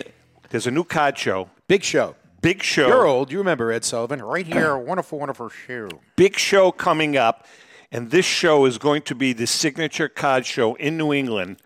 there's 0.50 0.68
a 0.68 0.70
new 0.70 0.84
card 0.84 1.18
show, 1.18 1.48
Big 1.66 1.82
show. 1.82 2.14
Big 2.44 2.62
show. 2.62 2.86
You're 2.86 3.06
old. 3.06 3.32
You 3.32 3.38
remember 3.38 3.72
Ed 3.72 3.84
Sullivan 3.84 4.22
right 4.22 4.46
here. 4.46 4.76
Wonderful, 4.76 5.18
wonderful 5.18 5.48
show. 5.48 5.88
big 6.14 6.36
show 6.38 6.70
coming 6.70 7.16
up, 7.16 7.46
and 7.90 8.10
this 8.10 8.26
show 8.26 8.66
is 8.66 8.76
going 8.76 9.02
to 9.02 9.14
be 9.14 9.32
the 9.32 9.46
signature 9.46 10.10
card 10.10 10.44
show 10.44 10.74
in 10.74 10.98
New 10.98 11.12
England 11.12 11.56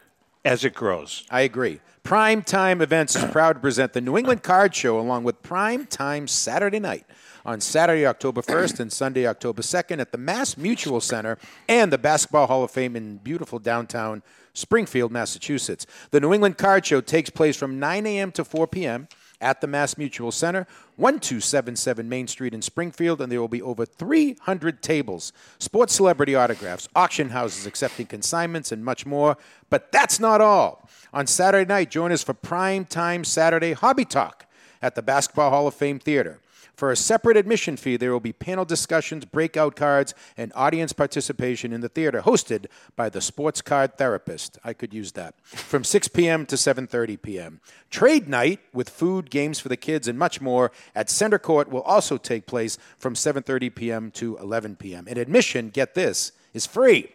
as 0.44 0.64
it 0.64 0.74
grows. 0.74 1.24
I 1.30 1.40
agree. 1.40 1.80
Prime 2.04 2.42
Time 2.42 2.80
Events 2.80 3.16
is 3.16 3.24
proud 3.24 3.54
to 3.54 3.58
present 3.60 3.92
the 3.92 4.00
New 4.00 4.16
England 4.16 4.42
Card 4.42 4.74
Show 4.74 4.98
along 4.98 5.24
with 5.24 5.42
Prime 5.42 5.84
Time 5.84 6.26
Saturday 6.26 6.78
night 6.78 7.04
on 7.44 7.60
Saturday, 7.60 8.06
October 8.06 8.40
1st 8.40 8.80
and 8.80 8.92
Sunday, 8.92 9.26
October 9.26 9.62
2nd 9.62 10.00
at 10.00 10.12
the 10.12 10.16
Mass 10.16 10.56
Mutual 10.56 11.00
Center 11.00 11.38
and 11.68 11.92
the 11.92 11.98
Basketball 11.98 12.46
Hall 12.46 12.64
of 12.64 12.70
Fame 12.70 12.96
in 12.96 13.16
beautiful 13.18 13.58
downtown 13.58 14.22
Springfield, 14.54 15.12
Massachusetts. 15.12 15.86
The 16.10 16.20
New 16.20 16.32
England 16.32 16.56
Card 16.56 16.86
Show 16.86 17.00
takes 17.00 17.30
place 17.30 17.56
from 17.56 17.78
9 17.78 18.06
a.m. 18.06 18.32
to 18.32 18.44
4 18.44 18.66
p.m. 18.68 19.08
at 19.40 19.60
the 19.60 19.66
Mass 19.66 19.96
Mutual 19.96 20.32
Center, 20.32 20.66
1277 20.96 22.08
Main 22.08 22.26
Street 22.26 22.54
in 22.54 22.62
Springfield, 22.62 23.20
and 23.20 23.30
there 23.30 23.40
will 23.40 23.48
be 23.48 23.62
over 23.62 23.86
300 23.86 24.82
tables, 24.82 25.32
sports 25.58 25.94
celebrity 25.94 26.34
autographs, 26.34 26.88
auction 26.96 27.30
houses 27.30 27.66
accepting 27.66 28.06
consignments, 28.06 28.72
and 28.72 28.84
much 28.84 29.06
more. 29.06 29.36
But 29.70 29.92
that's 29.92 30.18
not 30.18 30.40
all. 30.40 30.88
On 31.12 31.26
Saturday 31.26 31.68
night, 31.68 31.90
join 31.90 32.12
us 32.12 32.22
for 32.22 32.34
Prime 32.34 32.84
Time 32.84 33.24
Saturday 33.24 33.72
Hobby 33.72 34.04
Talk. 34.04 34.46
at 34.80 34.94
the 34.94 35.02
Basketball 35.02 35.50
Hall 35.50 35.66
of 35.66 35.74
Fame 35.74 35.98
Theater. 35.98 36.40
For 36.78 36.92
a 36.92 36.96
separate 36.96 37.36
admission 37.36 37.76
fee, 37.76 37.96
there 37.96 38.12
will 38.12 38.20
be 38.20 38.32
panel 38.32 38.64
discussions, 38.64 39.24
breakout 39.24 39.74
cards, 39.74 40.14
and 40.36 40.52
audience 40.54 40.92
participation 40.92 41.72
in 41.72 41.80
the 41.80 41.88
theater, 41.88 42.22
hosted 42.22 42.66
by 42.94 43.08
the 43.08 43.20
sports 43.20 43.60
card 43.60 43.98
therapist. 43.98 44.60
I 44.62 44.74
could 44.74 44.94
use 44.94 45.10
that. 45.12 45.34
From 45.42 45.82
6 45.82 46.06
p.m. 46.06 46.46
to 46.46 46.54
7:30 46.54 47.20
p.m. 47.20 47.60
Trade 47.90 48.28
night 48.28 48.60
with 48.72 48.88
food, 48.90 49.28
games 49.28 49.58
for 49.58 49.68
the 49.68 49.76
kids, 49.76 50.06
and 50.06 50.16
much 50.16 50.40
more 50.40 50.70
at 50.94 51.10
Center 51.10 51.40
Court 51.40 51.68
will 51.68 51.82
also 51.82 52.16
take 52.16 52.46
place 52.46 52.78
from 52.96 53.14
7:30 53.14 53.74
p.m. 53.74 54.10
to 54.12 54.36
11 54.36 54.76
p.m. 54.76 55.06
And 55.08 55.18
admission, 55.18 55.70
get 55.70 55.96
this, 55.96 56.30
is 56.54 56.64
free. 56.64 57.10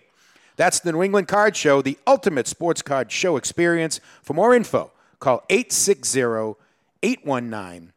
That's 0.57 0.81
the 0.81 0.91
New 0.91 1.03
England 1.03 1.29
Card 1.29 1.55
Show, 1.55 1.81
the 1.81 1.97
ultimate 2.05 2.49
sports 2.49 2.81
card 2.81 3.13
show 3.13 3.37
experience. 3.37 4.01
For 4.23 4.33
more 4.33 4.53
info, 4.53 4.91
call 5.19 5.45
860 5.49 6.59
819 7.01 7.93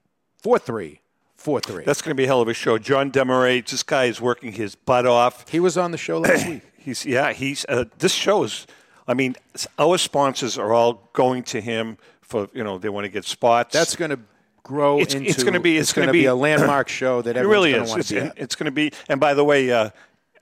4343. 1.46 1.84
That's 1.84 2.02
going 2.02 2.10
to 2.10 2.14
be 2.20 2.24
a 2.24 2.26
hell 2.26 2.40
of 2.40 2.48
a 2.48 2.54
show. 2.54 2.76
John 2.76 3.12
Demarais, 3.12 3.68
this 3.70 3.82
guy 3.84 4.06
is 4.06 4.20
working 4.20 4.52
his 4.52 4.74
butt 4.74 5.06
off. 5.06 5.48
He 5.48 5.60
was 5.60 5.78
on 5.78 5.92
the 5.92 5.98
show 5.98 6.18
last 6.18 6.46
week. 6.46 6.62
He's 6.76 7.06
yeah. 7.06 7.32
He's 7.32 7.64
uh, 7.68 7.84
this 7.98 8.12
shows. 8.12 8.66
I 9.08 9.14
mean, 9.14 9.36
our 9.78 9.96
sponsors 9.98 10.58
are 10.58 10.72
all 10.72 11.08
going 11.12 11.44
to 11.44 11.60
him 11.60 11.98
for 12.20 12.48
you 12.52 12.64
know 12.64 12.78
they 12.78 12.88
want 12.88 13.04
to 13.04 13.08
get 13.08 13.24
spots. 13.24 13.72
That's 13.72 13.94
going 13.96 14.10
to 14.10 14.18
grow 14.64 14.98
It's- 14.98 15.14
into. 15.14 15.30
it's 15.30 15.44
gonna 15.44 15.60
be- 15.60 15.78
it's 15.78 15.92
going 15.92 16.06
gonna 16.06 16.12
be, 16.12 16.22
be- 16.22 16.26
a 16.26 16.34
landmark 16.34 16.88
show 16.88 17.22
that 17.22 17.36
everyone's 17.36 17.52
really 17.52 17.70
going 17.72 17.84
to 17.84 17.88
want 17.90 18.00
It's, 18.00 18.08
to 18.08 18.14
be 18.14 18.20
at. 18.20 18.32
it's 18.36 18.54
going 18.56 18.64
to 18.66 18.70
be. 18.72 18.92
And 19.08 19.20
by 19.20 19.34
the 19.34 19.44
way, 19.44 19.70
uh, 19.70 19.90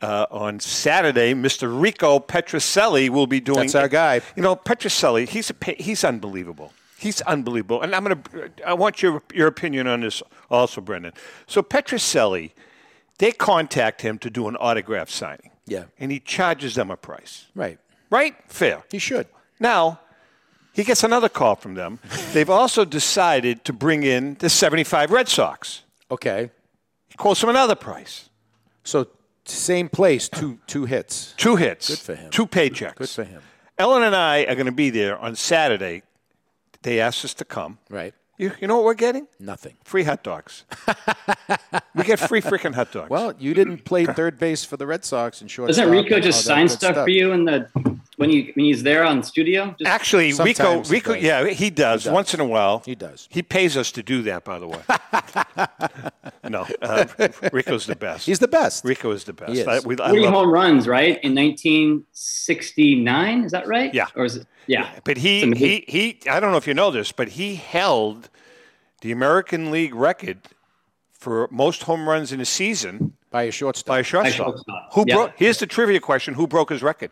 uh, 0.01 0.27
on 0.31 0.61
Saturday, 0.61 1.35
Mr. 1.35 1.69
Rico 1.81 2.19
Petrocelli 2.19 3.09
will 3.11 3.27
be 3.27 3.41
doing. 3.41 3.61
That's 3.61 3.75
our 3.75 3.89
guy. 3.89 4.23
You 4.37 4.43
know, 4.43 4.57
Petrocelli. 4.57 5.29
He's 5.29 5.51
a, 5.51 5.73
he's 5.79 6.03
unbelievable. 6.05 6.73
He's 7.05 7.21
unbelievable. 7.21 7.83
And 7.83 7.95
I'm 7.95 8.03
going 8.03 8.23
to. 8.23 8.51
I 8.67 8.73
want 8.73 9.03
your 9.03 9.23
your 9.35 9.47
opinion 9.47 9.87
on 9.87 10.01
this 10.01 10.23
also, 10.51 10.81
Brendan. 10.81 11.13
So 11.47 11.63
Petrocelli, 11.63 12.53
they 13.19 13.31
contact 13.31 14.01
him 14.01 14.19
to 14.21 14.31
do 14.31 14.49
an 14.49 14.57
autograph 14.57 15.11
signing. 15.11 15.51
Yeah. 15.67 15.85
And 15.99 16.11
he 16.11 16.19
charges 16.19 16.77
them 16.77 16.91
a 16.91 16.97
price. 16.97 17.45
Right. 17.55 17.79
Right? 18.09 18.35
Fair. 18.49 18.85
He 18.91 18.99
should. 18.99 19.27
Now, 19.61 20.01
he 20.73 20.83
gets 20.83 21.05
another 21.05 21.29
call 21.29 21.57
from 21.57 21.75
them. 21.75 21.99
They've 22.33 22.49
also 22.49 22.87
decided 22.87 23.67
to 23.67 23.75
bring 23.75 24.03
in 24.03 24.37
the 24.39 24.49
75 24.49 25.11
Red 25.11 25.29
Sox. 25.29 25.83
Okay. 26.11 26.51
He 27.09 27.17
quotes 27.17 27.43
them 27.43 27.51
another 27.51 27.75
price. 27.75 28.31
So 28.83 29.09
same 29.45 29.91
place, 29.91 30.31
two 30.31 30.59
two 30.67 30.87
hits. 30.87 31.35
Two 31.37 31.57
hits. 31.57 31.89
Good 31.89 31.99
for 31.99 32.15
him. 32.15 32.31
Two 32.31 32.47
paychecks. 32.47 32.97
Good 32.97 33.11
for 33.11 33.25
him. 33.25 33.43
Ellen 33.77 34.05
and 34.05 34.17
I 34.17 34.45
are 34.45 34.55
going 34.55 34.67
to 34.67 34.73
be 34.73 34.89
there 34.89 35.19
on 35.19 35.37
Saturday. 35.37 36.03
They 36.85 37.01
asked 37.01 37.25
us 37.25 37.35
to 37.35 37.45
come. 37.45 37.79
Right. 37.91 38.15
You, 38.37 38.51
you 38.61 38.67
know 38.67 38.75
what 38.77 38.85
we're 38.85 38.95
getting? 38.95 39.29
Nothing. 39.39 39.75
Free 39.85 40.03
hot 40.03 40.25
dogs. 40.25 40.65
we 41.95 42.03
get 42.03 42.19
free 42.19 42.41
freaking 42.41 42.75
hot 42.75 42.91
dogs. 42.91 43.09
Well, 43.09 43.33
you 43.39 43.55
didn't 43.55 43.85
play 43.85 44.07
third 44.07 44.41
base 44.41 44.65
for 44.65 44.77
the 44.77 44.89
Red 44.89 45.05
Sox 45.05 45.41
and 45.41 45.49
short. 45.49 45.69
Doesn't 45.69 45.89
Rico 45.89 46.19
just 46.19 46.45
sign 46.45 46.69
stuff, 46.69 46.97
for 46.97 47.09
you 47.09 47.31
in 47.33 47.45
the 47.45 47.69
when 48.17 48.31
you 48.31 48.51
when 48.55 48.65
he's 48.67 48.83
there 48.83 49.05
on 49.05 49.23
studio? 49.23 49.77
Just, 49.79 49.89
Actually, 49.89 50.33
Rico, 50.33 50.45
Sometimes 50.55 50.89
he 50.89 50.95
Rico, 50.97 51.15
does. 51.15 51.23
yeah, 51.23 51.47
he 51.49 51.71
does, 51.71 52.09
once 52.09 52.35
in 52.35 52.41
a 52.41 52.45
while. 52.45 52.83
He 52.85 52.97
does. 52.97 53.29
He 53.31 53.41
pays 53.43 53.77
us 53.77 53.93
to 53.93 54.03
do 54.03 54.23
that, 54.23 54.43
by 54.45 54.59
the 54.59 54.67
way. 54.67 54.81
no, 56.49 56.67
uh, 56.83 57.05
Rico's 57.53 57.87
the 57.87 57.95
best. 57.97 58.27
He's 58.27 58.41
the 58.41 58.49
best. 58.49 58.85
Rico 58.85 59.13
is 59.13 59.23
the 59.25 59.33
best. 59.33 59.53
He 59.53 59.61
is. 59.61 59.67
I, 59.69 59.79
we, 59.81 59.95
I 59.95 60.09
40 60.09 60.21
love- 60.23 60.35
home 60.35 60.51
runs, 60.51 60.89
right? 60.89 61.21
In 61.23 61.35
1969, 61.37 63.45
is 63.45 63.53
that 63.53 63.69
right? 63.69 63.95
Yeah. 63.95 64.09
Or 64.17 64.25
is 64.25 64.35
it? 64.37 64.47
Yeah. 64.67 64.89
But 65.05 65.19
he, 65.19 65.53
he, 65.53 65.85
he, 65.87 66.19
I 66.29 66.41
don't 66.41 66.51
know 66.51 66.57
if 66.57 66.67
you 66.67 66.73
know 66.75 66.91
this, 66.91 67.13
but 67.13 67.29
he 67.29 67.55
held 67.57 68.24
the 69.05 69.13
American 69.13 69.71
League 69.71 69.95
record 69.95 70.39
for 71.13 71.47
most 71.51 71.83
home 71.83 72.09
runs 72.09 72.33
in 72.33 72.41
a 72.41 72.45
season 72.47 73.13
by 73.31 73.43
a 73.43 73.51
shortstop. 73.51 73.87
by 73.87 73.99
a 73.99 74.03
shortstop. 74.03 74.47
shortstop. 74.47 74.95
Who 74.95 75.05
Yeah. 75.07 75.15
broke? 75.17 75.33
Here's 75.37 75.59
the 75.59 75.67
trivia 75.67 76.01
question: 76.01 76.33
Who 76.35 76.47
broke 76.47 76.71
his 76.71 76.83
record? 76.83 77.11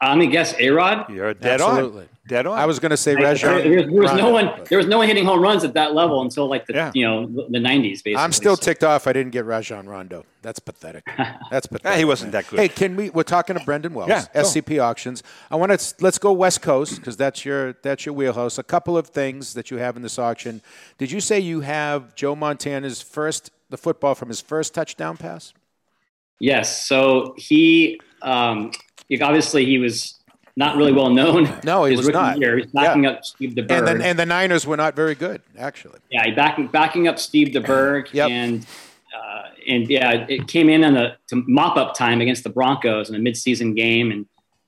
I'm 0.00 0.18
gonna 0.18 0.30
guess 0.30 0.54
A 0.58 0.68
Rod. 0.70 1.08
You're 1.08 1.32
dead 1.34 1.60
Absolutely. 1.60 2.02
on. 2.02 2.08
Dead 2.28 2.44
on. 2.46 2.58
I 2.58 2.66
was 2.66 2.80
going 2.80 2.90
to 2.90 2.96
say 2.96 3.14
There, 3.14 3.22
Rajon. 3.22 3.58
there 3.62 3.76
was- 3.76 3.86
there 3.86 4.02
was 4.02 4.12
no 4.14 4.30
one. 4.30 4.50
There 4.68 4.78
was 4.78 4.88
no 4.88 4.98
one 4.98 5.06
hitting 5.06 5.24
home 5.24 5.38
runs 5.40 5.62
at 5.62 5.74
that 5.74 5.94
level 5.94 6.22
until 6.22 6.48
like 6.48 6.66
the 6.66 6.74
Yeah. 6.74 6.90
you 6.92 7.06
know 7.06 7.24
the 7.26 7.58
90s. 7.60 8.02
Basically, 8.02 8.16
I'm 8.16 8.32
still 8.32 8.56
So- 8.56 8.62
ticked 8.62 8.82
off. 8.82 9.06
I 9.06 9.12
didn't 9.12 9.30
get 9.30 9.44
Rajon 9.44 9.88
Rondo. 9.88 10.24
That's 10.42 10.58
pathetic. 10.58 11.04
That's 11.52 11.68
pathetic. 11.68 11.98
he 12.00 12.04
wasn't 12.04 12.32
that 12.32 12.48
good. 12.48 12.58
Hey, 12.58 12.68
can 12.68 12.96
we? 12.96 13.10
We're 13.10 13.22
talking 13.22 13.56
to 13.56 13.64
Brendan 13.64 13.94
Wells, 13.94 14.08
Yeah, 14.08 14.24
go. 14.34 14.40
SCP 14.40 14.80
Auctions. 14.80 15.22
I 15.52 15.56
want 15.56 15.78
to 15.78 15.94
let's 16.00 16.18
go 16.18 16.32
West 16.32 16.62
Coast 16.62 16.96
because 16.96 17.16
that's 17.16 17.44
your 17.44 17.74
that's 17.82 18.04
your 18.04 18.12
wheelhouse. 18.12 18.58
A 18.58 18.64
couple 18.64 18.98
of 18.98 19.06
things 19.06 19.54
that 19.54 19.70
you 19.70 19.76
have 19.76 19.94
in 19.96 20.02
this 20.02 20.18
auction. 20.18 20.62
Did 20.98 21.12
you 21.12 21.20
say 21.20 21.38
you 21.38 21.60
have 21.60 22.16
Joe 22.16 22.34
Montana's 22.34 23.00
first 23.00 23.50
the 23.70 23.76
football 23.76 24.16
from 24.16 24.28
his 24.30 24.40
first 24.40 24.74
touchdown 24.74 25.16
pass? 25.16 25.52
Yes. 26.40 26.86
So 26.86 27.34
he, 27.38 28.00
um, 28.22 28.72
he- 28.72 28.78
obviously, 29.22 29.64
he 29.64 29.78
was 29.78 30.14
not 30.56 30.76
really 30.76 30.92
well 30.92 31.10
known. 31.10 31.44
No, 31.64 31.84
he 31.84 31.96
was 31.96 32.08
not. 32.08 32.38
Year. 32.38 32.56
He 32.56 32.62
was 32.62 32.70
backing 32.72 33.04
Yeah. 33.04 33.10
up 33.10 33.24
Steve 33.24 33.50
DeBerg. 33.50 33.70
And 33.78 33.86
then 33.86 34.02
and 34.02 34.18
the 34.18 34.26
Niners 34.26 34.66
were 34.66 34.76
not 34.76 34.94
very 34.96 35.14
good 35.14 35.42
actually. 35.58 35.98
yeah, 36.10 36.24
he 36.24 36.30
backing 36.32 36.66
backing 36.68 37.08
up 37.08 37.18
Steve 37.18 37.48
DeBerg, 37.48 38.08
Yep. 38.12 38.30
and 38.30 38.66
uh, 39.14 39.42
and 39.68 39.88
yeah, 39.88 40.24
it 40.28 40.48
came 40.48 40.68
in 40.68 40.82
on 40.84 40.94
the 40.94 41.16
to 41.28 41.42
mop 41.46 41.76
up 41.76 41.94
time 41.94 42.20
against 42.20 42.42
the 42.44 42.50
Broncos 42.50 43.08
in 43.10 43.14
a 43.14 43.18
midseason 43.18 43.74
game, 43.76 44.10
and 44.10 44.26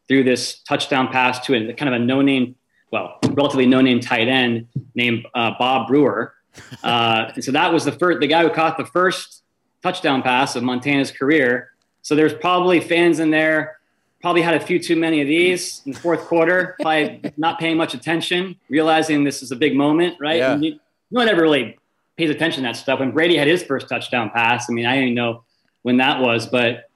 threw 0.09 0.22
this 0.24 0.61
touchdown 0.61 1.09
pass 1.09 1.38
to 1.46 1.55
a 1.55 1.72
kind 1.74 1.92
of 1.94 2.01
a 2.01 2.05
no 2.05 2.20
name, 2.22 2.55
well, 2.90 3.18
relatively 3.31 3.66
no 3.66 3.81
name 3.81 4.01
tight 4.01 4.27
end 4.29 4.66
named 4.94 5.27
uh, 5.35 5.53
Bob 5.59 5.88
Bruer. 5.88 6.33
Uh, 6.83 7.31
and 7.37 7.44
so 7.44 7.53
that 7.53 7.72
was 7.72 7.85
the 7.85 7.92
first, 7.92 8.18
the 8.18 8.27
guy 8.27 8.42
who 8.42 8.51
caught 8.51 8.77
the 8.77 8.85
first 8.87 9.44
touchdown 9.81 10.22
pass 10.22 10.57
of 10.57 10.62
Montana's 10.64 11.12
career. 11.12 11.70
So 12.03 12.16
there's 12.16 12.35
probably 12.35 12.81
fans 12.81 13.20
in 13.20 13.31
there. 13.31 13.78
Probably 14.20 14.42
had 14.42 14.54
a 14.54 14.61
few 14.61 14.78
too 14.81 14.96
many 14.96 15.20
of 15.20 15.28
these 15.28 15.81
in 15.87 15.92
the 15.92 15.98
fourth 16.00 16.22
quarter. 16.26 16.74
Probably 16.81 17.20
not 17.37 17.59
paying 17.61 17.76
much 17.76 17.94
attention, 17.94 18.57
realizing 18.68 19.22
this 19.24 19.42
is 19.42 19.52
a 19.52 19.57
big 19.57 19.76
moment, 19.76 20.16
right? 20.20 20.38
Yeah. 20.38 20.57
You- 20.57 20.81
no 21.11 21.20
one 21.20 21.28
ever 21.28 21.40
really 21.42 21.78
pays 22.18 22.28
attention 22.28 22.62
to 22.64 22.68
that 22.68 22.76
stuff. 22.76 22.98
When 23.00 23.12
Brady 23.12 23.37
had 23.37 23.46
his 23.46 23.62
first 23.62 23.88
touchdown 23.88 24.31
pass, 24.31 24.68
I 24.68 24.72
mean, 24.74 24.85
I 24.87 24.96
don't 24.96 25.14
know 25.14 25.44
when 25.83 25.96
that 25.98 26.20
was, 26.20 26.46
but 26.46 26.90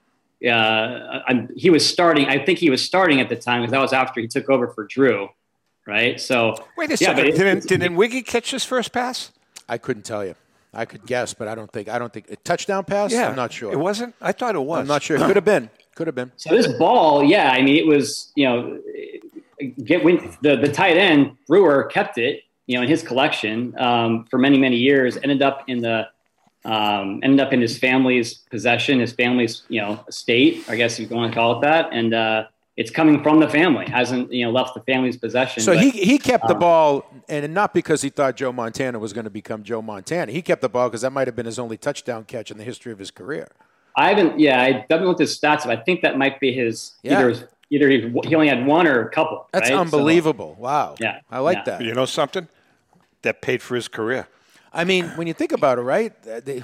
uh, 0.45 0.49
I, 1.27 1.47
he 1.55 1.69
was 1.69 1.87
starting. 1.87 2.27
I 2.27 2.43
think 2.45 2.59
he 2.59 2.69
was 2.69 2.83
starting 2.83 3.21
at 3.21 3.29
the 3.29 3.35
time 3.35 3.61
because 3.61 3.71
that 3.71 3.81
was 3.81 3.93
after 3.93 4.19
he 4.21 4.27
took 4.27 4.49
over 4.49 4.67
for 4.67 4.83
Drew, 4.85 5.29
right? 5.87 6.19
So 6.19 6.55
Wait 6.77 6.89
a 6.89 6.91
yeah, 6.91 6.95
second. 6.97 7.15
but 7.15 7.25
it- 7.27 7.37
didn't, 7.37 7.67
didn't 7.67 7.95
Wiggy 7.95 8.21
catch 8.21 8.51
his 8.51 8.63
first 8.65 8.91
pass? 8.91 9.31
I 9.67 9.77
couldn't 9.77 10.03
tell 10.03 10.23
you. 10.25 10.35
I 10.73 10.85
could 10.85 11.05
guess, 11.05 11.33
but 11.33 11.47
I 11.47 11.55
don't 11.55 11.71
think 11.71 11.87
I 11.87 11.97
don't 11.99 12.11
think 12.11 12.29
a 12.31 12.35
touchdown 12.35 12.83
pass. 12.83 13.11
Yeah, 13.13 13.29
I'm 13.29 13.35
not 13.35 13.53
sure. 13.53 13.71
It 13.71 13.77
wasn't. 13.79 14.13
I 14.19 14.31
thought 14.31 14.55
it 14.55 14.59
was. 14.61 14.79
I'm 14.81 14.87
not 14.87 15.03
sure. 15.03 15.17
It 15.17 15.21
could 15.21 15.35
have 15.35 15.45
been. 15.45 15.69
Could 15.95 16.07
have 16.07 16.15
been. 16.15 16.31
So 16.37 16.55
this 16.55 16.67
ball, 16.67 17.23
yeah, 17.23 17.51
I 17.51 17.61
mean, 17.61 17.75
it 17.75 17.85
was, 17.85 18.31
you 18.35 18.45
know, 18.45 18.79
get 19.83 20.03
when 20.03 20.17
the 20.41 20.55
the 20.55 20.71
tight 20.71 20.97
end 20.97 21.37
Bruer 21.47 21.89
kept 21.89 22.17
it, 22.17 22.43
you 22.65 22.77
know, 22.77 22.83
in 22.83 22.89
his 22.89 23.03
collection 23.03 23.77
um, 23.79 24.25
for 24.25 24.37
many 24.37 24.57
many 24.57 24.77
years. 24.77 25.17
Ended 25.17 25.41
up 25.41 25.63
in 25.67 25.81
the 25.81 26.07
um, 26.65 27.19
ended 27.23 27.39
up 27.45 27.53
in 27.53 27.61
his 27.61 27.77
family's 27.77 28.35
possession, 28.35 28.99
his 28.99 29.13
family's 29.13 29.63
you 29.69 29.81
know 29.81 30.03
estate, 30.07 30.63
I 30.67 30.75
guess 30.75 30.99
you 30.99 31.07
want 31.07 31.31
to 31.31 31.35
call 31.35 31.59
it 31.59 31.61
that, 31.61 31.89
and 31.91 32.13
uh, 32.13 32.45
it's 32.75 32.89
coming 32.89 33.21
from 33.21 33.39
the 33.39 33.49
family, 33.49 33.85
hasn't 33.85 34.31
you 34.31 34.45
know 34.45 34.51
left 34.51 34.73
the 34.73 34.81
family's 34.81 35.17
possession. 35.17 35.61
So 35.61 35.73
but- 35.73 35.83
he 35.83 35.91
he 35.91 36.17
kept 36.17 36.47
the 36.47 36.53
um, 36.53 36.59
ball, 36.59 37.05
and 37.29 37.53
not 37.53 37.73
because 37.73 38.01
he 38.01 38.09
thought 38.09 38.35
Joe 38.35 38.51
Montana 38.51 38.99
was 38.99 39.13
going 39.13 39.25
to 39.25 39.31
become 39.31 39.63
Joe 39.63 39.81
Montana. 39.81 40.31
He 40.31 40.41
kept 40.41 40.61
the 40.61 40.69
ball 40.69 40.89
because 40.89 41.01
that 41.01 41.11
might 41.11 41.27
have 41.27 41.35
been 41.35 41.45
his 41.45 41.59
only 41.59 41.77
touchdown 41.77 42.23
catch 42.23 42.49
in 42.49 42.57
the 42.57 42.63
history 42.63 42.91
of 42.91 42.99
his 42.99 43.11
career. 43.11 43.49
I 43.95 44.09
haven't, 44.09 44.39
yeah, 44.39 44.61
I 44.61 44.85
haven't 44.89 45.07
looked 45.07 45.21
at 45.21 45.27
his 45.27 45.39
stats, 45.39 45.65
but 45.65 45.77
I 45.77 45.83
think 45.83 46.01
that 46.01 46.17
might 46.17 46.39
be 46.39 46.51
his 46.53 46.93
Yeah. 47.03 47.19
either 47.19 47.29
his, 47.29 47.43
either 47.69 47.89
he, 47.89 48.13
he 48.25 48.35
only 48.35 48.47
had 48.47 48.65
one 48.65 48.87
or 48.87 49.01
a 49.07 49.09
couple. 49.09 49.47
That's 49.51 49.69
right? 49.69 49.75
So- 49.75 49.81
unbelievable. 49.81 50.55
wow. 50.59 50.95
Yeah, 50.99 51.19
I 51.31 51.39
like 51.39 51.57
yeah. 51.59 51.63
that. 51.77 51.81
You 51.83 51.93
know 51.93 52.05
something? 52.05 52.47
That 53.21 53.41
paid 53.41 53.61
for 53.61 53.75
his 53.75 53.87
career. 53.87 54.27
I 54.73 54.83
mean, 54.83 55.05
when 55.15 55.27
you 55.27 55.33
think 55.33 55.51
about 55.53 55.77
it, 55.77 55.81
right? 55.81 56.11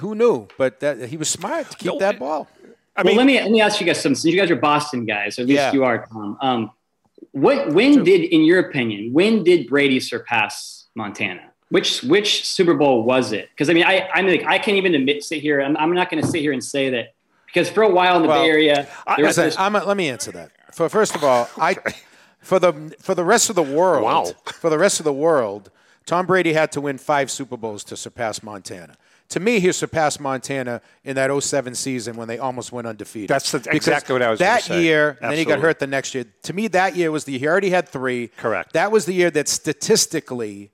Who 0.00 0.14
knew? 0.14 0.48
But 0.58 0.80
that, 0.80 1.08
he 1.08 1.16
was 1.16 1.28
smart 1.30 1.70
to 1.70 1.76
keep 1.76 1.92
No, 1.92 1.98
that 2.00 2.18
ball. 2.18 2.48
I 2.96 3.02
well, 3.02 3.04
mean, 3.04 3.16
let 3.16 3.26
me 3.26 3.40
let 3.40 3.50
me 3.50 3.60
ask 3.62 3.80
you 3.80 3.86
guys 3.86 4.02
something. 4.02 4.16
Since 4.16 4.32
you 4.34 4.38
guys 4.38 4.50
are 4.50 4.56
Boston 4.56 5.06
guys, 5.06 5.38
or 5.38 5.42
at 5.42 5.48
least 5.48 5.56
Yeah. 5.60 5.72
you 5.72 5.84
are, 5.84 6.06
Tom. 6.06 6.36
Um, 6.42 6.70
what 7.32 7.70
when 7.72 8.02
did, 8.04 8.22
in 8.24 8.42
your 8.42 8.58
opinion, 8.58 9.12
when 9.12 9.42
did 9.44 9.68
Brady 9.68 10.00
surpass 10.00 10.88
Montana? 10.96 11.50
Which 11.70 12.02
which 12.02 12.44
Super 12.44 12.74
Bowl 12.74 13.04
was 13.04 13.32
it? 13.32 13.48
Because 13.50 13.70
I 13.70 13.74
mean, 13.74 13.84
I 13.84 14.08
I 14.12 14.22
mean, 14.22 14.38
like, 14.40 14.46
I 14.46 14.58
can't 14.58 14.76
even 14.76 14.94
admit 14.94 15.22
sit 15.22 15.40
here. 15.40 15.62
I'm, 15.62 15.76
I'm 15.76 15.94
not 15.94 16.10
going 16.10 16.22
to 16.22 16.28
sit 16.28 16.40
here 16.40 16.52
and 16.52 16.62
say 16.62 16.90
that 16.90 17.14
because 17.52 17.68
for 17.70 17.82
a 17.82 17.88
while 17.88 18.16
in 18.16 18.22
the 18.22 18.28
Well, 18.28 18.42
Bay 18.42 18.48
Area, 18.48 18.88
there 19.16 19.26
was 19.26 19.36
Listen, 19.36 19.44
this, 19.46 19.58
I'm, 19.58 19.72
let 19.72 19.96
me 19.96 20.08
answer 20.08 20.32
that. 20.32 20.50
For 20.72 20.88
first 20.88 21.14
of 21.14 21.24
all, 21.24 21.48
I 21.58 21.76
for 22.40 22.58
the 22.58 22.94
for 23.00 23.14
the 23.14 23.24
rest 23.24 23.50
of 23.50 23.56
the 23.56 23.62
world, 23.62 24.04
Wow. 24.04 24.24
for 24.54 24.70
the 24.70 24.78
rest 24.78 25.00
of 25.00 25.04
the 25.04 25.12
world, 25.12 25.70
Tom 26.06 26.26
Brady 26.26 26.52
had 26.52 26.72
to 26.72 26.80
win 26.80 26.98
five 26.98 27.30
Super 27.30 27.56
Bowls 27.56 27.84
to 27.84 27.96
surpass 27.96 28.42
Montana. 28.42 28.96
To 29.30 29.38
me, 29.38 29.60
he 29.60 29.70
surpassed 29.70 30.18
Montana 30.18 30.80
in 31.04 31.14
that 31.14 31.30
07 31.30 31.76
season 31.76 32.16
when 32.16 32.26
they 32.26 32.38
almost 32.38 32.72
went 32.72 32.88
undefeated. 32.88 33.28
That's 33.30 33.52
the- 33.52 33.60
Because 33.60 33.76
exactly 33.76 34.12
what 34.14 34.22
I 34.22 34.30
was 34.30 34.40
gonna 34.40 34.50
That 34.54 34.62
say. 34.64 34.82
year, 34.82 35.18
and 35.22 35.30
then 35.30 35.38
he 35.38 35.44
got 35.44 35.60
hurt 35.60 35.78
the 35.78 35.86
next 35.86 36.16
year. 36.16 36.24
To 36.44 36.52
me, 36.52 36.66
that 36.68 36.96
year 36.96 37.12
was 37.12 37.24
the 37.24 37.38
he 37.38 37.46
already 37.46 37.70
had 37.70 37.88
three. 37.88 38.28
Correct. 38.36 38.72
That 38.72 38.90
was 38.90 39.04
the 39.04 39.12
year 39.14 39.30
that 39.30 39.46
statistically 39.46 40.72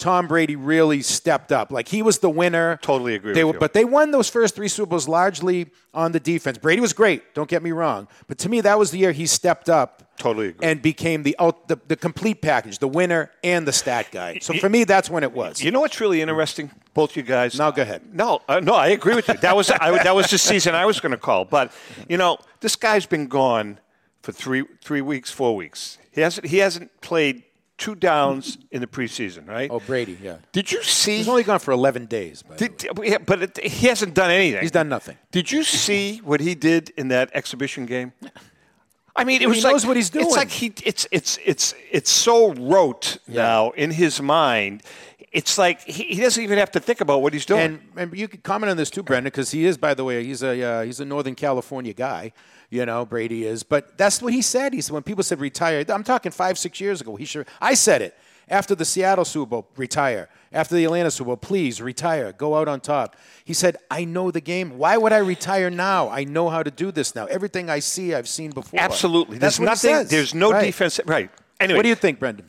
Tom 0.00 0.26
Brady 0.26 0.56
really 0.56 1.02
stepped 1.02 1.52
up. 1.52 1.70
Like 1.70 1.86
he 1.88 2.02
was 2.02 2.18
the 2.18 2.30
winner. 2.30 2.78
Totally 2.82 3.14
agree 3.14 3.34
They 3.34 3.44
with 3.44 3.54
were, 3.54 3.56
you. 3.56 3.60
but 3.60 3.74
they 3.74 3.84
won 3.84 4.10
those 4.10 4.28
first 4.28 4.56
three 4.56 4.66
Super 4.66 4.90
Bowls 4.90 5.06
largely 5.06 5.68
on 5.94 6.12
the 6.12 6.18
defense. 6.18 6.58
Brady 6.58 6.80
was 6.80 6.92
great. 6.92 7.34
Don't 7.34 7.48
get 7.48 7.62
me 7.62 7.70
wrong. 7.70 8.08
But 8.26 8.38
to 8.38 8.48
me, 8.48 8.60
that 8.62 8.78
was 8.78 8.90
the 8.90 8.98
year 8.98 9.12
he 9.12 9.26
stepped 9.26 9.68
up. 9.68 10.02
Totally 10.18 10.48
agree. 10.48 10.66
And 10.68 10.82
became 10.82 11.22
the, 11.22 11.36
out, 11.38 11.68
the 11.68 11.78
the 11.86 11.96
complete 11.96 12.42
package, 12.42 12.78
the 12.78 12.88
winner 12.88 13.30
and 13.44 13.66
the 13.66 13.72
stat 13.72 14.08
guy. 14.10 14.38
So 14.40 14.54
for 14.54 14.68
me, 14.68 14.84
that's 14.84 15.08
when 15.08 15.22
it 15.22 15.32
was. 15.32 15.62
You 15.62 15.70
know 15.70 15.80
what's 15.80 16.00
really 16.00 16.20
interesting, 16.20 16.70
both 16.92 17.16
you 17.16 17.22
guys? 17.22 17.56
Now 17.58 17.70
go 17.70 17.82
ahead. 17.82 18.02
No, 18.12 18.40
uh, 18.48 18.60
no, 18.60 18.74
I 18.74 18.88
agree 18.88 19.14
with 19.14 19.28
you. 19.28 19.34
That 19.34 19.56
was 19.56 19.70
I, 19.70 20.02
that 20.02 20.14
was 20.14 20.28
the 20.30 20.36
season 20.38 20.74
I 20.74 20.84
was 20.84 21.00
going 21.00 21.12
to 21.12 21.18
call. 21.18 21.44
But 21.44 21.72
you 22.08 22.16
know, 22.18 22.38
this 22.60 22.76
guy's 22.76 23.06
been 23.06 23.28
gone 23.28 23.78
for 24.22 24.32
three 24.32 24.64
three 24.82 25.00
weeks, 25.00 25.30
four 25.30 25.56
weeks. 25.56 25.96
He 26.10 26.20
hasn't 26.20 26.46
he 26.46 26.58
hasn't 26.58 27.00
played 27.00 27.42
two 27.80 27.96
downs 27.96 28.58
in 28.70 28.80
the 28.80 28.86
preseason, 28.86 29.48
right? 29.48 29.68
Oh, 29.70 29.80
Brady, 29.80 30.16
yeah. 30.22 30.36
Did 30.52 30.70
you 30.70 30.82
see? 30.84 31.16
He's 31.16 31.28
only 31.28 31.42
gone 31.42 31.58
for 31.58 31.72
11 31.72 32.06
days. 32.06 32.42
By 32.42 32.54
the 32.54 32.66
way. 32.66 32.74
Did, 32.76 33.10
yeah, 33.10 33.18
but 33.18 33.42
it, 33.42 33.58
he 33.58 33.88
hasn't 33.88 34.14
done 34.14 34.30
anything. 34.30 34.60
He's 34.60 34.70
done 34.70 34.88
nothing. 34.88 35.16
Did 35.32 35.50
you 35.50 35.64
see 35.64 36.18
what 36.18 36.40
he 36.40 36.54
did 36.54 36.90
in 36.90 37.08
that 37.08 37.30
exhibition 37.34 37.86
game? 37.86 38.12
I 39.16 39.24
mean, 39.24 39.36
it 39.36 39.40
He 39.40 39.46
was 39.48 39.64
like, 39.64 39.72
knows 39.72 39.86
what 39.86 39.96
he's 39.96 40.10
doing. 40.10 40.26
It's 40.26 40.36
like 40.36 40.50
he, 40.50 40.72
it's 40.84 41.06
it's 41.10 41.38
it's 41.44 41.74
it's 41.90 42.10
so 42.10 42.54
rote 42.54 43.18
now 43.26 43.70
in 43.70 43.90
his 43.90 44.22
mind. 44.22 44.82
It's 45.32 45.58
like 45.58 45.82
he, 45.82 46.04
he 46.04 46.20
doesn't 46.20 46.42
even 46.42 46.58
have 46.58 46.72
to 46.72 46.80
think 46.80 47.00
about 47.00 47.22
what 47.22 47.32
he's 47.32 47.46
doing. 47.46 47.60
And, 47.60 48.10
and 48.10 48.18
you 48.18 48.26
could 48.26 48.42
comment 48.42 48.70
on 48.70 48.76
this 48.76 48.90
too, 48.90 49.02
Brendan, 49.04 49.30
because 49.30 49.52
he 49.52 49.64
is, 49.64 49.78
by 49.78 49.94
the 49.94 50.02
way, 50.04 50.24
he's 50.24 50.42
a 50.42 50.60
uh, 50.62 50.82
he's 50.82 50.98
a 51.00 51.04
Northern 51.04 51.34
California 51.36 51.92
guy. 51.92 52.32
You 52.68 52.86
know, 52.86 53.04
Brady 53.04 53.46
is, 53.46 53.62
but 53.64 53.96
that's 53.98 54.22
what 54.22 54.32
he 54.32 54.42
said. 54.42 54.72
He 54.72 54.80
said 54.80 54.92
when 54.92 55.02
people 55.02 55.22
said 55.24 55.40
retire, 55.40 55.84
I'm 55.88 56.04
talking 56.04 56.30
five, 56.32 56.56
six 56.58 56.80
years 56.80 57.00
ago. 57.00 57.16
He 57.16 57.24
sure 57.24 57.44
I 57.60 57.74
said 57.74 58.00
it 58.02 58.16
after 58.48 58.74
the 58.74 58.84
Seattle 58.84 59.24
Super 59.24 59.48
Bowl, 59.50 59.68
retire. 59.76 60.28
After 60.52 60.74
the 60.74 60.84
Atlanta 60.84 61.10
Super 61.12 61.26
Bowl, 61.28 61.36
please 61.36 61.80
retire, 61.80 62.32
go 62.32 62.56
out 62.56 62.66
on 62.66 62.80
top. 62.80 63.14
He 63.44 63.54
said, 63.54 63.76
I 63.88 64.04
know 64.04 64.32
the 64.32 64.40
game. 64.40 64.78
Why 64.78 64.96
would 64.96 65.12
I 65.12 65.18
retire 65.18 65.70
now? 65.70 66.08
I 66.08 66.24
know 66.24 66.48
how 66.48 66.64
to 66.64 66.70
do 66.72 66.90
this 66.90 67.14
now. 67.14 67.26
Everything 67.26 67.70
I 67.70 67.78
see, 67.78 68.14
I've 68.14 68.28
seen 68.28 68.50
before. 68.50 68.80
Absolutely, 68.80 69.38
That's 69.38 69.58
there's 69.58 69.68
what 69.68 69.78
he 69.78 69.88
nothing. 69.92 70.02
says. 70.06 70.10
There's 70.10 70.34
no 70.34 70.50
Right. 70.50 70.64
defense. 70.66 70.98
Right. 71.06 71.30
Anyway, 71.60 71.76
What 71.76 71.82
do 71.84 71.88
you 71.88 71.94
think, 71.94 72.18
Brendan? 72.18 72.46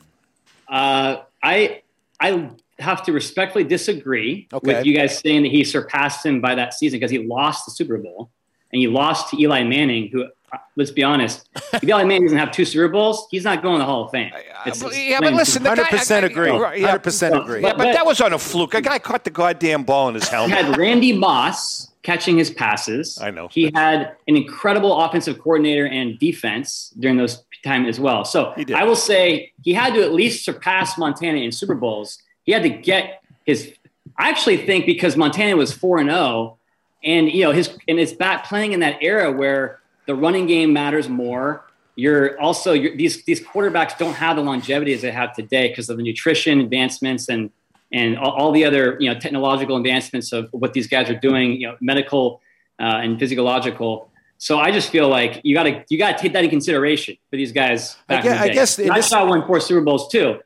Uh, 0.68 1.18
I 1.42 1.82
I 2.20 2.50
have 2.78 3.02
to 3.04 3.12
respectfully 3.12 3.64
disagree 3.64 4.48
Okay. 4.52 4.74
with 4.74 4.86
you 4.86 4.96
guys 4.96 5.18
saying 5.18 5.42
that 5.42 5.50
he 5.52 5.64
surpassed 5.64 6.24
him 6.24 6.40
by 6.40 6.54
that 6.54 6.74
season 6.74 6.98
because 6.98 7.10
he 7.10 7.18
lost 7.18 7.64
the 7.66 7.70
Super 7.72 7.98
Bowl 7.98 8.30
and 8.72 8.80
he 8.80 8.88
lost 8.88 9.30
to 9.30 9.40
Eli 9.40 9.62
Manning, 9.64 10.08
who, 10.10 10.24
uh, 10.24 10.56
let's 10.76 10.90
be 10.90 11.02
honest, 11.02 11.48
if 11.74 11.84
Eli 11.84 12.04
Manning 12.04 12.24
doesn't 12.24 12.38
have 12.38 12.50
two 12.50 12.64
Super 12.64 12.88
Bowls, 12.88 13.26
he's 13.30 13.44
not 13.44 13.62
going 13.62 13.74
to 13.74 13.78
the 13.80 13.84
Hall 13.84 14.04
of 14.06 14.10
Fame. 14.10 14.32
It's- 14.66 14.82
it's 14.82 14.98
yeah, 14.98 15.20
but 15.20 15.34
listen, 15.34 15.62
the 15.62 15.74
guy- 15.74 15.82
100% 15.84 16.12
I- 16.12 16.26
I- 16.26 16.30
agree. 16.30 16.48
100% 16.82 17.42
agree. 17.42 17.62
Yeah, 17.62 17.74
but 17.74 17.92
that 17.92 18.06
was 18.06 18.20
on 18.20 18.32
a 18.32 18.38
fluke. 18.38 18.74
A 18.74 18.80
guy 18.80 18.98
caught 18.98 19.24
the 19.24 19.30
goddamn 19.30 19.84
ball 19.84 20.08
in 20.08 20.14
his 20.14 20.28
helmet. 20.28 20.56
He 20.56 20.64
had 20.64 20.76
Randy 20.76 21.12
Moss 21.12 21.90
catching 22.02 22.36
his 22.38 22.50
passes. 22.50 23.18
I 23.22 23.30
know. 23.30 23.48
He 23.52 23.70
had 23.74 24.16
an 24.26 24.36
incredible 24.36 25.00
offensive 25.02 25.38
coordinator 25.38 25.86
and 25.86 26.18
defense 26.18 26.92
during 26.98 27.16
those 27.16 27.44
time 27.64 27.86
as 27.86 28.00
well. 28.00 28.24
So 28.24 28.52
I 28.74 28.82
will 28.82 28.96
say 28.96 29.52
he 29.62 29.72
had 29.72 29.94
to 29.94 30.02
at 30.02 30.12
least 30.12 30.44
surpass 30.44 30.98
Montana 30.98 31.38
in 31.38 31.52
Super 31.52 31.76
Bowls. 31.76 32.18
He 32.44 32.52
had 32.52 32.62
to 32.62 32.70
get 32.70 33.22
his. 33.44 33.74
I 34.18 34.28
actually 34.28 34.58
think 34.58 34.86
because 34.86 35.16
Montana 35.16 35.56
was 35.56 35.72
four 35.72 35.98
and 35.98 36.10
zero, 36.10 36.58
and 37.02 37.30
you 37.30 37.44
know 37.44 37.52
his 37.52 37.76
and 37.88 37.98
it's 37.98 38.12
back 38.12 38.46
playing 38.46 38.72
in 38.72 38.80
that 38.80 39.02
era 39.02 39.30
where 39.30 39.80
the 40.06 40.14
running 40.14 40.46
game 40.46 40.72
matters 40.72 41.08
more. 41.08 41.64
You're 41.94 42.40
also 42.40 42.72
you're, 42.72 42.96
these 42.96 43.24
these 43.24 43.40
quarterbacks 43.40 43.98
don't 43.98 44.14
have 44.14 44.36
the 44.36 44.42
longevity 44.42 44.92
as 44.94 45.02
they 45.02 45.10
have 45.10 45.34
today 45.34 45.68
because 45.68 45.88
of 45.88 45.96
the 45.96 46.02
nutrition 46.02 46.60
advancements 46.60 47.28
and 47.28 47.50
and 47.92 48.18
all, 48.18 48.32
all 48.32 48.52
the 48.52 48.64
other 48.64 48.96
you 48.98 49.12
know 49.12 49.18
technological 49.18 49.76
advancements 49.76 50.32
of 50.32 50.48
what 50.52 50.72
these 50.72 50.86
guys 50.86 51.10
are 51.10 51.18
doing, 51.18 51.60
you 51.60 51.68
know, 51.68 51.76
medical 51.80 52.40
uh, 52.80 53.00
and 53.02 53.18
physiological. 53.18 54.10
So 54.38 54.58
I 54.58 54.72
just 54.72 54.90
feel 54.90 55.08
like 55.08 55.40
you 55.44 55.54
got 55.54 55.64
to 55.64 55.84
you 55.88 55.98
got 55.98 56.16
to 56.16 56.22
take 56.22 56.32
that 56.32 56.42
in 56.42 56.50
consideration 56.50 57.16
for 57.30 57.36
these 57.36 57.52
guys. 57.52 57.96
I 58.08 58.14
Back 58.14 58.24
gue- 58.24 58.32
in 58.32 58.36
the 58.38 58.42
I 58.42 58.48
guess 58.48 58.78
I 58.78 59.00
saw 59.00 59.26
won 59.26 59.46
four 59.46 59.60
Super 59.60 59.82
Bowls 59.82 60.08
too. 60.08 60.40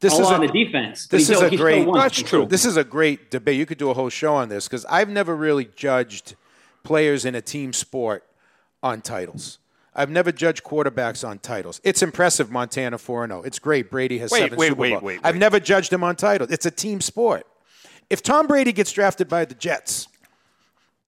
This 0.00 0.14
all 0.14 0.22
is 0.22 0.26
on 0.28 0.42
a- 0.42 0.46
the 0.46 0.52
defense. 0.64 1.06
This 1.06 1.28
is 1.28 1.36
still- 1.36 1.52
a 1.52 1.56
great. 1.56 1.86
won. 1.86 1.98
That's 1.98 2.22
true. 2.22 2.46
This 2.46 2.64
is 2.64 2.76
a 2.76 2.84
great 2.84 3.30
debate. 3.30 3.56
You 3.58 3.66
could 3.66 3.78
do 3.78 3.90
a 3.90 3.94
whole 3.94 4.08
show 4.08 4.34
on 4.34 4.48
this 4.48 4.66
because 4.66 4.84
I've 4.86 5.08
never 5.08 5.36
really 5.36 5.68
judged 5.76 6.34
players 6.82 7.24
in 7.24 7.34
a 7.34 7.42
team 7.42 7.72
sport 7.72 8.24
on 8.82 9.02
titles. 9.02 9.58
I've 9.94 10.08
never 10.08 10.32
judged 10.32 10.64
quarterbacks 10.64 11.26
on 11.28 11.38
titles. 11.40 11.80
It's 11.84 12.00
impressive, 12.02 12.50
Montana 12.50 12.96
4 12.96 13.26
0. 13.26 13.42
It's 13.42 13.58
great. 13.58 13.90
Brady 13.90 14.18
has 14.18 14.30
Wait, 14.30 14.38
seven 14.40 14.58
wait, 14.58 14.68
Super 14.68 14.80
wait, 14.80 14.90
Bowls. 14.92 15.02
wait, 15.02 15.20
I've 15.24 15.34
wait. 15.34 15.40
never 15.40 15.60
judged 15.60 15.92
him 15.92 16.02
on 16.04 16.16
titles. 16.16 16.50
It's 16.50 16.64
a 16.64 16.70
team 16.70 17.00
sport. 17.00 17.46
If 18.08 18.22
Tom 18.22 18.46
Brady 18.46 18.72
gets 18.72 18.92
drafted 18.92 19.28
by 19.28 19.44
the 19.44 19.54
Jets, 19.54 20.08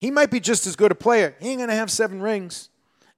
he 0.01 0.11
might 0.11 0.31
be 0.31 0.41
just 0.41 0.67
as 0.67 0.77
good 0.77 0.91
a 0.93 0.95
player. 0.97 1.35
He 1.41 1.49
ain't 1.51 1.59
going 1.59 1.69
to 1.71 1.75
have 1.77 1.91
seven 1.91 2.21
rings. 2.21 2.69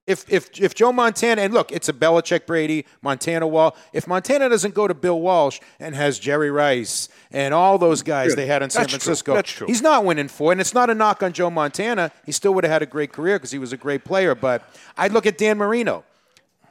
If, 0.06 0.30
if, 0.30 0.50
if 0.60 0.74
Joe 0.74 0.92
Montana, 0.92 1.40
and 1.40 1.54
look, 1.54 1.72
it's 1.72 1.88
a 1.88 1.92
Belichick 1.94 2.44
Brady, 2.44 2.84
Montana 3.00 3.46
Wall. 3.46 3.74
If 3.94 4.06
Montana 4.06 4.50
doesn't 4.50 4.74
go 4.74 4.86
to 4.86 4.92
Bill 4.92 5.18
Walsh 5.18 5.60
and 5.80 5.94
has 5.94 6.18
Jerry 6.18 6.50
Rice 6.50 7.08
and 7.30 7.54
all 7.54 7.78
those 7.78 8.02
guys 8.02 8.34
they 8.34 8.44
had 8.44 8.62
in 8.62 8.68
San 8.68 8.82
That's 8.82 8.92
true. 8.92 8.98
Francisco, 9.00 9.34
That's 9.34 9.50
true. 9.50 9.66
he's 9.66 9.80
not 9.80 10.04
winning 10.04 10.28
four. 10.28 10.52
And 10.52 10.60
it's 10.60 10.74
not 10.74 10.90
a 10.90 10.94
knock 10.94 11.22
on 11.22 11.32
Joe 11.32 11.48
Montana. 11.48 12.12
He 12.26 12.32
still 12.32 12.52
would 12.52 12.64
have 12.64 12.70
had 12.72 12.82
a 12.82 12.86
great 12.86 13.12
career 13.12 13.36
because 13.38 13.50
he 13.50 13.58
was 13.58 13.72
a 13.72 13.78
great 13.78 14.04
player. 14.04 14.34
But 14.34 14.62
I'd 14.98 15.12
look 15.12 15.24
at 15.24 15.38
Dan 15.38 15.56
Marino. 15.56 16.04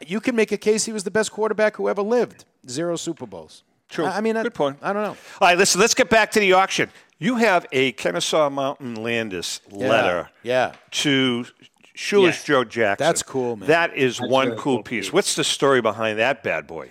You 0.05 0.19
can 0.19 0.35
make 0.35 0.51
a 0.51 0.57
case 0.57 0.85
he 0.85 0.91
was 0.91 1.03
the 1.03 1.11
best 1.11 1.31
quarterback 1.31 1.77
who 1.77 1.89
ever 1.89 2.03
lived. 2.03 2.45
Zero 2.69 2.95
Super 2.97 3.25
Bowls. 3.25 3.63
True. 3.89 4.05
I 4.05 4.17
I 4.17 4.21
mean, 4.21 4.37
I- 4.37 4.43
Good 4.43 4.53
point. 4.53 4.77
I 4.83 4.93
don't 4.93 5.01
know. 5.03 5.17
All 5.41 5.47
right, 5.47 5.57
listen, 5.57 5.81
let's 5.81 5.95
get 5.95 6.09
back 6.09 6.29
to 6.31 6.39
the 6.39 6.53
auction. 6.53 6.91
You 7.17 7.37
have 7.37 7.65
a 7.71 7.93
Kennesaw 7.93 8.49
Mountain 8.51 8.95
Landis 9.01 9.61
letter 9.71 10.29
Yeah. 10.43 10.73
to 10.91 11.45
Shoeless 11.93 12.37
Yes. 12.37 12.43
Joe 12.43 12.63
Jackson. 12.63 13.05
That's 13.05 13.23
cool, 13.23 13.55
man. 13.55 13.67
That 13.67 13.95
is 13.95 14.19
one 14.19 14.47
really 14.47 14.57
cool 14.59 14.75
cool 14.75 14.83
piece. 14.83 15.05
piece. 15.05 15.13
What's 15.13 15.35
the 15.35 15.43
story 15.43 15.81
behind 15.81 16.19
that 16.19 16.43
bad 16.43 16.67
boy? 16.67 16.89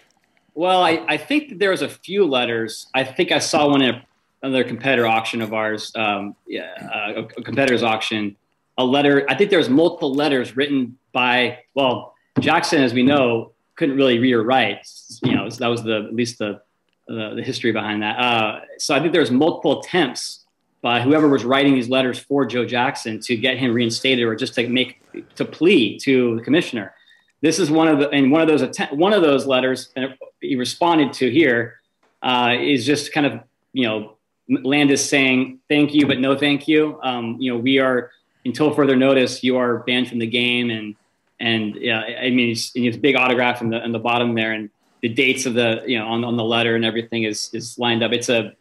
Well, 0.54 0.82
I, 0.82 1.04
I 1.08 1.16
think 1.16 1.48
that 1.48 1.58
there 1.58 1.70
was 1.70 1.82
a 1.82 1.88
few 1.88 2.26
letters. 2.26 2.86
I 2.94 3.04
think 3.04 3.32
I 3.32 3.38
saw 3.38 3.68
one 3.68 3.82
in 3.82 3.94
a, 3.94 4.06
another 4.42 4.64
competitor 4.64 5.06
auction 5.06 5.40
of 5.40 5.52
ours, 5.52 5.92
um, 5.96 6.36
yeah, 6.46 6.72
uh, 6.94 7.22
a, 7.22 7.40
a 7.40 7.42
competitor's 7.42 7.82
auction. 7.82 8.36
A 8.78 8.84
letter. 8.84 9.26
I 9.28 9.34
think 9.34 9.50
there 9.50 9.58
was 9.58 9.68
multiple 9.68 10.14
letters 10.14 10.56
written 10.56 10.96
by. 11.12 11.58
Well, 11.74 12.14
Jackson, 12.40 12.82
as 12.82 12.94
we 12.94 13.02
know, 13.02 13.52
couldn't 13.76 13.96
really 13.96 14.18
read 14.18 14.32
or 14.34 14.42
write. 14.42 14.86
You 15.22 15.34
know, 15.34 15.48
that 15.50 15.66
was 15.66 15.82
the 15.82 16.04
at 16.08 16.14
least 16.14 16.38
the 16.38 16.60
the, 17.08 17.34
the 17.36 17.42
history 17.42 17.72
behind 17.72 18.02
that. 18.02 18.18
Uh, 18.18 18.60
so 18.78 18.94
I 18.94 19.00
think 19.00 19.12
there 19.12 19.20
was 19.20 19.30
multiple 19.30 19.80
attempts 19.80 20.41
by 20.82 21.00
whoever 21.00 21.28
was 21.28 21.44
writing 21.44 21.74
these 21.74 21.88
letters 21.88 22.18
for 22.18 22.44
Joe 22.44 22.66
Jackson 22.66 23.20
to 23.20 23.36
get 23.36 23.56
him 23.56 23.72
reinstated 23.72 24.24
or 24.24 24.34
just 24.34 24.54
to 24.56 24.68
make 24.68 25.00
to 25.36 25.44
plea 25.44 25.98
to 26.00 26.36
the 26.36 26.42
commissioner. 26.42 26.92
This 27.40 27.58
is 27.58 27.70
one 27.70 27.88
of 27.88 28.00
the 28.00 28.10
and 28.10 28.30
one 28.30 28.42
of 28.42 28.48
those 28.48 28.62
atten- 28.62 28.98
one 28.98 29.12
of 29.12 29.22
those 29.22 29.46
letters 29.46 29.90
and 29.96 30.14
he 30.40 30.56
responded 30.56 31.12
to 31.14 31.30
here 31.30 31.80
uh, 32.22 32.54
is 32.60 32.84
just 32.84 33.12
kind 33.12 33.26
of 33.26 33.40
you 33.72 33.86
know 33.86 34.16
Landis 34.48 35.08
saying 35.08 35.60
thank 35.68 35.94
you 35.94 36.06
but 36.06 36.18
no 36.18 36.36
thank 36.36 36.66
you. 36.66 36.98
Um, 37.02 37.36
you 37.38 37.52
know 37.52 37.58
we 37.58 37.78
are 37.78 38.10
until 38.44 38.74
further 38.74 38.96
notice 38.96 39.44
you 39.44 39.56
are 39.56 39.78
banned 39.78 40.08
from 40.08 40.18
the 40.18 40.26
game 40.26 40.70
and 40.70 40.96
and 41.38 41.76
yeah 41.76 42.00
I 42.00 42.30
mean 42.30 42.50
it's, 42.50 42.72
it's 42.74 42.96
big 42.96 43.14
autograph 43.14 43.62
in 43.62 43.70
the 43.70 43.82
in 43.84 43.92
the 43.92 44.00
bottom 44.00 44.34
there 44.34 44.52
and 44.52 44.68
the 45.00 45.08
dates 45.08 45.46
of 45.46 45.54
the 45.54 45.82
you 45.86 45.98
know 45.98 46.08
on, 46.08 46.24
on 46.24 46.36
the 46.36 46.44
letter 46.44 46.74
and 46.74 46.84
everything 46.84 47.22
is 47.22 47.50
is 47.52 47.78
lined 47.78 48.02
up. 48.02 48.12
It's 48.12 48.28
a 48.28 48.54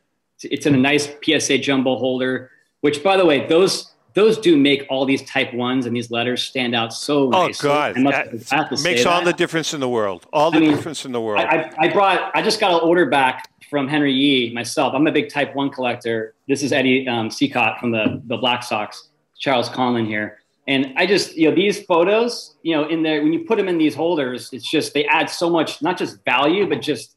it's 0.44 0.66
in 0.66 0.74
a 0.76 0.78
nice 0.78 1.10
PSA 1.24 1.60
jumbo 1.60 1.96
holder, 1.98 2.52
which 2.82 3.04
by 3.04 3.18
the 3.18 3.26
way, 3.26 3.48
those 3.48 3.94
those 4.14 4.38
do 4.38 4.58
make 4.58 4.86
all 4.90 5.06
these 5.06 5.22
type 5.24 5.54
ones 5.54 5.86
and 5.86 5.96
these 5.96 6.12
letters 6.12 6.44
stand 6.44 6.76
out 6.76 6.92
so 6.94 7.28
Oh 7.34 7.48
nicely. 7.48 7.68
God, 7.70 7.98
must- 7.98 8.16
That 8.50 8.54
I 8.54 8.56
have 8.58 8.70
to 8.70 8.84
makes 8.84 9.06
all 9.06 9.20
that. 9.22 9.26
the 9.26 9.34
difference 9.34 9.74
in 9.74 9.80
the 9.80 9.88
world. 9.88 10.26
All 10.34 10.52
the 10.52 10.58
I 10.58 10.60
mean, 10.60 10.72
difference 10.72 11.06
in 11.06 11.14
the 11.14 11.22
world. 11.22 11.40
I, 11.40 11.72
I, 11.78 11.88
brought. 11.88 12.30
I 12.36 12.42
just 12.42 12.60
got 12.60 12.72
an 12.74 12.88
order 12.88 13.06
back 13.06 13.50
from 13.70 13.88
Henry 13.88 14.12
Yee 14.12 14.54
myself. 14.54 14.94
I'm 14.94 15.08
a 15.08 15.12
big 15.14 15.30
Type 15.30 15.56
One 15.56 15.70
collector. 15.70 16.34
This 16.48 16.62
is 16.62 16.74
Eddie 16.74 17.08
um, 17.08 17.30
Cicotte 17.30 17.80
from 17.80 17.92
the 17.92 18.22
the 18.26 18.36
Black 18.38 18.64
Sox. 18.64 19.08
Charles 19.40 19.70
Conlon 19.70 20.06
here, 20.06 20.40
and 20.68 20.94
I 20.98 21.06
just 21.08 21.36
you 21.38 21.50
know 21.50 21.56
these 21.56 21.82
photos. 21.86 22.58
You 22.64 22.76
know, 22.76 22.90
in 22.90 23.02
there 23.04 23.24
when 23.24 23.32
you 23.32 23.46
put 23.46 23.58
them 23.58 23.68
in 23.70 23.78
these 23.78 23.96
holders, 23.96 24.50
it's 24.52 24.70
just 24.70 24.94
they 24.94 25.06
add 25.06 25.30
so 25.30 25.50
much, 25.50 25.82
not 25.82 25.98
just 25.98 26.24
value, 26.26 26.68
but 26.68 26.82
just 26.82 27.16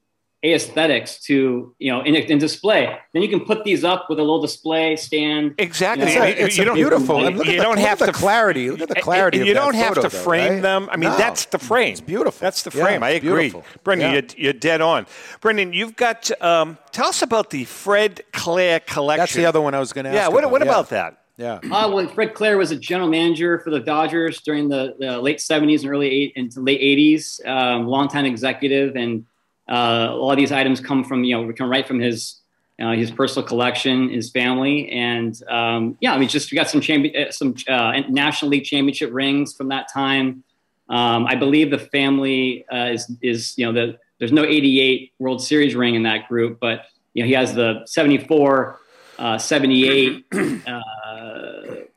aesthetics 0.53 1.19
to 1.23 1.75
you 1.79 1.91
know 1.91 2.03
in, 2.03 2.15
in 2.15 2.39
display. 2.39 2.95
Then 3.13 3.23
you 3.23 3.29
can 3.29 3.41
put 3.41 3.65
these 3.65 3.83
up 3.85 4.07
with 4.11 4.19
a 4.19 4.23
little 4.23 4.41
display 4.43 4.97
stand. 4.97 5.55
exactly. 5.59 6.07
It's 6.09 6.17
I 6.17 6.27
a- 6.27 6.35
mean, 6.35 6.45
it's 6.47 6.57
you 6.57 6.63
a 6.63 6.67
don't, 6.67 6.75
beautiful. 6.75 7.21
You, 7.21 7.27
and 7.29 7.37
look 7.39 7.47
at 7.47 7.53
you 7.53 7.59
the, 7.59 7.63
don't 7.65 7.77
look 7.77 7.87
have 7.87 8.03
at 8.03 8.07
the 8.07 8.13
to 8.13 8.19
clarity. 8.19 8.71
Look 8.71 8.81
at 8.83 8.89
the 8.89 9.01
clarity. 9.01 9.39
And 9.39 9.47
you 9.47 9.55
don't 9.55 9.75
have 9.75 9.95
photo, 9.95 10.09
to 10.09 10.15
though, 10.15 10.23
frame 10.23 10.53
right? 10.55 10.63
them. 10.63 10.89
I 10.93 10.97
mean, 10.97 11.11
No. 11.11 11.17
that's 11.17 11.47
the 11.47 11.59
frame. 11.59 11.93
It's 11.93 12.01
beautiful. 12.01 12.39
That's 12.41 12.63
the 12.63 12.77
Yeah, 12.77 12.85
frame. 12.85 13.03
I 13.03 13.11
agree. 13.11 13.49
beautiful. 13.51 13.65
Brendan, 13.85 14.13
Yeah. 14.13 14.21
you're, 14.37 14.45
you're 14.45 14.53
dead 14.53 14.81
on. 14.81 15.07
Brendan, 15.41 15.73
you've 15.73 15.97
got. 15.97 16.31
Um, 16.43 16.77
tell 16.93 17.07
us 17.07 17.23
about 17.23 17.51
the 17.51 17.65
Fred 17.65 18.23
Claire 18.33 18.81
collection. 18.81 19.21
That's 19.23 19.35
the 19.35 19.47
other 19.47 19.61
one 19.61 19.75
I 19.75 19.81
was 19.81 19.93
going 19.93 20.05
to 20.05 20.11
ask. 20.11 20.17
Yeah. 20.17 20.29
What, 20.29 20.45
about. 20.45 20.53
what 20.53 20.61
yeah. 20.63 20.69
about 20.71 20.89
that? 20.91 21.21
Yeah. 21.37 21.55
Uh, 21.65 21.91
well, 21.93 22.07
Fred 22.09 22.35
Claire 22.35 22.57
was 22.59 22.71
a 22.71 22.77
general 22.77 23.09
manager 23.09 23.59
for 23.59 23.71
the 23.71 23.81
Dodgers 23.81 24.41
during 24.43 24.69
the, 24.69 24.95
the 25.01 25.19
late 25.21 25.39
70s 25.39 25.81
and 25.83 25.91
early 25.91 26.09
eight, 26.09 26.33
into 26.37 26.61
late 26.61 26.81
80s. 26.81 27.45
Um, 27.45 27.87
longtime 27.89 28.25
executive, 28.25 28.95
and 28.95 29.25
uh, 29.69 30.09
a 30.11 30.17
lot 30.17 30.33
of 30.33 30.39
these 30.39 30.53
items 30.53 30.81
come 30.81 31.05
from 31.05 31.25
you 31.25 31.37
know 31.37 31.53
come 31.53 31.71
right 31.71 31.87
from 31.87 32.01
his 32.01 32.41
uh, 32.81 32.93
his 32.93 33.11
personal 33.11 33.47
collection, 33.47 34.11
his 34.11 34.31
family, 34.31 34.91
and 34.91 35.41
um, 35.49 35.97
yeah, 36.01 36.13
I 36.13 36.19
mean, 36.19 36.29
just 36.29 36.51
we 36.51 36.57
got 36.57 36.69
some 36.69 36.81
champion, 36.81 37.29
uh, 37.29 37.31
some 37.31 37.55
uh, 37.69 38.01
National 38.09 38.51
League 38.51 38.65
championship 38.65 39.11
rings 39.13 39.55
from 39.55 39.69
that 39.69 39.89
time. 39.93 40.43
Um, 40.89 41.27
I 41.27 41.37
believe 41.37 41.71
the 41.71 41.79
family 41.79 42.67
uh, 42.73 42.91
is 42.93 43.11
is 43.23 43.57
you 43.57 43.67
know 43.67 43.73
the 43.73 43.99
there's 44.19 44.33
no 44.33 44.45
88 44.45 45.13
World 45.19 45.43
Series 45.43 45.75
ring 45.75 45.95
in 45.95 46.03
that 46.03 46.29
group, 46.29 46.59
but 46.61 46.87
you 47.15 47.23
know 47.23 47.27
he 47.27 47.35
has 47.35 47.55
the 47.55 47.83
74, 47.87 48.81
uh, 49.19 49.39
78, 49.39 50.25
uh, 50.33 50.81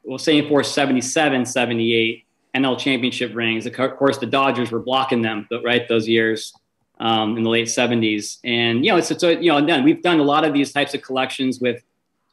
well 0.03 0.17
74, 0.17 0.63
77, 0.63 1.45
78 1.45 2.25
NL 2.55 2.79
championship 2.79 3.35
rings. 3.35 3.65
Of 3.65 3.73
course, 3.97 4.17
the 4.17 4.25
Dodgers 4.25 4.71
were 4.71 4.79
blocking 4.79 5.21
them, 5.21 5.47
but 5.49 5.63
right? 5.63 5.87
Those 5.87 6.07
years 6.07 6.53
um, 6.99 7.37
in 7.37 7.43
the 7.43 7.49
late 7.49 7.67
70s. 7.67 8.37
And, 8.43 8.83
you 8.85 8.91
know, 8.91 8.97
it's, 8.97 9.11
it's 9.11 9.23
a, 9.23 9.35
you 9.35 9.51
know, 9.51 9.57
again, 9.57 9.83
we've 9.83 10.01
done 10.01 10.19
a 10.19 10.23
lot 10.23 10.45
of 10.45 10.53
these 10.53 10.71
types 10.71 10.93
of 10.93 11.01
collections 11.01 11.59
with, 11.59 11.83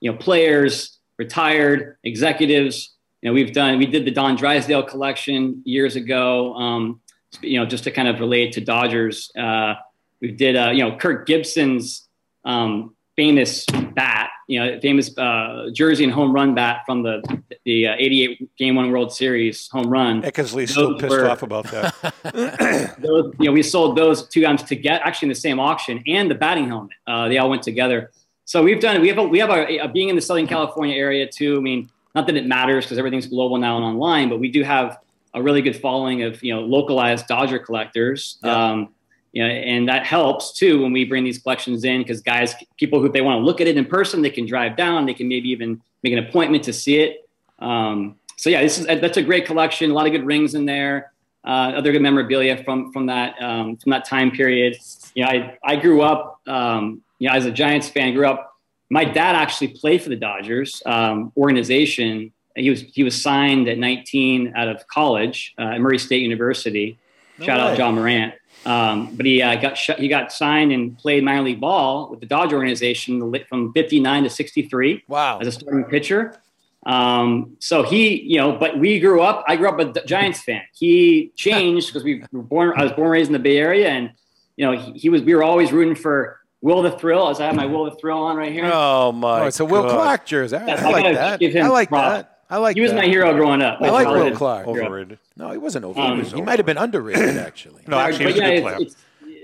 you 0.01 0.11
know, 0.11 0.17
players, 0.17 0.99
retired 1.19 1.97
executives. 2.05 2.95
You 3.23 3.31
know, 3.31 3.35
we've 3.35 3.53
done, 3.53 3.79
we 3.79 3.87
did 3.87 4.05
the 4.05 4.11
Don 4.11 4.37
Drysdale 4.37 4.83
collection 4.83 5.63
years 5.65 5.97
ago, 5.97 6.55
um, 6.55 7.01
you 7.41 7.59
know, 7.59 7.67
just 7.67 7.85
to 7.85 7.91
kind 7.91 8.09
of 8.09 8.21
relate 8.21 8.53
to 8.53 8.61
Dodgers. 8.61 9.31
Uh, 9.37 9.75
we 10.21 10.33
did, 10.33 10.57
uh, 10.57 10.71
you 10.71 10.83
know, 10.83 10.97
Kirk 10.97 11.27
Gibson's 11.27 12.09
um, 12.45 12.95
famous 13.17 13.67
bat, 13.95 14.31
you 14.47 14.61
know, 14.61 14.79
famous 14.81 15.17
uh, 15.17 15.71
jersey 15.73 16.05
and 16.05 16.13
home 16.13 16.33
run 16.33 16.55
bat 16.55 16.83
from 16.87 17.03
the 17.03 17.23
the 17.65 17.89
uh, 17.89 17.95
'88 17.99 18.57
Game 18.57 18.75
One 18.77 18.91
World 18.91 19.13
Series 19.13 19.69
home 19.69 19.89
run. 19.89 20.23
Eckersley's 20.23 20.71
still 20.71 20.99
pissed 20.99 21.11
were, 21.11 21.29
off 21.29 21.43
about 21.43 21.67
that. 21.71 22.95
those, 23.01 23.35
you 23.39 23.47
know, 23.47 23.53
we 23.53 23.63
sold 23.63 23.97
those 23.97 24.29
two 24.29 24.45
items 24.45 24.63
to 24.65 24.77
get 24.77 25.03
actually 25.03 25.27
in 25.27 25.31
the 25.31 25.41
same 25.41 25.59
auction, 25.59 26.03
and 26.07 26.31
the 26.31 26.35
batting 26.35 26.69
helmet. 26.69 26.97
Uh, 27.07 27.29
they 27.29 27.39
all 27.39 27.51
went 27.51 27.63
together. 27.63 28.11
So 28.45 28.63
we've 28.63 28.81
done. 28.81 29.01
We 29.01 29.09
have 29.09 29.19
a, 29.19 29.23
we 29.25 29.39
have 29.39 29.51
a, 29.51 29.79
a, 29.79 29.89
being 29.89 30.09
in 30.09 30.17
the 30.17 30.23
Southern 30.23 30.47
California 30.47 30.95
area 30.95 31.27
too. 31.27 31.57
I 31.57 31.61
mean, 31.61 31.91
not 32.15 32.27
that 32.27 32.37
it 32.37 32.47
matters 32.47 32.85
because 32.85 32.99
everything's 32.99 33.27
global 33.27 33.59
now 33.59 33.77
and 33.77 33.85
online, 33.85 34.29
but 34.29 34.39
we 34.39 34.51
do 34.51 34.63
have 34.63 34.99
a 35.35 35.43
really 35.43 35.63
good 35.63 35.77
following 35.77 36.23
of 36.23 36.43
you 36.43 36.55
know 36.55 36.61
localized 36.61 37.27
Dodger 37.27 37.59
collectors. 37.59 38.39
Yeah. 38.43 38.71
Um, 38.71 38.94
you 39.35 39.43
know, 39.43 39.49
and 39.49 39.89
that 39.89 40.07
helps 40.07 40.53
too 40.53 40.81
when 40.81 40.93
we 40.93 41.05
bring 41.05 41.25
these 41.25 41.39
collections 41.39 41.83
in 41.83 42.03
because 42.03 42.21
guys, 42.21 42.55
people 42.79 43.01
who 43.01 43.09
they 43.09 43.21
want 43.21 43.41
to 43.41 43.45
look 43.45 43.61
at 43.61 43.67
it 43.67 43.77
in 43.77 43.85
person, 43.85 44.23
they 44.23 44.31
can 44.31 44.47
drive 44.47 44.77
down, 44.77 45.07
they 45.07 45.15
can 45.15 45.27
maybe 45.27 45.49
even 45.49 45.83
make 46.05 46.13
an 46.13 46.21
appointment 46.21 46.63
to 46.65 46.73
see 46.73 46.99
it. 46.99 47.29
Um, 47.59 48.15
so 48.37 48.49
yeah, 48.49 48.63
this 48.63 48.79
is 48.79 48.87
that's 48.87 49.17
a 49.17 49.23
great 49.23 49.45
collection. 49.45 49.91
A 49.91 49.95
lot 49.95 50.07
of 50.07 50.13
good 50.13 50.25
rings 50.25 50.55
in 50.55 50.67
there. 50.67 51.13
Uh, 51.45 51.73
other 51.77 51.91
good 51.91 52.01
memorabilia 52.01 52.63
from 52.63 52.93
from 52.93 53.07
that 53.07 53.35
um, 53.43 53.77
from 53.77 53.91
that 53.91 54.05
time 54.05 54.31
period. 54.31 54.79
You 55.15 55.25
know, 55.25 55.31
I 55.31 55.59
I 55.65 55.77
grew 55.77 56.03
up, 56.03 56.41
um, 56.47 57.03
you 57.19 57.29
know, 57.29 57.35
as 57.35 57.45
a 57.45 57.51
Giants 57.51 57.89
fan. 57.89 58.15
Grew 58.15 58.29
up. 58.29 58.57
My 58.89 59.05
dad 59.05 59.35
actually 59.35 59.69
played 59.69 60.01
for 60.01 60.11
the 60.11 60.17
Dodgers 60.17 60.81
um, 60.87 61.33
organization. 61.37 62.33
He 62.55 62.71
was 62.71 62.83
he 62.83 63.03
was 63.03 63.21
signed 63.21 63.67
at 63.67 63.79
19 63.79 64.53
out 64.55 64.69
of 64.69 64.87
college 64.87 65.55
uh, 65.59 65.75
at 65.75 65.81
Murray 65.81 65.99
State 65.99 66.23
University. 66.23 66.99
No 67.39 67.47
Shout 67.47 67.59
way. 67.59 67.73
out 67.73 67.79
Ja 67.79 67.91
Morant. 67.91 68.35
Um, 68.67 69.15
but 69.15 69.27
he 69.27 69.43
uh, 69.43 69.57
got 69.57 69.77
sh- 69.77 69.91
he 69.99 70.09
got 70.09 70.33
signed 70.33 70.73
and 70.73 70.97
played 70.99 71.23
minor 71.23 71.43
league 71.43 71.61
ball 71.61 72.09
with 72.11 72.21
the 72.21 72.27
Dodger 72.27 72.57
organization 72.57 73.33
from 73.49 73.73
59 73.73 74.25
to 74.25 74.31
63. 74.31 75.05
Wow. 75.09 75.39
As 75.39 75.47
a 75.47 75.53
starting 75.53 75.85
pitcher. 75.85 76.41
Um, 76.87 77.57
so 77.61 77.83
he, 77.83 78.21
you 78.23 78.39
know, 78.39 78.53
but 78.53 78.79
we 78.79 79.01
grew 79.01 79.23
up. 79.23 79.45
I 79.49 79.57
grew 79.57 79.69
up 79.69 79.79
a 79.79 80.05
Giants 80.05 80.43
fan. 80.43 80.63
He 80.75 81.33
changed 81.35 81.89
because 81.89 82.05
we 82.05 82.23
were 82.33 82.43
born. 82.43 82.75
I 82.77 82.83
was 82.83 82.93
born 82.93 83.11
raised 83.11 83.29
in 83.29 83.33
the 83.33 83.39
Bay 83.39 83.57
Area, 83.57 83.89
and 83.89 84.11
you 84.57 84.67
know, 84.67 84.73
he, 84.73 84.93
he, 84.93 85.09
was. 85.09 85.23
We 85.23 85.35
were 85.35 85.43
always 85.43 85.73
rooting 85.73 85.95
for 85.95 86.41
Will 86.61 86.83
the 86.83 86.91
Thrill. 86.91 87.31
As 87.31 87.41
I 87.41 87.47
have 87.47 87.55
my 87.55 87.65
Will 87.67 87.87
the 87.87 87.97
Thrill 87.97 88.19
on 88.19 88.37
right 88.37 88.53
here. 88.53 88.71
Oh 88.71 89.13
my! 89.13 89.41
Oh, 89.41 89.47
it's 89.47 89.61
a 89.61 89.65
Will 89.65 89.89
Clark 89.89 90.27
jersey. 90.27 90.57
I, 90.57 90.75
I, 90.75 90.75
I 90.75 90.91
like 90.91 91.15
that. 91.15 91.57
I 91.57 91.69
like 91.69 91.91
that. 91.91 92.34
I 92.55 92.59
like. 92.59 92.77
He 92.77 92.83
was 92.83 92.93
that. 92.93 92.99
my 92.99 93.07
hero 93.07 93.35
growing 93.35 93.63
up. 93.63 93.83
I 93.83 93.91
like 93.91 94.07
Will 94.07 94.31
Clark. 94.31 94.69
Overrated. 94.69 95.19
No, 95.37 95.51
he 95.51 95.59
wasn't 95.59 95.85
overrated. 95.85 96.33
Um, 96.33 96.37
he 96.37 96.41
might 96.41 96.61
have 96.61 96.67
been 96.67 96.79
underrated 96.79 97.37
actually. 97.37 97.83
no, 97.89 97.99
actually, 97.99 98.27
but, 98.27 98.37
yeah, 98.37 98.49
it's, 98.79 98.97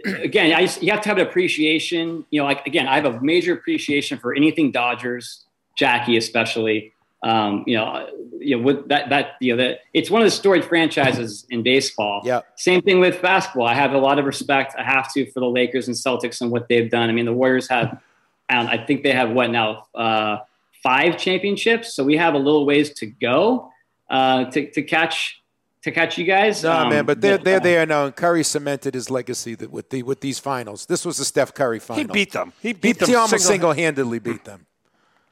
it's, 0.04 0.22
again, 0.22 0.54
I 0.54 0.62
just, 0.62 0.80
you 0.80 0.92
have 0.92 1.00
to 1.00 1.08
have 1.08 1.18
an 1.18 1.26
appreciation. 1.26 2.24
You 2.30 2.40
know, 2.40 2.46
like 2.46 2.64
again, 2.68 2.86
I 2.86 2.94
have 2.94 3.06
a 3.06 3.20
major 3.20 3.52
appreciation 3.52 4.16
for 4.16 4.32
anything 4.32 4.70
Dodgers, 4.70 5.44
Jackie 5.74 6.18
especially. 6.18 6.92
Um, 7.24 7.64
you 7.66 7.76
know, 7.76 8.08
you 8.38 8.56
know, 8.56 8.62
with 8.62 8.88
that 8.90 9.08
that 9.08 9.32
you 9.40 9.56
know 9.56 9.62
that 9.64 9.80
it's 9.92 10.08
one 10.08 10.22
of 10.22 10.26
the 10.26 10.30
storied 10.30 10.64
franchises 10.64 11.44
in 11.50 11.64
baseball. 11.64 12.22
Yeah. 12.24 12.42
Same 12.54 12.80
thing 12.80 13.00
with 13.00 13.20
basketball. 13.20 13.66
I 13.66 13.74
have 13.74 13.92
a 13.92 13.98
lot 13.98 14.20
of 14.20 14.24
respect. 14.24 14.76
I 14.78 14.84
have 14.84 15.12
to 15.14 15.28
for 15.32 15.40
the 15.40 15.50
Lakers 15.50 15.88
and 15.88 15.96
Celtics 15.96 16.40
and 16.40 16.52
what 16.52 16.68
they've 16.68 16.88
done. 16.88 17.10
I 17.10 17.12
mean, 17.12 17.26
the 17.26 17.32
Warriors 17.32 17.68
have, 17.68 18.00
um, 18.48 18.68
I 18.68 18.78
think 18.78 19.02
they 19.02 19.10
have 19.10 19.30
what 19.30 19.50
now. 19.50 19.88
Uh, 19.96 20.38
five 20.82 21.16
championships, 21.16 21.94
so 21.94 22.04
we 22.04 22.16
have 22.16 22.34
a 22.34 22.38
little 22.38 22.66
ways 22.66 22.90
to 22.94 23.06
go 23.06 23.70
uh, 24.08 24.44
to 24.46 24.70
to 24.70 24.82
catch 24.82 25.40
to 25.82 25.90
catch 25.90 26.18
you 26.18 26.24
guys. 26.24 26.62
No, 26.62 26.72
um, 26.72 26.88
man, 26.90 27.06
but 27.06 27.20
they're 27.20 27.38
they're 27.38 27.60
there 27.60 27.86
now, 27.86 28.06
and 28.06 28.14
Curry 28.14 28.44
cemented 28.44 28.94
his 28.94 29.10
legacy 29.10 29.54
with 29.54 29.90
the 29.90 30.02
with 30.02 30.20
these 30.20 30.38
finals. 30.38 30.86
This 30.86 31.04
was 31.04 31.18
the 31.18 31.24
Steph 31.24 31.54
Curry 31.54 31.78
final. 31.78 32.04
He 32.04 32.12
beat 32.12 32.32
them. 32.32 32.52
He 32.60 32.72
beat 32.72 32.96
he, 32.96 33.00
them. 33.00 33.08
He 33.08 33.14
almost 33.14 33.46
single 33.46 33.72
handedly 33.72 34.18
beat 34.18 34.44
them. 34.44 34.66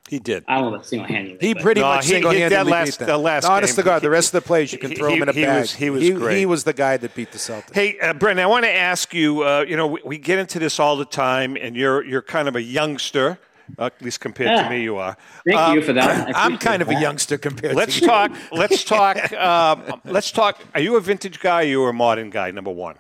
He 0.08 0.18
did. 0.18 0.42
I 0.48 0.58
don't 0.58 0.72
know 0.72 0.80
single 0.80 1.06
handedly. 1.06 1.46
He 1.46 1.54
pretty 1.54 1.82
no, 1.82 1.88
much 1.88 2.06
single 2.06 2.30
handedly 2.30 2.72
last, 2.72 2.86
beat 2.86 2.98
them. 3.00 3.08
The 3.08 3.18
last 3.18 3.44
Honest 3.44 3.76
game, 3.76 3.82
to 3.82 3.86
God, 3.86 4.02
the 4.02 4.08
rest 4.08 4.28
of 4.28 4.42
the 4.42 4.46
plays 4.46 4.72
you 4.72 4.78
can 4.78 4.94
throw 4.94 5.12
him 5.12 5.22
in 5.22 5.28
a 5.28 5.32
he 5.32 5.42
bag. 5.42 5.60
Was, 5.60 5.74
he 5.74 5.90
was 5.90 6.02
he, 6.02 6.12
great. 6.12 6.38
He 6.38 6.46
was 6.46 6.64
the 6.64 6.72
guy 6.72 6.96
that 6.96 7.14
beat 7.14 7.30
the 7.30 7.36
Celtics. 7.36 7.74
Hey, 7.74 7.98
uh, 8.00 8.14
Brendan, 8.14 8.42
I 8.42 8.46
want 8.46 8.64
to 8.64 8.72
ask 8.72 9.12
you. 9.12 9.42
Uh, 9.42 9.66
you 9.68 9.76
know, 9.76 9.86
we, 9.86 10.00
we, 10.04 10.18
get 10.18 10.38
into 10.38 10.58
this 10.58 10.80
all 10.80 10.96
the 10.96 11.04
time, 11.04 11.58
and 11.60 11.76
you're 11.76 12.02
you're 12.04 12.22
kind 12.22 12.48
of 12.48 12.56
a 12.56 12.62
youngster. 12.62 13.38
At 13.78 14.00
least 14.02 14.20
compared 14.20 14.50
yeah. 14.50 14.62
to 14.64 14.70
me, 14.70 14.82
you 14.82 14.96
are. 14.96 15.16
Thank 15.46 15.58
um, 15.58 15.74
you 15.74 15.82
for 15.82 15.92
that. 15.92 16.34
I'm 16.36 16.58
kind 16.58 16.82
of 16.82 16.88
that. 16.88 16.98
a 16.98 17.00
youngster 17.00 17.38
compared. 17.38 17.72
To 17.72 17.74
that. 17.74 17.76
Let's 17.76 18.00
to 18.00 18.06
talk. 18.06 18.32
let's 18.52 18.84
talk. 18.84 19.32
Um, 19.38 20.00
let's 20.04 20.30
talk. 20.30 20.60
Are 20.74 20.80
you 20.80 20.96
a 20.96 21.00
vintage 21.00 21.40
guy? 21.40 21.62
or 21.62 21.66
you 21.66 21.84
a 21.84 21.92
modern 21.92 22.30
guy? 22.30 22.50
Number 22.50 22.70
one. 22.70 22.96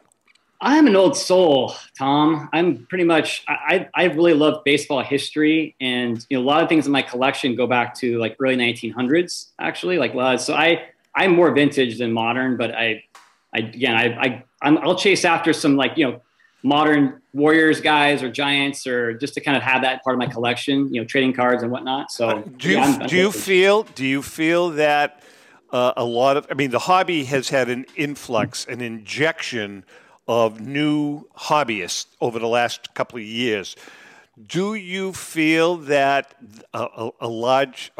I'm 0.60 0.86
an 0.86 0.96
old 0.96 1.16
soul, 1.16 1.74
Tom. 1.96 2.48
I'm 2.52 2.86
pretty 2.86 3.04
much. 3.04 3.44
I 3.48 3.88
I 3.94 4.04
really 4.04 4.34
love 4.34 4.64
baseball 4.64 5.02
history, 5.02 5.76
and 5.80 6.24
you 6.28 6.36
know 6.36 6.42
a 6.42 6.46
lot 6.46 6.62
of 6.62 6.68
things 6.68 6.86
in 6.86 6.92
my 6.92 7.02
collection 7.02 7.54
go 7.54 7.66
back 7.66 7.94
to 7.96 8.18
like 8.18 8.36
early 8.40 8.56
1900s. 8.56 9.50
Actually, 9.58 9.98
like 9.98 10.12
so 10.40 10.54
I 10.54 10.88
I'm 11.14 11.34
more 11.34 11.52
vintage 11.52 11.98
than 11.98 12.12
modern, 12.12 12.56
but 12.56 12.74
I 12.74 13.04
I 13.54 13.58
again 13.58 13.94
I 13.94 14.04
I 14.20 14.44
I'm, 14.62 14.78
I'll 14.78 14.96
chase 14.96 15.24
after 15.24 15.52
some 15.52 15.76
like 15.76 15.96
you 15.96 16.10
know 16.10 16.22
modern 16.62 17.20
Warriors 17.32 17.80
guys 17.80 18.22
or 18.22 18.30
Giants 18.30 18.86
or 18.86 19.14
just 19.14 19.34
to 19.34 19.40
kind 19.40 19.56
of 19.56 19.62
have 19.62 19.82
that 19.82 20.02
part 20.02 20.14
of 20.14 20.18
my 20.18 20.26
collection, 20.26 20.92
you 20.92 21.00
know, 21.00 21.06
trading 21.06 21.32
cards 21.32 21.62
and 21.62 21.70
whatnot. 21.70 22.10
So 22.10 22.28
uh, 22.28 22.42
do 22.56 22.70
you, 22.70 22.78
I'm, 22.78 23.02
I'm 23.02 23.08
do 23.08 23.16
you 23.16 23.32
feel 23.32 23.84
do 23.84 24.04
you 24.04 24.22
feel 24.22 24.70
that 24.70 25.22
uh, 25.70 25.92
a 25.96 26.04
lot 26.04 26.36
of 26.36 26.46
I 26.50 26.54
mean 26.54 26.70
the 26.70 26.80
hobby 26.80 27.24
has 27.24 27.48
had 27.48 27.68
an 27.68 27.86
influx, 27.96 28.66
an 28.66 28.80
injection 28.80 29.84
of 30.26 30.60
new 30.60 31.26
hobbyists 31.36 32.06
over 32.20 32.38
the 32.38 32.48
last 32.48 32.92
couple 32.94 33.18
of 33.18 33.24
years. 33.24 33.76
Do 34.46 34.74
you 34.74 35.12
feel 35.12 35.78
that 35.78 36.34
a, 36.74 36.80
a, 36.96 37.10
a 37.22 37.28
large 37.28 37.92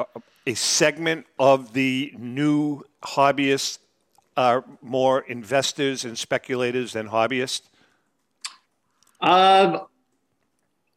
a 0.47 0.55
segment 0.55 1.27
of 1.39 1.73
the 1.73 2.15
new 2.19 2.85
hobbyists 3.03 3.79
are 4.37 4.65
more 4.83 5.21
investors 5.21 6.05
and 6.05 6.17
speculators 6.19 6.93
than 6.93 7.09
hobbyists? 7.09 7.63
Um, 9.21 9.81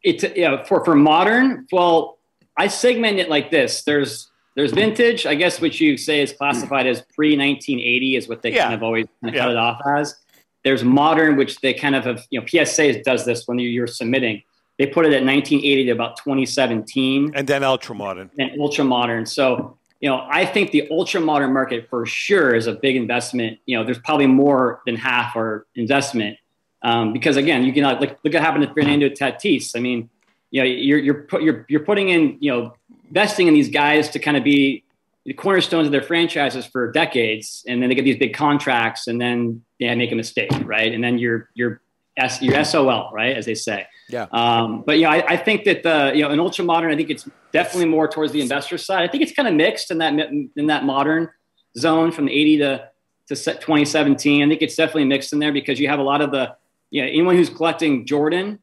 it's 0.03 0.23
yeah 0.35 0.63
for 0.63 0.83
for 0.83 0.95
modern. 0.95 1.67
Well, 1.71 2.17
I 2.57 2.67
segment 2.67 3.19
it 3.19 3.29
like 3.29 3.51
this. 3.51 3.83
There's 3.83 4.29
there's 4.55 4.71
vintage, 4.71 5.25
I 5.25 5.35
guess, 5.35 5.61
which 5.61 5.79
you 5.79 5.97
say 5.97 6.21
is 6.21 6.33
classified 6.33 6.85
as 6.85 7.01
pre 7.15 7.37
1980 7.37 8.15
is 8.15 8.27
what 8.27 8.41
they 8.41 8.53
yeah. 8.53 8.63
kind 8.63 8.73
of 8.75 8.83
always 8.83 9.05
kind 9.21 9.29
of 9.29 9.35
yeah. 9.35 9.41
cut 9.41 9.51
it 9.51 9.57
off 9.57 9.81
as. 9.97 10.15
There's 10.63 10.83
modern, 10.83 11.37
which 11.37 11.59
they 11.61 11.73
kind 11.73 11.95
of 11.95 12.03
have. 12.05 12.25
You 12.29 12.41
know, 12.41 12.45
PSA 12.45 13.01
does 13.03 13.25
this 13.25 13.47
when 13.47 13.59
you're 13.59 13.87
submitting. 13.87 14.43
They 14.77 14.87
put 14.87 15.05
it 15.05 15.13
at 15.13 15.23
1980 15.23 15.85
to 15.85 15.91
about 15.91 16.17
2017, 16.17 17.33
and 17.35 17.47
then 17.47 17.63
ultra 17.63 17.95
modern. 17.95 18.29
And 18.37 18.59
ultra 18.59 18.83
modern. 18.83 19.25
So 19.25 19.77
you 20.01 20.09
know, 20.09 20.27
I 20.29 20.45
think 20.45 20.71
the 20.71 20.87
ultra 20.89 21.21
modern 21.21 21.53
market 21.53 21.87
for 21.89 22.05
sure 22.05 22.55
is 22.55 22.67
a 22.67 22.73
big 22.73 22.95
investment. 22.95 23.59
You 23.67 23.77
know, 23.77 23.83
there's 23.83 23.99
probably 23.99 24.27
more 24.27 24.81
than 24.85 24.95
half 24.95 25.35
our 25.35 25.67
investment 25.75 26.37
um, 26.83 27.13
because 27.13 27.37
again, 27.37 27.63
you 27.63 27.73
can 27.73 27.83
like 27.83 27.99
look 28.01 28.09
at 28.11 28.23
what 28.23 28.33
happened 28.33 28.67
to 28.67 28.73
Fernando 28.73 29.09
Tatis. 29.09 29.75
I 29.75 29.79
mean, 29.79 30.09
you 30.49 30.61
know, 30.61 30.67
you're 30.67 30.99
you're 30.99 31.23
put, 31.23 31.41
you're 31.43 31.65
you're 31.69 31.83
putting 31.83 32.09
in 32.09 32.37
you 32.39 32.51
know 32.51 32.73
investing 33.07 33.47
in 33.47 33.53
these 33.53 33.69
guys 33.69 34.09
to 34.09 34.19
kind 34.19 34.37
of 34.37 34.43
be 34.43 34.83
the 35.25 35.33
cornerstones 35.33 35.85
of 35.85 35.91
their 35.91 36.01
franchises 36.01 36.65
for 36.65 36.91
decades, 36.91 37.63
and 37.67 37.81
then 37.81 37.89
they 37.89 37.95
get 37.95 38.05
these 38.05 38.17
big 38.17 38.33
contracts, 38.33 39.07
and 39.07 39.21
then 39.21 39.63
they 39.79 39.93
make 39.95 40.11
a 40.11 40.15
mistake, 40.15 40.51
right? 40.65 40.91
And 40.91 41.03
then 41.03 41.17
you're 41.17 41.49
you're 41.53 41.81
S, 42.17 42.41
you're 42.41 42.63
SOL, 42.63 43.11
right, 43.13 43.35
as 43.35 43.45
they 43.45 43.55
say. 43.55 43.87
Yeah. 44.09 44.27
Um, 44.31 44.83
but 44.85 44.97
you 44.97 45.03
know, 45.03 45.11
I, 45.11 45.23
I, 45.25 45.37
think 45.37 45.63
that 45.63 45.83
the 45.83 46.11
you 46.13 46.23
know, 46.23 46.29
an 46.29 46.39
ultra 46.39 46.65
modern, 46.65 46.91
I 46.91 46.97
think 46.97 47.09
it's 47.09 47.27
definitely 47.53 47.87
more 47.87 48.09
towards 48.09 48.33
the 48.33 48.41
investor 48.41 48.77
side. 48.77 49.03
I 49.03 49.07
think 49.07 49.23
it's 49.23 49.31
kind 49.31 49.47
of 49.47 49.53
mixed 49.53 49.89
in 49.89 49.99
that 49.99 50.13
in 50.13 50.67
that 50.67 50.83
modern 50.83 51.29
zone 51.77 52.11
from 52.11 52.25
the 52.25 52.33
80 52.33 52.57
to 52.57 52.89
to 53.27 53.35
2017. 53.35 54.43
I 54.43 54.49
think 54.49 54.61
it's 54.61 54.75
definitely 54.75 55.05
mixed 55.05 55.31
in 55.31 55.39
there 55.39 55.53
because 55.53 55.79
you 55.79 55.87
have 55.87 55.99
a 55.99 56.03
lot 56.03 56.21
of 56.21 56.31
the 56.31 56.55
know, 56.99 57.07
anyone 57.07 57.35
who's 57.35 57.49
collecting 57.49 58.05
Jordan, 58.05 58.59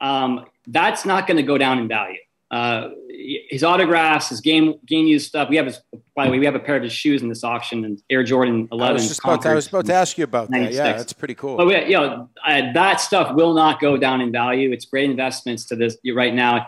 um, 0.00 0.44
that's 0.66 1.04
not 1.04 1.26
going 1.26 1.36
to 1.36 1.42
go 1.42 1.56
down 1.56 1.78
in 1.78 1.88
value. 1.88 2.18
uh, 2.50 2.90
his 3.48 3.62
autographs, 3.62 4.30
his 4.30 4.40
game 4.40 4.74
game 4.84 5.06
used 5.06 5.28
stuff. 5.28 5.48
We 5.48 5.56
have 5.56 5.66
his. 5.66 5.80
By 6.16 6.24
the 6.26 6.32
way, 6.32 6.38
we 6.38 6.46
have 6.46 6.54
a 6.54 6.60
pair 6.60 6.76
of 6.76 6.82
his 6.82 6.92
shoes 6.92 7.22
in 7.22 7.28
this 7.28 7.44
auction, 7.44 7.84
and 7.84 8.02
Air 8.10 8.24
Jordan 8.24 8.68
11. 8.72 8.90
I 8.90 8.92
was 8.92 9.08
just 9.08 9.20
about 9.22 9.42
to, 9.42 9.50
I 9.50 9.54
was 9.54 9.68
about 9.68 9.86
to 9.86 9.94
ask 9.94 10.18
you 10.18 10.24
about 10.24 10.50
that. 10.50 10.72
Yeah, 10.72 10.96
that's 10.96 11.12
pretty 11.12 11.34
cool. 11.34 11.56
But 11.56 11.66
we, 11.66 11.84
you 11.84 11.92
know, 11.92 12.28
uh, 12.44 12.72
that 12.72 13.00
stuff 13.00 13.34
will 13.36 13.54
not 13.54 13.80
go 13.80 13.96
down 13.96 14.20
in 14.20 14.32
value. 14.32 14.72
It's 14.72 14.84
great 14.84 15.08
investments 15.08 15.64
to 15.66 15.76
this 15.76 15.96
right 16.14 16.34
now. 16.34 16.66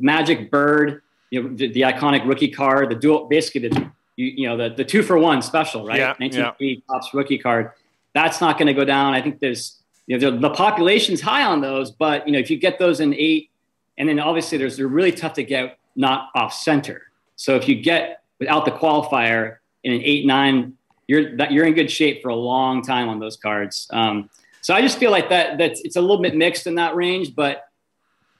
Magic 0.00 0.50
Bird, 0.50 1.02
you 1.30 1.42
know, 1.42 1.54
the, 1.54 1.70
the 1.70 1.82
iconic 1.82 2.26
rookie 2.26 2.50
card, 2.50 2.90
the 2.90 2.94
dual, 2.94 3.26
basically 3.26 3.68
the 3.68 3.90
you, 4.16 4.26
you 4.26 4.48
know 4.48 4.56
the 4.56 4.74
the 4.74 4.84
two 4.84 5.02
for 5.02 5.18
one 5.18 5.42
special, 5.42 5.86
right? 5.86 5.98
Yeah, 5.98 6.14
1980 6.18 6.64
yeah. 6.64 6.80
Topps 6.88 7.12
rookie 7.12 7.38
card. 7.38 7.72
That's 8.14 8.40
not 8.40 8.58
going 8.58 8.68
to 8.68 8.74
go 8.74 8.84
down. 8.84 9.12
I 9.12 9.20
think 9.20 9.40
there's 9.40 9.79
you 10.10 10.18
know 10.18 10.36
the 10.36 10.50
population's 10.50 11.20
high 11.20 11.44
on 11.44 11.60
those, 11.60 11.92
but 11.92 12.26
you 12.26 12.32
know 12.32 12.40
if 12.40 12.50
you 12.50 12.56
get 12.56 12.80
those 12.80 12.98
in 12.98 13.14
eight, 13.14 13.50
and 13.96 14.08
then 14.08 14.18
obviously 14.18 14.58
there's 14.58 14.76
they're 14.76 14.88
really 14.88 15.12
tough 15.12 15.34
to 15.34 15.44
get 15.44 15.78
not 15.94 16.30
off 16.34 16.52
center. 16.52 17.02
So 17.36 17.54
if 17.54 17.68
you 17.68 17.80
get 17.80 18.24
without 18.40 18.64
the 18.64 18.72
qualifier 18.72 19.58
in 19.84 19.92
an 19.92 20.00
eight 20.02 20.26
nine, 20.26 20.74
you're 21.06 21.36
that 21.36 21.52
you're 21.52 21.64
in 21.64 21.74
good 21.74 21.92
shape 21.92 22.22
for 22.22 22.28
a 22.28 22.34
long 22.34 22.82
time 22.82 23.08
on 23.08 23.20
those 23.20 23.36
cards. 23.36 23.86
Um, 23.92 24.28
so 24.62 24.74
I 24.74 24.82
just 24.82 24.98
feel 24.98 25.12
like 25.12 25.28
that 25.28 25.58
that's 25.58 25.80
it's 25.82 25.94
a 25.94 26.00
little 26.00 26.20
bit 26.20 26.34
mixed 26.34 26.66
in 26.66 26.74
that 26.74 26.96
range, 26.96 27.36
but 27.36 27.68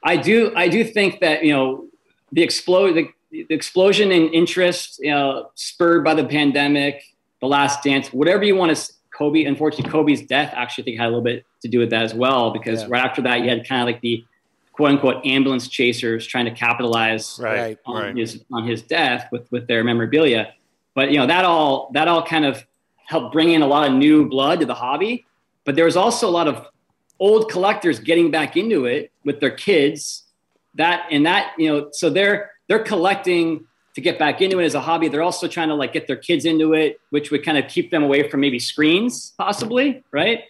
I 0.02 0.16
do 0.16 0.52
I 0.56 0.66
do 0.66 0.82
think 0.82 1.20
that 1.20 1.44
you 1.44 1.52
know 1.52 1.86
the 2.32 2.42
explode 2.42 2.94
the, 2.94 3.08
the 3.30 3.54
explosion 3.54 4.10
in 4.10 4.28
interest, 4.30 4.98
you 4.98 5.12
know, 5.12 5.52
spurred 5.54 6.02
by 6.02 6.14
the 6.14 6.24
pandemic, 6.24 7.04
the 7.40 7.46
last 7.46 7.84
dance, 7.84 8.12
whatever 8.12 8.42
you 8.42 8.56
want 8.56 8.76
to. 8.76 8.92
Kobe, 9.20 9.44
unfortunately, 9.44 9.90
Kobe's 9.90 10.22
death 10.22 10.50
actually 10.56 10.82
I 10.82 10.84
think 10.86 10.98
had 10.98 11.04
a 11.04 11.08
little 11.08 11.20
bit 11.20 11.44
to 11.60 11.68
do 11.68 11.78
with 11.78 11.90
that 11.90 12.04
as 12.04 12.14
well, 12.14 12.52
because 12.52 12.80
yeah. 12.80 12.88
right 12.88 13.04
after 13.04 13.20
that 13.20 13.40
you 13.42 13.50
had 13.50 13.68
kind 13.68 13.82
of 13.82 13.86
like 13.86 14.00
the 14.00 14.24
quote 14.72 14.92
unquote 14.92 15.26
ambulance 15.26 15.68
chasers 15.68 16.26
trying 16.26 16.46
to 16.46 16.50
capitalize 16.50 17.38
right, 17.38 17.76
on 17.84 18.02
right. 18.02 18.16
his 18.16 18.42
on 18.50 18.66
his 18.66 18.80
death 18.80 19.28
with 19.30 19.46
with 19.52 19.66
their 19.66 19.84
memorabilia. 19.84 20.54
But 20.94 21.10
you 21.10 21.18
know 21.18 21.26
that 21.26 21.44
all 21.44 21.90
that 21.92 22.08
all 22.08 22.24
kind 22.24 22.46
of 22.46 22.64
helped 23.04 23.34
bring 23.34 23.50
in 23.50 23.60
a 23.60 23.66
lot 23.66 23.86
of 23.86 23.92
new 23.92 24.26
blood 24.26 24.60
to 24.60 24.66
the 24.66 24.74
hobby. 24.74 25.26
But 25.66 25.76
there 25.76 25.84
was 25.84 25.98
also 25.98 26.26
a 26.26 26.32
lot 26.32 26.48
of 26.48 26.66
old 27.18 27.50
collectors 27.50 28.00
getting 28.00 28.30
back 28.30 28.56
into 28.56 28.86
it 28.86 29.12
with 29.26 29.38
their 29.40 29.50
kids. 29.50 30.22
That 30.76 31.08
and 31.10 31.26
that 31.26 31.52
you 31.58 31.68
know 31.70 31.88
so 31.92 32.08
they're 32.08 32.52
they're 32.68 32.84
collecting 32.84 33.66
to 33.94 34.00
get 34.00 34.18
back 34.18 34.40
into 34.40 34.60
it 34.60 34.64
as 34.64 34.74
a 34.74 34.80
hobby. 34.80 35.08
They're 35.08 35.22
also 35.22 35.48
trying 35.48 35.68
to 35.68 35.74
like 35.74 35.92
get 35.92 36.06
their 36.06 36.16
kids 36.16 36.44
into 36.44 36.74
it, 36.74 37.00
which 37.10 37.30
would 37.30 37.44
kind 37.44 37.58
of 37.58 37.68
keep 37.68 37.90
them 37.90 38.02
away 38.02 38.28
from 38.28 38.40
maybe 38.40 38.58
screens, 38.58 39.32
possibly, 39.36 40.04
right? 40.12 40.44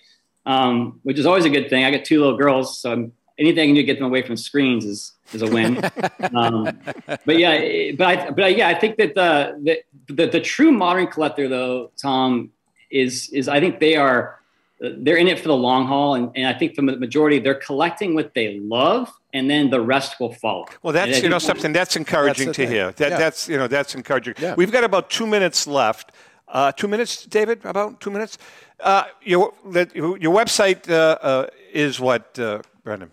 Um, 0.47 1.01
which 1.03 1.19
is 1.19 1.27
always 1.27 1.45
a 1.45 1.51
good 1.51 1.71
thing. 1.71 1.85
I 1.85 1.91
got 1.91 2.05
two 2.05 2.19
little 2.21 2.37
girls, 2.37 2.79
so 2.79 2.93
I'm 2.93 3.13
anything 3.41 3.63
I 3.63 3.67
can 3.67 3.75
do 3.75 3.81
to 3.81 3.87
get 3.87 3.99
them 3.99 4.07
away 4.07 4.23
from 4.23 4.37
screens 4.37 4.85
is 4.85 5.13
is 5.33 5.43
a 5.43 5.47
win. 5.47 5.83
um, 6.35 6.79
but 7.25 7.39
yeah, 7.39 7.93
but 7.97 8.07
I, 8.07 8.31
but 8.31 8.45
I, 8.45 8.49
yeah, 8.49 8.69
I 8.69 8.75
think 8.75 8.97
that 8.99 9.15
the, 9.15 9.83
the, 10.07 10.15
the 10.15 10.27
the 10.27 10.41
true 10.41 10.71
modern 10.71 11.07
collector 11.07 11.49
though, 11.49 11.91
Tom, 12.01 12.51
is 12.91 13.31
is 13.31 13.49
I 13.49 13.59
think 13.59 13.81
they 13.81 13.97
are 13.97 14.40
they're 14.81 15.17
in 15.17 15.29
it 15.29 15.39
for 15.39 15.49
the 15.49 15.57
long 15.57 15.87
haul, 15.87 16.15
and, 16.15 16.31
and 16.35 16.47
I 16.47 16.55
think 16.59 16.75
for 16.75 16.83
the 16.83 16.97
majority 16.97 17.39
they're 17.39 17.55
collecting 17.55 18.15
what 18.15 18.33
they 18.35 18.59
love, 18.61 19.11
and 19.35 19.51
then 19.51 19.71
the 19.71 19.81
rest 19.81 20.19
will 20.21 20.33
follow. 20.33 20.67
Well, 20.83 20.93
that's 20.93 21.23
you 21.23 21.29
know 21.29 21.39
something 21.39 21.73
that's 21.73 21.97
encouraging 21.97 22.47
that's 22.47 22.57
to 22.57 22.67
thing. 22.67 22.73
hear. 22.73 22.93
That 22.93 23.11
Yeah. 23.11 23.19
that's 23.19 23.49
you 23.49 23.59
know 23.59 23.69
that's 23.69 23.95
encouraging. 23.95 24.35
Yeah. 24.39 24.55
We've 24.57 24.73
got 24.73 24.85
about 24.85 25.11
two 25.11 25.27
minutes 25.27 25.67
left. 25.67 26.13
Uh, 26.49 26.73
two 26.73 26.89
minutes, 26.89 27.25
David? 27.27 27.65
About 27.65 28.01
two 28.01 28.11
minutes. 28.11 28.39
Uh, 28.81 29.05
your 29.23 29.53
your 29.95 30.35
website 30.35 30.89
uh, 30.91 31.19
uh, 31.23 31.47
is 31.73 32.01
what, 32.01 32.37
uh, 32.39 32.61
Brendan? 32.83 33.13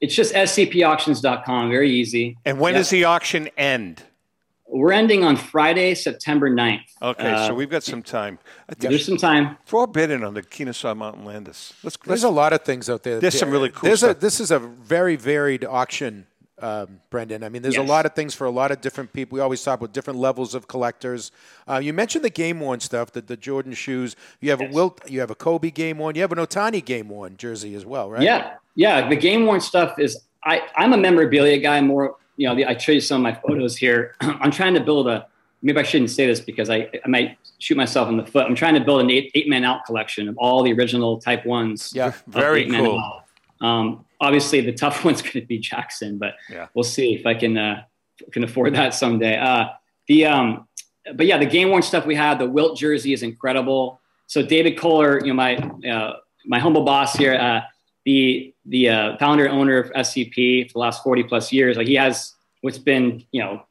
It's 0.00 0.14
just 0.14 0.34
scpauctions.com, 0.34 1.70
very 1.70 1.90
easy. 1.90 2.36
And 2.44 2.58
when 2.58 2.74
Yeah. 2.74 2.78
does 2.80 2.90
the 2.90 3.04
auction 3.04 3.48
end? 3.56 4.02
We're 4.66 4.92
ending 4.92 5.24
on 5.24 5.36
Friday, 5.36 5.94
September 5.94 6.50
9th. 6.50 6.80
Okay, 7.00 7.30
Uh, 7.30 7.48
so 7.48 7.54
we've 7.54 7.70
got 7.70 7.82
some 7.82 8.02
time. 8.02 8.38
I 8.68 8.74
think 8.74 8.90
There's 8.90 9.06
some 9.06 9.16
time. 9.16 9.56
throw 9.66 9.82
a 9.82 9.86
bid 9.86 10.10
in 10.10 10.24
on 10.24 10.34
the 10.34 10.42
Kennesaw 10.42 10.94
Mountain 10.94 11.24
Landis. 11.24 11.74
Let's, 11.82 11.96
let's 11.98 12.06
There's 12.06 12.24
a 12.24 12.30
lot 12.30 12.52
of 12.52 12.62
things 12.62 12.88
out 12.90 13.02
there. 13.02 13.20
There's 13.20 13.38
some 13.38 13.50
really 13.50 13.68
cool 13.70 13.86
There's 13.88 14.00
stuff. 14.00 14.16
A, 14.16 14.20
this 14.20 14.40
is 14.40 14.50
a 14.50 14.58
very 14.58 15.16
varied 15.16 15.64
auction, 15.64 16.26
um, 16.60 17.00
Brendan. 17.10 17.44
I 17.44 17.50
mean, 17.50 17.62
there's 17.62 17.76
a 17.76 17.82
lot 17.82 18.06
of 18.06 18.14
things 18.14 18.34
for 18.34 18.46
a 18.46 18.50
lot 18.50 18.70
of 18.72 18.80
different 18.80 19.12
people. 19.12 19.36
We 19.36 19.42
always 19.42 19.62
talk 19.62 19.78
about 19.80 19.92
different 19.92 20.18
levels 20.18 20.54
of 20.54 20.66
collectors. 20.66 21.30
Uh, 21.68 21.76
you 21.76 21.92
mentioned 21.92 22.24
the 22.24 22.30
game 22.30 22.58
worn 22.58 22.80
stuff, 22.80 23.12
the, 23.12 23.20
the 23.20 23.36
Jordan 23.36 23.74
shoes. 23.74 24.16
You 24.40 24.50
have 24.50 24.60
a 24.62 24.68
Wilt, 24.70 25.08
you 25.10 25.20
have 25.20 25.30
a 25.30 25.34
Kobe 25.36 25.70
game 25.70 25.98
worn. 25.98 26.16
You 26.16 26.22
have 26.22 26.32
an 26.32 26.38
Ohtani 26.38 26.84
game 26.84 27.10
worn 27.10 27.36
jersey 27.36 27.74
as 27.74 27.84
well, 27.84 28.10
right? 28.10 28.22
Yeah, 28.22 28.54
yeah. 28.74 29.08
The 29.08 29.16
game 29.16 29.46
worn 29.46 29.60
stuff 29.60 29.98
is. 29.98 30.22
I 30.46 30.62
I'm 30.76 30.92
a 30.92 30.98
memorabilia 30.98 31.58
guy. 31.58 31.80
More, 31.80 32.16
you 32.36 32.48
know. 32.48 32.54
The, 32.54 32.66
I 32.66 32.76
show 32.76 32.92
you 32.92 33.00
some 33.00 33.24
of 33.24 33.34
my 33.34 33.40
photos 33.40 33.76
here. 33.76 34.14
I'm 34.20 34.50
trying 34.50 34.74
to 34.74 34.80
build 34.80 35.08
a. 35.08 35.26
Maybe 35.62 35.78
I 35.78 35.82
shouldn't 35.82 36.10
say 36.10 36.26
this 36.26 36.40
because 36.40 36.68
I 36.70 36.88
I 37.04 37.08
might 37.08 37.38
shoot 37.58 37.76
myself 37.76 38.08
in 38.08 38.16
the 38.16 38.26
foot. 38.26 38.46
I'm 38.46 38.54
trying 38.54 38.74
to 38.74 38.80
build 38.80 39.00
an 39.00 39.10
eight 39.10 39.30
eight 39.34 39.48
man 39.48 39.64
out 39.64 39.84
collection 39.86 40.28
of 40.28 40.36
all 40.38 40.62
the 40.62 40.72
original 40.72 41.18
Type 41.20 41.46
ones. 41.46 41.92
Yeah. 41.94 42.12
Very 42.26 42.68
cool. 42.70 43.22
Um, 43.60 44.04
obviously, 44.20 44.60
the 44.60 44.72
tough 44.72 45.04
one's 45.06 45.22
going 45.22 45.32
to 45.32 45.46
be 45.46 45.58
Jackson, 45.58 46.18
but 46.18 46.34
Yeah. 46.50 46.66
we'll 46.74 46.84
see 46.84 47.14
if 47.14 47.24
I 47.26 47.34
can 47.34 47.56
uh, 47.56 47.84
can 48.32 48.44
afford 48.44 48.74
that 48.74 48.94
someday. 48.94 49.38
Uh, 49.38 49.68
the 50.06 50.26
um, 50.26 50.68
but 51.14 51.26
yeah, 51.26 51.38
the 51.38 51.46
game 51.46 51.70
worn 51.70 51.82
stuff 51.82 52.06
we 52.06 52.14
have. 52.14 52.38
The 52.38 52.48
Wilt 52.48 52.78
jersey 52.78 53.12
is 53.12 53.22
incredible. 53.22 54.00
So 54.26 54.42
David 54.42 54.78
Kohler, 54.78 55.20
you 55.20 55.28
know 55.28 55.34
my 55.34 55.56
uh, 55.56 56.16
my 56.46 56.58
humble 56.58 56.82
boss 56.84 57.14
here, 57.14 57.34
uh, 57.34 57.60
the 58.04 58.52
the 58.66 58.88
uh, 58.88 59.16
founder 59.18 59.44
and 59.46 59.54
owner 59.54 59.78
of 59.78 59.90
SCP 59.92 60.68
for 60.68 60.72
the 60.74 60.78
last 60.78 61.02
forty 61.02 61.22
plus 61.22 61.52
years. 61.52 61.76
Like 61.76 61.86
he 61.86 61.94
has 61.94 62.34
what's 62.60 62.78
been 62.78 63.24
you 63.32 63.42
know 63.42 63.62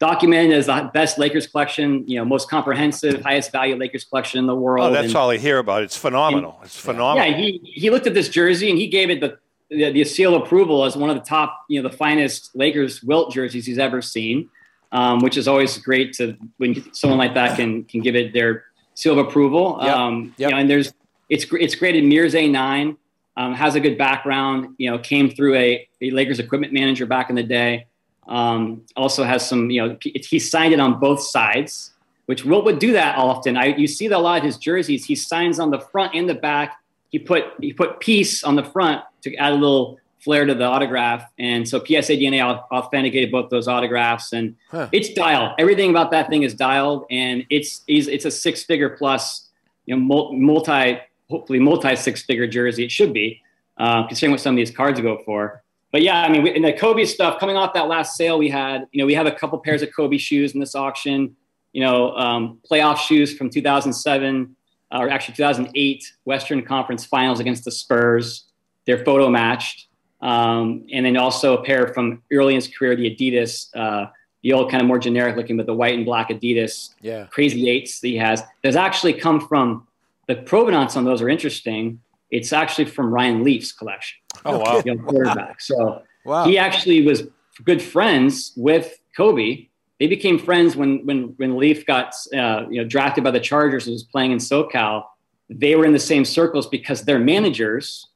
documented 0.00 0.52
as 0.56 0.66
the 0.66 0.90
best 0.92 1.16
Lakers 1.18 1.46
collection, 1.46 2.04
you 2.08 2.16
know 2.18 2.24
most 2.24 2.48
comprehensive, 2.50 3.22
highest 3.22 3.52
value 3.52 3.76
Lakers 3.76 4.04
collection 4.04 4.38
in 4.38 4.46
the 4.46 4.54
world. 4.54 4.90
Oh, 4.90 4.92
that's 4.92 5.08
And- 5.08 5.16
all 5.16 5.30
I 5.30 5.36
hear 5.36 5.58
about. 5.58 5.82
It's 5.82 5.96
phenomenal. 5.96 6.58
It's 6.64 6.78
phenomenal. 6.78 7.28
yeah, 7.30 7.36
he 7.36 7.60
he 7.64 7.90
looked 7.90 8.06
at 8.06 8.14
this 8.14 8.28
jersey 8.28 8.68
and 8.70 8.78
he 8.78 8.88
gave 8.88 9.10
it 9.10 9.20
the, 9.20 9.38
the 9.70 9.92
the 9.92 10.04
seal 10.04 10.34
approval 10.34 10.84
as 10.84 10.96
one 10.96 11.10
of 11.10 11.16
the 11.16 11.22
top, 11.22 11.64
you 11.68 11.80
know, 11.82 11.88
the 11.88 11.96
finest 11.96 12.50
Lakers 12.54 13.02
wilt 13.02 13.32
jerseys 13.32 13.64
he's 13.66 13.78
ever 13.78 14.02
seen, 14.02 14.48
um, 14.90 15.20
which 15.20 15.36
is 15.36 15.46
always 15.48 15.78
great 15.78 16.12
to 16.14 16.36
when 16.58 16.92
someone 16.94 17.18
like 17.18 17.34
that 17.34 17.56
can 17.56 17.84
can 17.84 18.00
give 18.00 18.16
it 18.16 18.32
their 18.32 18.64
seal 18.94 19.18
of 19.18 19.26
approval. 19.26 19.78
Yep, 19.82 19.96
Um, 19.96 20.34
yep. 20.36 20.50
You 20.50 20.54
know, 20.54 20.60
and 20.60 20.70
there's 20.70 20.92
it's 21.30 21.46
it's 21.52 21.74
graded 21.76 22.04
Mears 22.04 22.34
A 22.34 22.48
nine, 22.48 22.96
um, 23.36 23.54
has 23.54 23.74
a 23.74 23.80
good 23.80 23.98
background. 23.98 24.74
You 24.78 24.90
know, 24.90 24.98
came 24.98 25.30
through 25.30 25.54
a, 25.56 25.88
a 26.00 26.10
Lakers 26.10 26.38
equipment 26.38 26.72
manager 26.72 27.06
back 27.06 27.30
in 27.30 27.36
the 27.36 27.42
day. 27.42 27.86
Um, 28.28 28.82
also 28.96 29.24
has 29.24 29.46
some, 29.48 29.70
you 29.70 29.84
know, 29.84 29.96
he 30.00 30.38
signed 30.38 30.72
it 30.72 30.78
on 30.78 31.00
both 31.00 31.20
sides 31.20 31.92
which 32.26 32.44
Wilt 32.44 32.64
would 32.64 32.78
do 32.78 32.92
that 32.92 33.18
often. 33.18 33.56
I 33.56 33.76
you 33.76 33.86
see 33.86 34.08
that 34.08 34.16
a 34.16 34.18
lot 34.18 34.38
of 34.38 34.44
his 34.44 34.56
jerseys. 34.56 35.04
He 35.04 35.14
signs 35.14 35.58
on 35.58 35.70
the 35.70 35.78
front 35.78 36.14
and 36.14 36.28
the 36.28 36.34
back. 36.34 36.78
He 37.10 37.18
put 37.18 37.44
he 37.60 37.72
put 37.72 38.00
peace 38.00 38.44
on 38.44 38.56
the 38.56 38.64
front 38.64 39.02
to 39.22 39.34
add 39.36 39.52
a 39.52 39.56
little 39.56 39.98
flair 40.20 40.44
to 40.46 40.54
the 40.54 40.64
autograph, 40.64 41.28
and 41.38 41.68
so 41.68 41.78
PSA 41.78 42.12
DNA 42.16 42.42
authenticated 42.42 43.30
both 43.32 43.50
those 43.50 43.66
autographs, 43.66 44.32
and 44.32 44.56
Huh. 44.70 44.88
it's 44.92 45.12
dialed. 45.12 45.52
Everything 45.58 45.90
about 45.90 46.10
that 46.12 46.30
thing 46.30 46.42
is 46.42 46.54
dialed, 46.54 47.04
and 47.10 47.44
it's 47.50 47.82
it's, 47.88 48.06
it's 48.06 48.24
a 48.24 48.30
six 48.30 48.62
figure 48.62 48.90
plus, 48.90 49.48
you 49.86 49.96
know, 49.96 50.32
multi 50.32 51.00
hopefully 51.32 51.58
multi 51.58 51.96
six 51.96 52.22
figure 52.22 52.46
jersey. 52.46 52.84
It 52.84 52.92
should 52.92 53.12
be, 53.12 53.42
uh, 53.78 54.06
considering 54.06 54.30
what 54.30 54.40
some 54.40 54.54
of 54.54 54.56
these 54.56 54.70
cards 54.70 55.00
go 55.00 55.20
for. 55.24 55.62
But 55.90 56.02
yeah, 56.02 56.22
I 56.22 56.28
mean, 56.30 56.42
we, 56.42 56.54
in 56.54 56.62
the 56.62 56.72
Kobe 56.72 57.04
stuff 57.04 57.40
coming 57.40 57.56
off 57.56 57.74
that 57.74 57.88
last 57.88 58.16
sale 58.16 58.38
we 58.38 58.48
had, 58.48 58.86
you 58.92 58.98
know, 58.98 59.06
we 59.06 59.14
have 59.14 59.26
a 59.26 59.32
couple 59.32 59.58
pairs 59.58 59.82
of 59.82 59.90
Kobe 59.94 60.16
shoes 60.16 60.54
in 60.54 60.60
this 60.60 60.74
auction 60.74 61.36
you 61.72 61.80
know, 61.80 62.14
um, 62.16 62.58
playoff 62.70 62.98
shoes 62.98 63.36
from 63.36 63.50
2007 63.50 64.54
uh, 64.92 64.98
or 64.98 65.08
actually 65.08 65.34
2008 65.34 66.12
Western 66.24 66.62
Conference 66.62 67.04
Finals 67.04 67.40
against 67.40 67.64
the 67.64 67.70
Spurs. 67.70 68.44
They're 68.86 69.04
photo 69.04 69.28
matched, 69.28 69.88
um, 70.20 70.86
and 70.92 71.06
then 71.06 71.16
also 71.16 71.56
a 71.56 71.64
pair 71.64 71.88
from 71.88 72.22
early 72.32 72.54
in 72.54 72.60
his 72.60 72.68
career, 72.68 72.94
the 72.94 73.14
Adidas, 73.14 73.68
uh, 73.74 74.10
the 74.42 74.52
old 74.52 74.70
kind 74.70 74.82
of 74.82 74.88
more 74.88 74.98
generic 74.98 75.36
looking, 75.36 75.56
but 75.56 75.66
the 75.66 75.74
white 75.74 75.94
and 75.94 76.04
black 76.04 76.28
Adidas 76.28 76.90
Yeah. 77.00 77.26
Crazy 77.26 77.68
Eights 77.70 78.00
that 78.00 78.08
he 78.08 78.16
has. 78.16 78.42
There's 78.62 78.76
actually 78.76 79.14
come 79.14 79.40
from 79.40 79.86
the 80.34 80.42
provenance 80.42 80.96
on 80.96 81.04
those 81.04 81.20
are 81.22 81.28
interesting. 81.28 82.00
It's 82.30 82.52
actually 82.52 82.86
from 82.86 83.12
Ryan 83.12 83.44
Leaf's 83.44 83.72
collection, 83.72 84.18
Oh, 84.44 84.58
wow. 84.58 84.82
young 84.84 84.98
quarterback. 84.98 85.60
So 85.60 86.02
Wow. 86.24 86.44
he 86.44 86.56
actually 86.58 87.04
was 87.04 87.24
good 87.64 87.82
friends 87.82 88.52
with 88.56 88.98
Kobe. 89.16 89.68
They 90.00 90.06
became 90.06 90.38
friends 90.38 90.74
when 90.74 91.04
when 91.06 91.34
when 91.36 91.56
Leaf 91.56 91.84
got 91.86 92.14
uh, 92.34 92.64
you 92.70 92.80
know 92.80 92.88
drafted 92.88 93.22
by 93.24 93.30
the 93.30 93.40
Chargers 93.40 93.86
and 93.86 93.92
was 93.92 94.02
playing 94.04 94.32
in 94.32 94.38
SoCal. 94.38 95.04
They 95.50 95.76
were 95.76 95.84
in 95.84 95.92
the 95.92 95.98
same 96.12 96.24
circles 96.24 96.66
because 96.66 97.02
their 97.02 97.18
managers 97.18 98.06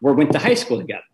were 0.00 0.12
went 0.12 0.32
to 0.32 0.38
high 0.38 0.54
school 0.54 0.78
together. 0.78 1.04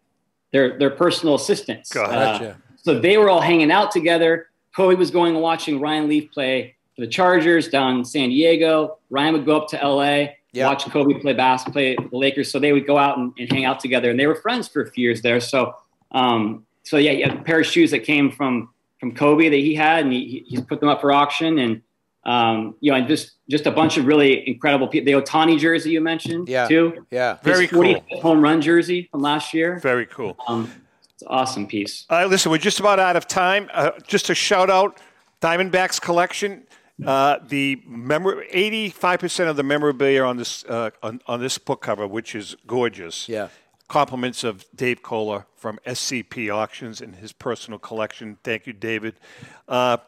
Their 0.53 0.79
their 0.79 0.91
personal 0.91 1.35
assistants. 1.37 1.95
Uh, 1.95 2.07
Gotcha. 2.07 2.57
so 2.77 2.99
they 2.99 3.17
were 3.19 3.31
all 3.31 3.41
hanging 3.41 3.71
out 3.71 3.91
together. 3.93 4.49
Kobe 4.77 4.97
was 4.97 5.11
going 5.11 5.35
and 5.35 5.43
watching 5.43 5.81
Ryan 5.81 6.09
Leaf 6.09 6.31
play 6.33 6.75
for 6.95 7.03
the 7.03 7.09
Chargers 7.09 7.69
down 7.69 7.99
in 7.99 8.05
San 8.05 8.29
Diego. 8.31 8.99
Ryan 9.11 9.33
would 9.35 9.47
go 9.47 9.57
up 9.61 9.69
to 9.69 9.77
LA, 9.77 10.35
Yeah. 10.53 10.67
watch 10.67 10.85
Kobe 10.87 11.19
play 11.21 11.35
basketball, 11.35 11.73
play 11.75 11.97
the 11.97 12.17
Lakers. 12.17 12.51
So 12.51 12.59
they 12.59 12.73
would 12.73 12.87
go 12.87 12.97
out 12.99 13.19
and, 13.19 13.33
and 13.39 13.51
hang 13.53 13.65
out 13.65 13.81
together. 13.81 14.11
And 14.11 14.19
they 14.19 14.27
were 14.27 14.35
friends 14.37 14.67
for 14.69 14.83
a 14.83 14.91
few 14.91 15.03
years 15.05 15.21
there. 15.23 15.41
So, 15.41 15.75
um, 16.13 16.65
so 16.85 16.97
yeah, 16.97 17.11
yeah, 17.13 17.33
a 17.35 17.43
pair 17.43 17.61
of 17.61 17.67
shoes 17.67 17.91
that 17.91 18.01
came 18.01 18.31
from 18.31 18.71
from 18.99 19.15
Kobe 19.15 19.49
that 19.49 19.57
he 19.57 19.75
had, 19.77 20.05
and 20.05 20.13
he, 20.13 20.45
he's 20.49 20.61
put 20.63 20.81
them 20.81 20.89
up 20.89 21.01
for 21.01 21.13
auction, 21.13 21.59
and 21.59 21.83
um, 22.25 22.75
you 22.81 22.91
know, 22.91 22.99
and 22.99 23.07
just 23.07 23.33
just 23.49 23.67
a 23.67 23.71
bunch 23.71 23.97
of 23.97 24.07
really 24.07 24.47
incredible 24.49 24.89
people. 24.89 25.05
The 25.07 25.13
Ohtani 25.23 25.59
jersey 25.59 25.91
you 25.91 26.01
mentioned, 26.01 26.49
Yeah. 26.49 26.67
too. 26.67 27.07
Yeah. 27.11 27.37
Very 27.43 27.67
His 27.67 27.79
40th 27.79 28.05
cool. 28.11 28.21
home 28.23 28.41
run 28.41 28.61
jersey 28.61 29.09
from 29.11 29.21
last 29.21 29.55
year. 29.55 29.79
Very 29.81 30.05
cool. 30.07 30.37
Um, 30.49 30.71
it's 31.15 31.23
an 31.23 31.29
awesome 31.31 31.67
piece. 31.67 32.05
Uh, 32.11 32.27
listen, 32.27 32.51
we're 32.51 32.59
just 32.59 32.81
about 32.81 32.99
out 32.99 33.17
of 33.17 33.27
time. 33.29 33.69
Uh, 33.73 33.91
just 34.07 34.29
a 34.31 34.35
shout 34.35 34.69
out 34.69 34.99
Diamondbacks 35.41 36.01
collection. 36.01 36.65
Uh, 37.05 37.39
the 37.47 37.81
memor- 37.87 38.45
85% 38.53 39.49
of 39.49 39.57
the 39.57 39.63
memorabilia 39.63 40.25
on 40.25 40.37
this 40.37 40.65
uh, 40.65 40.91
on, 41.03 41.21
on 41.27 41.41
this 41.41 41.57
book 41.59 41.81
cover, 41.81 42.07
which 42.07 42.35
is 42.35 42.57
gorgeous. 42.67 43.29
Yeah. 43.29 43.49
Compliments 43.87 44.45
of 44.45 44.67
Dave 44.75 45.03
Kohler 45.03 45.47
from 45.57 45.79
SCP 45.87 46.55
Auctions 46.55 47.01
and 47.01 47.17
his 47.17 47.33
personal 47.33 47.79
collection. 47.79 48.37
Thank 48.43 48.67
you, 48.67 48.73
David. 48.73 49.15
Uh, 49.67 49.99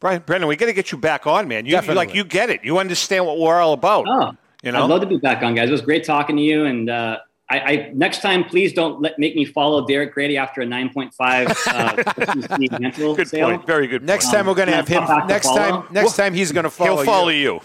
Brian, 0.00 0.22
Brendan, 0.24 0.48
we 0.48 0.56
got 0.56 0.66
to 0.66 0.72
get 0.72 0.92
you 0.92 0.98
back 0.98 1.26
on, 1.26 1.48
man. 1.48 1.66
You, 1.66 1.80
you 1.80 1.94
like 1.94 2.14
you 2.14 2.24
get 2.24 2.50
it. 2.50 2.64
You 2.64 2.78
understand 2.78 3.26
what 3.26 3.38
we're 3.38 3.60
all 3.60 3.72
about. 3.72 4.06
Oh, 4.08 4.32
you 4.62 4.72
know. 4.72 4.84
I'd 4.84 4.90
love 4.90 5.00
to 5.00 5.06
be 5.06 5.16
back 5.16 5.42
on, 5.42 5.54
guys. 5.54 5.68
It 5.68 5.72
was 5.72 5.80
great 5.80 6.04
talking 6.04 6.36
to 6.36 6.42
you. 6.42 6.66
And 6.66 6.88
uh, 6.88 7.18
I, 7.48 7.58
I 7.60 7.90
next 7.94 8.22
time, 8.22 8.44
please 8.44 8.72
don't 8.72 9.00
let 9.00 9.18
make 9.18 9.36
me 9.36 9.44
follow 9.44 9.86
Derek 9.86 10.12
Grady 10.12 10.36
after 10.36 10.62
a 10.62 10.66
9.5 10.66 12.70
uh, 12.70 12.78
Mantle 12.80 13.14
good 13.14 13.28
sale. 13.28 13.48
point. 13.50 13.66
Very 13.66 13.86
good. 13.86 14.02
Next 14.02 14.26
point. 14.26 14.36
time 14.36 14.46
we're 14.46 14.54
going 14.54 14.68
to 14.68 14.74
have 14.74 14.88
him. 14.88 15.02
I'll 15.02 15.06
have 15.06 15.22
to 15.22 15.28
Next 15.32 15.54
time, 15.54 15.84
next 15.92 16.16
time 16.16 16.34
he's 16.34 16.50
going 16.50 16.64
to 16.64 16.70
follow. 16.70 16.96
He'll 16.96 17.04
follow 17.04 17.28
you. 17.28 17.38
you. 17.38 17.60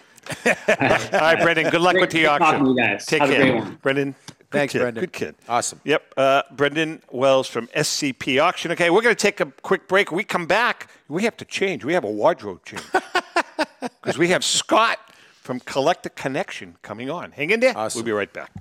all 0.45 1.19
right, 1.19 1.39
Brendan. 1.41 1.71
Good 1.71 1.81
luck 1.81 1.93
Great- 1.93 2.01
with 2.01 2.09
the 2.11 2.19
great 2.19 2.27
auction. 2.27 2.65
you 2.67 2.75
guys. 2.75 3.05
Take 3.05 3.21
Have 3.21 3.29
a 3.31 3.33
care, 3.33 3.41
great 3.41 3.55
one. 3.63 3.75
Brendan. 3.81 4.15
Good 4.27 4.35
Thanks, 4.59 4.73
kid. 4.73 4.79
Brendan. 4.79 5.01
Good 5.01 5.13
kid. 5.13 5.35
Awesome. 5.47 5.79
Yep, 5.85 6.13
uh, 6.17 6.41
Brendan 6.51 7.01
Wells 7.09 7.47
from 7.47 7.67
SCP 7.67 8.41
Auction. 8.43 8.71
Okay, 8.73 8.89
we're 8.89 9.01
going 9.01 9.15
to 9.15 9.21
take 9.21 9.39
a 9.39 9.45
quick 9.45 9.87
break. 9.87 10.11
When 10.11 10.17
we 10.17 10.25
come 10.25 10.45
back, 10.45 10.89
we 11.07 11.23
have 11.23 11.37
to 11.37 11.45
change. 11.45 11.85
We 11.85 11.93
have 11.93 12.03
a 12.03 12.11
wardrobe 12.11 12.63
change 12.65 12.83
because 14.01 14.17
we 14.17 14.27
have 14.27 14.43
Scott 14.43 14.99
from 15.41 15.61
Collector 15.61 16.09
Connection 16.09 16.75
coming 16.81 17.09
on. 17.09 17.31
Hang 17.31 17.49
in 17.49 17.61
there. 17.61 17.77
Awesome. 17.77 17.99
We'll 17.99 18.05
be 18.05 18.11
right 18.11 18.31
back. 18.31 18.51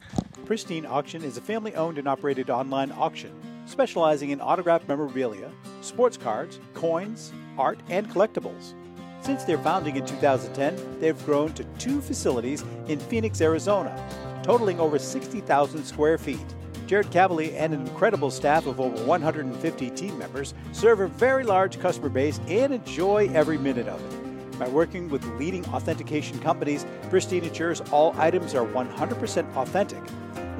Pristine 0.50 0.84
Auction 0.84 1.22
is 1.22 1.36
a 1.36 1.40
family 1.40 1.76
owned 1.76 1.96
and 1.96 2.08
operated 2.08 2.50
online 2.50 2.90
auction 2.90 3.30
specializing 3.66 4.30
in 4.30 4.40
autographed 4.40 4.88
memorabilia, 4.88 5.48
sports 5.80 6.16
cards, 6.16 6.58
coins, 6.74 7.32
art, 7.56 7.78
and 7.88 8.10
collectibles. 8.10 8.74
Since 9.20 9.44
their 9.44 9.58
founding 9.58 9.94
in 9.94 10.04
2010, 10.04 10.98
they've 10.98 11.24
grown 11.24 11.52
to 11.52 11.62
two 11.78 12.00
facilities 12.00 12.64
in 12.88 12.98
Phoenix, 12.98 13.40
Arizona, 13.40 13.94
totaling 14.42 14.80
over 14.80 14.98
60,000 14.98 15.84
square 15.84 16.18
feet. 16.18 16.54
Jared 16.88 17.12
Cavalier 17.12 17.54
and 17.56 17.72
an 17.72 17.86
incredible 17.86 18.32
staff 18.32 18.66
of 18.66 18.80
over 18.80 19.04
150 19.04 19.90
team 19.90 20.18
members 20.18 20.54
serve 20.72 20.98
a 20.98 21.06
very 21.06 21.44
large 21.44 21.78
customer 21.78 22.08
base 22.08 22.40
and 22.48 22.74
enjoy 22.74 23.30
every 23.34 23.56
minute 23.56 23.86
of 23.86 24.02
it. 24.04 24.30
By 24.60 24.68
working 24.68 25.08
with 25.08 25.24
leading 25.38 25.64
authentication 25.68 26.38
companies, 26.40 26.84
Pristine 27.08 27.44
ensures 27.44 27.80
all 27.92 28.14
items 28.18 28.54
are 28.54 28.66
100% 28.66 29.56
authentic. 29.56 30.02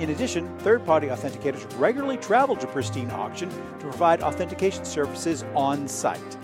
In 0.01 0.09
addition, 0.09 0.49
third 0.61 0.87
party 0.87 1.09
authenticators 1.09 1.79
regularly 1.79 2.17
travel 2.17 2.57
to 2.57 2.67
Pristine 2.67 3.11
Auction 3.11 3.51
to 3.51 3.81
provide 3.81 4.23
authentication 4.23 4.83
services 4.83 5.45
on 5.55 5.87
site. 5.87 6.39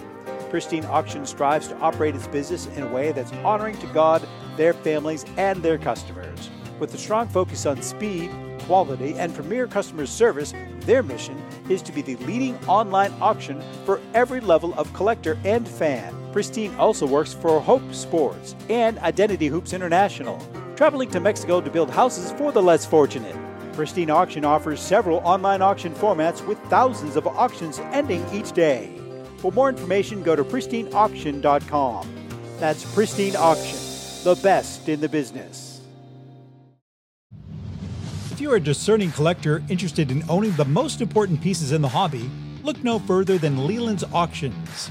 Pristine 0.51 0.85
Auction 0.85 1.25
strives 1.25 1.69
to 1.69 1.79
operate 1.79 2.15
its 2.15 2.27
business 2.27 2.67
in 2.77 2.83
a 2.83 2.93
way 2.93 3.13
that's 3.13 3.33
honoring 3.45 3.79
to 3.79 3.87
God, 3.89 4.29
their 4.59 4.75
families, 4.75 5.25
and 5.39 5.63
their 5.63 5.79
customers. 5.79 6.51
With 6.79 6.93
a 6.93 6.99
strong 6.99 7.29
focus 7.29 7.65
on 7.65 7.81
speed, 7.81 8.31
quality, 8.67 9.15
and 9.15 9.35
premier 9.35 9.67
customer 9.67 10.05
service, 10.05 10.53
their 10.81 11.03
mission 11.03 11.43
is 11.71 11.81
to 11.81 11.93
be 11.93 12.03
the 12.03 12.17
leading 12.27 12.59
online 12.67 13.15
auction 13.23 13.63
for 13.87 14.03
every 14.13 14.41
level 14.41 14.75
of 14.75 14.93
collector 14.93 15.39
and 15.47 15.67
fan. 15.67 16.15
Pristine 16.31 16.75
also 16.75 17.07
works 17.07 17.33
for 17.33 17.59
Hope 17.59 17.95
Sports 17.95 18.55
and 18.69 18.99
Identity 18.99 19.47
Hoops 19.47 19.73
International, 19.73 20.39
traveling 20.77 21.11
to 21.13 21.21
Mexico 21.21 21.63
to 21.63 21.71
build 21.71 21.89
houses 21.89 22.33
for 22.33 22.53
the 22.53 22.63
less 22.63 22.85
fortunate. 22.85 23.35
Pristine 23.77 24.09
Auction 24.09 24.43
offers 24.43 24.81
several 24.81 25.19
online 25.19 25.61
auction 25.61 25.93
formats 25.93 26.45
with 26.47 26.59
thousands 26.71 27.15
of 27.15 27.27
auctions 27.27 27.79
ending 27.93 28.25
each 28.33 28.53
day. 28.53 28.91
For 29.37 29.53
more 29.53 29.69
information, 29.69 30.23
go 30.23 30.35
to 30.35 30.43
pristineauction.com. 30.43 32.09
That's 32.59 32.95
Pristine 32.95 33.37
Auction, 33.37 33.79
the 34.25 34.41
best 34.43 34.89
in 34.89 35.01
the 35.03 35.11
business. 35.11 35.83
If 38.31 38.41
you're 38.41 38.57
a 38.57 38.61
discerning 38.61 39.11
collector 39.13 39.63
interested 39.69 40.11
in 40.11 40.25
owning 40.31 40.53
the 40.53 40.65
most 40.65 41.03
important 41.03 41.43
pieces 41.43 41.73
in 41.73 41.83
the 41.83 41.89
hobby, 41.89 42.31
look 42.63 42.83
no 42.83 42.99
further 42.99 43.37
than 43.37 43.67
Leland's 43.67 44.05
Auctions. 44.05 44.91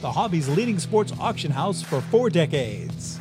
the 0.00 0.10
hobby's 0.10 0.48
leading 0.48 0.78
sports 0.78 1.12
auction 1.20 1.50
house 1.50 1.82
for 1.82 2.00
four 2.00 2.30
decades. 2.30 3.18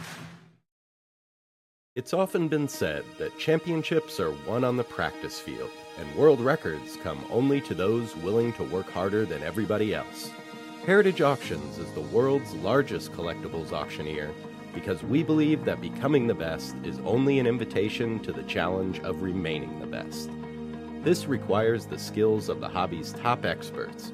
It's 1.96 2.14
often 2.14 2.48
been 2.48 2.70
said 2.70 3.04
that 3.18 3.38
championships 3.38 4.20
are 4.20 4.34
won 4.48 4.64
on 4.64 4.78
the 4.78 4.86
practice 4.86 5.40
field, 5.40 5.72
and 5.98 6.16
world 6.16 6.40
records 6.40 6.98
come 7.04 7.20
only 7.30 7.60
to 7.62 7.74
those 7.74 8.16
willing 8.18 8.54
to 8.54 8.64
work 8.64 8.90
harder 8.90 9.26
than 9.26 9.44
everybody 9.44 9.94
else. 9.94 10.32
Heritage 10.86 11.20
Auctions 11.20 11.78
is 11.78 11.92
the 11.92 12.00
world's 12.02 12.54
largest 12.56 13.12
collectibles 13.12 13.74
auctioneer 13.74 14.32
because 14.74 15.04
we 15.04 15.24
believe 15.24 15.66
that 15.66 15.82
becoming 15.82 16.28
the 16.28 16.34
best 16.34 16.76
is 16.86 17.00
only 17.00 17.40
an 17.40 17.48
invitation 17.48 18.20
to 18.20 18.32
the 18.32 18.44
challenge 18.44 19.00
of 19.02 19.22
remaining 19.22 19.80
the 19.82 19.88
best. 19.88 20.30
This 21.04 21.26
requires 21.26 21.86
the 21.86 22.00
skills 22.00 22.48
of 22.48 22.62
the 22.62 22.70
hobby's 22.70 23.12
top 23.14 23.44
experts, 23.44 24.14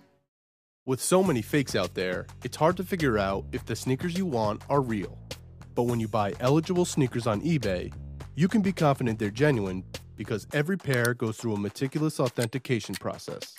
With 0.85 1.01
so 1.01 1.23
many 1.23 1.43
fakes 1.43 1.77
out 1.77 1.95
there, 1.95 2.27
it's 2.43 2.57
hard 2.57 2.77
to 2.79 2.83
figure 2.83 3.19
out 3.19 3.45
if 3.53 3.65
the 3.65 3.77
sneakers 3.77 4.19
you 4.19 4.27
want 4.27 4.63
are 4.69 4.81
real. 4.81 5.17
But 5.77 5.85
when 5.85 6.01
you 6.01 6.09
buy 6.09 6.33
eligible 6.41 6.85
sneakers 6.85 7.29
on 7.29 7.41
eBay, 7.43 7.93
you 8.35 8.49
can 8.49 8.63
be 8.63 8.73
confident 8.73 9.21
they're 9.21 9.31
genuine 9.31 9.85
because 10.17 10.49
every 10.53 10.77
pair 10.77 11.15
goes 11.15 11.37
through 11.37 11.55
a 11.55 11.61
meticulous 11.61 12.19
authentication 12.19 12.97
process. 12.97 13.55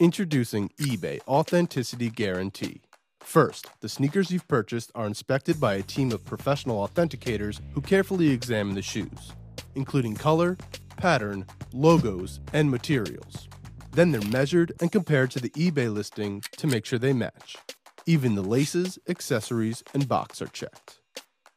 Introducing 0.00 0.70
eBay 0.80 1.20
Authenticity 1.28 2.08
Guarantee. 2.08 2.80
First, 3.20 3.68
the 3.80 3.88
sneakers 3.90 4.30
you've 4.30 4.48
purchased 4.48 4.90
are 4.94 5.06
inspected 5.06 5.60
by 5.60 5.74
a 5.74 5.82
team 5.82 6.10
of 6.10 6.24
professional 6.24 6.88
authenticators 6.88 7.60
who 7.74 7.82
carefully 7.82 8.30
examine 8.30 8.74
the 8.74 8.82
shoes, 8.82 9.32
including 9.74 10.14
color, 10.14 10.56
pattern, 11.02 11.44
logos, 11.72 12.38
and 12.52 12.70
materials. 12.70 13.48
Then 13.90 14.12
they're 14.12 14.30
measured 14.30 14.72
and 14.80 14.92
compared 14.92 15.32
to 15.32 15.40
the 15.40 15.50
eBay 15.50 15.92
listing 15.92 16.42
to 16.58 16.68
make 16.68 16.86
sure 16.86 16.98
they 17.00 17.12
match. 17.12 17.56
Even 18.06 18.36
the 18.36 18.42
laces, 18.42 19.00
accessories, 19.08 19.82
and 19.94 20.08
box 20.08 20.40
are 20.40 20.46
checked. 20.46 21.00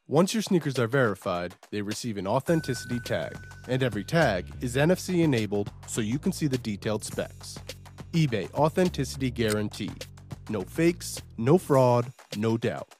Once 0.07 0.33
your 0.33 0.41
sneakers 0.41 0.79
are 0.79 0.87
verified, 0.87 1.53
they 1.69 1.83
receive 1.83 2.17
an 2.17 2.25
authenticity 2.25 2.99
tag, 3.01 3.37
and 3.67 3.83
every 3.83 4.03
tag 4.03 4.47
is 4.61 4.75
NFC 4.77 5.23
enabled 5.23 5.71
so 5.87 6.01
you 6.01 6.17
can 6.17 6.31
see 6.31 6.47
the 6.47 6.57
detailed 6.57 7.03
specs. 7.03 7.55
eBay 8.13 8.51
Authenticity 8.55 9.29
Guarantee. 9.29 9.91
No 10.49 10.61
fakes, 10.61 11.21
no 11.37 11.59
fraud, 11.59 12.11
no 12.35 12.57
doubt. 12.57 12.95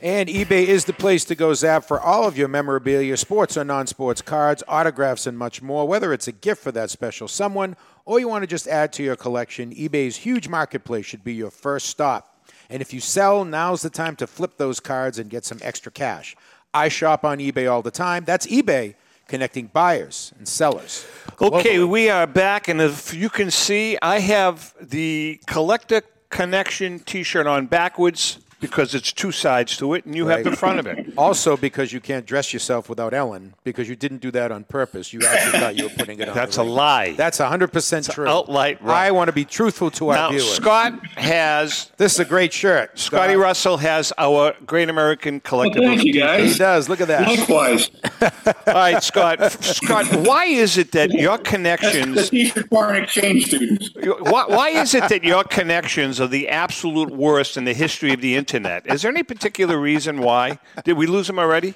And 0.00 0.28
eBay 0.28 0.64
is 0.64 0.84
the 0.84 0.92
place 0.92 1.24
to 1.24 1.34
go, 1.34 1.54
Zap, 1.54 1.84
for 1.84 2.00
all 2.00 2.28
of 2.28 2.38
your 2.38 2.46
memorabilia, 2.46 3.16
sports 3.16 3.56
or 3.56 3.64
non 3.64 3.88
sports 3.88 4.22
cards, 4.22 4.62
autographs, 4.68 5.26
and 5.26 5.36
much 5.36 5.60
more. 5.60 5.88
Whether 5.88 6.12
it's 6.12 6.28
a 6.28 6.32
gift 6.32 6.62
for 6.62 6.70
that 6.72 6.90
special 6.90 7.26
someone 7.26 7.76
or 8.04 8.20
you 8.20 8.28
want 8.28 8.42
to 8.42 8.46
just 8.46 8.68
add 8.68 8.92
to 8.94 9.02
your 9.02 9.16
collection, 9.16 9.74
eBay's 9.74 10.18
huge 10.18 10.48
marketplace 10.48 11.04
should 11.04 11.24
be 11.24 11.34
your 11.34 11.50
first 11.50 11.86
stop. 11.86 12.40
And 12.70 12.80
if 12.80 12.92
you 12.92 13.00
sell, 13.00 13.44
now's 13.44 13.82
the 13.82 13.90
time 13.90 14.14
to 14.16 14.28
flip 14.28 14.56
those 14.56 14.78
cards 14.78 15.18
and 15.18 15.28
get 15.28 15.44
some 15.44 15.58
extra 15.62 15.90
cash. 15.90 16.36
I 16.72 16.88
shop 16.88 17.24
on 17.24 17.38
eBay 17.38 17.70
all 17.70 17.82
the 17.82 17.90
time. 17.90 18.24
That's 18.24 18.46
eBay 18.46 18.94
connecting 19.26 19.66
buyers 19.66 20.32
and 20.38 20.46
sellers. 20.46 21.06
Okay, 21.40 21.82
we 21.82 22.08
are 22.08 22.26
back, 22.26 22.68
and 22.68 22.80
if 22.80 23.12
you 23.12 23.28
can 23.28 23.50
see, 23.50 23.98
I 24.00 24.20
have 24.20 24.74
the 24.80 25.40
Collector 25.46 26.02
Connection 26.30 27.00
t 27.00 27.22
shirt 27.22 27.46
on 27.46 27.66
backwards 27.66 28.38
because 28.60 28.94
it's 28.94 29.12
two 29.12 29.32
sides 29.32 29.76
to 29.76 29.94
it, 29.94 30.04
and 30.04 30.14
you 30.14 30.26
have 30.26 30.44
the 30.44 30.56
front 30.56 30.78
of 30.78 30.86
it. 30.86 31.06
Also, 31.18 31.56
because 31.56 31.92
you 31.92 32.00
can't 32.00 32.26
dress 32.26 32.52
yourself 32.52 32.88
without 32.88 33.12
Ellen, 33.12 33.54
because 33.64 33.88
you 33.88 33.96
didn't 33.96 34.18
do 34.18 34.30
that 34.30 34.52
on 34.52 34.62
purpose. 34.64 35.12
You 35.12 35.20
actually 35.26 35.58
thought 35.58 35.76
you 35.76 35.84
were 35.84 35.90
putting 35.90 36.20
it 36.20 36.28
on. 36.28 36.34
That's 36.34 36.58
a 36.58 36.62
lie. 36.62 37.12
That's 37.12 37.38
100% 37.38 38.12
true. 38.12 38.28
outright 38.28 38.84
lie. 38.84 39.06
I 39.06 39.10
want 39.10 39.28
to 39.28 39.32
be 39.32 39.44
truthful 39.44 39.90
to 39.92 40.10
our 40.10 40.14
Now, 40.14 40.30
viewers. 40.30 40.54
Scott 40.54 41.04
has. 41.16 41.90
This 41.96 42.14
is 42.14 42.20
a 42.20 42.24
great 42.24 42.52
shirt. 42.52 42.98
Scotty 42.98 43.32
Scott. 43.32 43.42
Russell 43.42 43.76
has 43.78 44.12
our 44.16 44.54
Great 44.64 44.88
American 44.88 45.40
Collectibles. 45.40 45.86
thank 45.86 46.04
you, 46.04 46.12
guys. 46.12 46.52
He 46.52 46.58
does. 46.58 46.88
Look 46.88 47.00
at 47.00 47.08
that. 47.08 47.26
Likewise. 47.26 47.90
All 48.22 48.74
right, 48.74 49.02
Scott. 49.02 49.52
Scott, 49.52 50.06
why 50.26 50.44
is 50.44 50.78
it 50.78 50.92
that 50.92 51.10
your 51.10 51.36
the 51.38 51.44
connections 51.44 52.30
t-shirt 52.30 52.68
foreign 52.68 53.02
exchange 53.02 53.46
students. 53.46 53.90
Why, 53.96 54.44
why 54.46 54.68
is 54.70 54.94
it 54.94 55.08
that 55.08 55.24
your 55.24 55.44
connections 55.44 56.20
are 56.20 56.28
the 56.28 56.48
absolute 56.48 57.10
worst 57.10 57.56
in 57.56 57.64
the 57.64 57.74
history 57.74 58.12
of 58.12 58.20
the 58.20 58.34
internet? 58.36 58.47
Is 58.54 59.02
there 59.02 59.10
any 59.10 59.22
particular 59.22 59.78
reason 59.78 60.20
why? 60.20 60.58
Did 60.84 60.94
we 60.96 61.06
lose 61.06 61.26
them 61.26 61.38
already? 61.38 61.74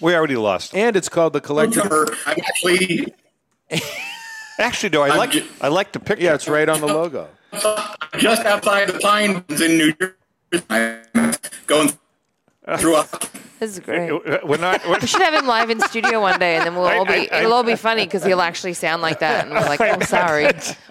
We 0.00 0.14
already 0.14 0.36
lost. 0.36 0.72
Them. 0.72 0.80
And 0.88 0.96
it's 0.96 1.08
called 1.08 1.32
the 1.32 1.40
Collector. 1.40 2.06
I'm 2.26 2.36
actually 2.46 3.14
Actually, 4.58 4.90
no. 4.90 5.02
I 5.02 5.10
I'm 5.10 5.18
like 5.18 5.30
ju- 5.30 5.46
I 5.60 5.68
like 5.68 5.92
the 5.92 6.00
picture. 6.00 6.24
Yeah, 6.24 6.34
it's 6.34 6.48
right 6.48 6.68
on 6.68 6.80
the 6.80 6.86
logo. 6.86 7.28
just 8.18 8.44
outside 8.44 8.88
the 8.88 8.98
Pines 8.98 9.60
in 9.60 9.78
New 9.78 9.92
Jersey. 9.92 10.64
I'm 10.70 11.34
going 11.66 11.92
through 12.78 12.96
a 12.96 13.06
This 13.60 13.72
is 13.72 13.80
great. 13.80 14.10
We're 14.44 14.56
not. 14.56 14.84
We're, 14.88 14.98
We 15.00 15.06
should 15.06 15.22
have 15.22 15.34
him 15.34 15.46
live 15.46 15.70
in 15.70 15.80
studio 15.80 16.20
one 16.20 16.38
day, 16.40 16.56
and 16.56 16.66
then 16.66 16.74
we'll 16.74 16.86
all 16.88 17.04
be. 17.04 17.12
I- 17.12 17.28
I- 17.30 17.38
it'll 17.40 17.52
all 17.52 17.62
be 17.62 17.76
funny 17.76 18.04
because 18.04 18.24
he'll 18.24 18.40
actually 18.40 18.74
sound 18.74 19.00
like 19.02 19.20
that, 19.20 19.44
and 19.46 19.54
we're 19.54 19.60
like, 19.66 19.80
"Oh, 19.80 20.00
sorry, 20.04 20.48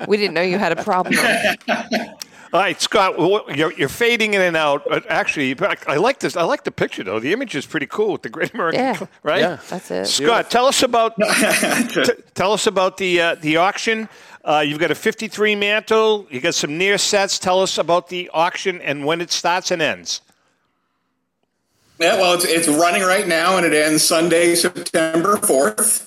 we 0.08 0.18
didn't 0.18 0.34
know 0.34 0.42
you 0.42 0.58
had 0.58 0.72
a 0.78 0.82
problem." 0.84 1.16
all 2.54 2.60
right, 2.62 2.82
Scott. 2.82 3.16
You're, 3.56 3.74
you're 3.74 3.90
fading 3.90 4.34
in 4.34 4.42
and 4.42 4.56
out. 4.58 4.84
But 4.88 5.06
actually, 5.10 5.56
I 5.88 5.98
like 5.98 6.20
this. 6.20 6.36
I 6.38 6.44
like 6.44 6.64
the 6.64 6.72
picture 6.72 7.04
though. 7.04 7.20
The 7.20 7.34
image 7.34 7.56
is 7.56 7.66
pretty 7.66 7.88
cool 7.88 8.12
with 8.14 8.22
the 8.22 8.30
Great 8.30 8.54
American. 8.54 8.80
Yeah. 8.80 8.96
Cl- 8.96 9.10
Right. 9.24 9.40
Yeah. 9.42 9.58
That's 9.70 9.92
it. 9.92 10.06
Scott, 10.08 10.50
tell 10.50 10.66
us 10.66 10.82
about 10.84 11.16
t- 11.20 12.04
tell 12.34 12.54
us 12.54 12.68
about 12.68 12.98
the 12.98 13.22
uh, 13.22 13.36
the 13.36 13.58
auction. 13.58 14.08
Uh, 14.46 14.64
you've 14.66 14.80
got 14.80 14.92
a 14.92 14.96
53 14.96 15.56
Mantle. 15.56 16.26
You 16.30 16.40
got 16.40 16.56
some 16.56 16.78
near 16.78 16.98
sets. 16.98 17.38
Tell 17.38 17.62
us 17.62 17.78
about 17.78 18.08
the 18.08 18.30
auction 18.34 18.80
and 18.82 19.06
when 19.06 19.20
it 19.20 19.30
starts 19.32 19.72
and 19.72 19.82
ends. 19.82 20.22
Yeah, 22.00 22.16
well, 22.16 22.34
it's, 22.36 22.46
it's 22.46 22.68
running 22.68 23.02
right 23.02 23.28
now, 23.28 23.58
and 23.58 23.66
it 23.66 23.74
ends 23.74 24.04
Sunday, 24.04 24.54
September 24.54 25.36
4th. 25.38 26.06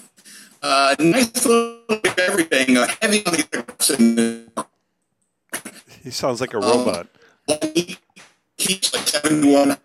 Uh, 0.63 0.95
nice 1.01 1.45
little 1.45 1.81
everything. 2.17 2.77
Uh, 2.77 2.87
heavy 3.03 3.27
on 3.27 3.33
the 3.33 3.45
autographs 3.59 3.91
and 3.91 4.51
He 6.03 6.11
sounds 6.11 6.41
like 6.41 6.55
a 6.55 6.59
robot. 6.59 7.07
keeps 8.57 8.93
like 8.95 9.07
71 9.07 9.77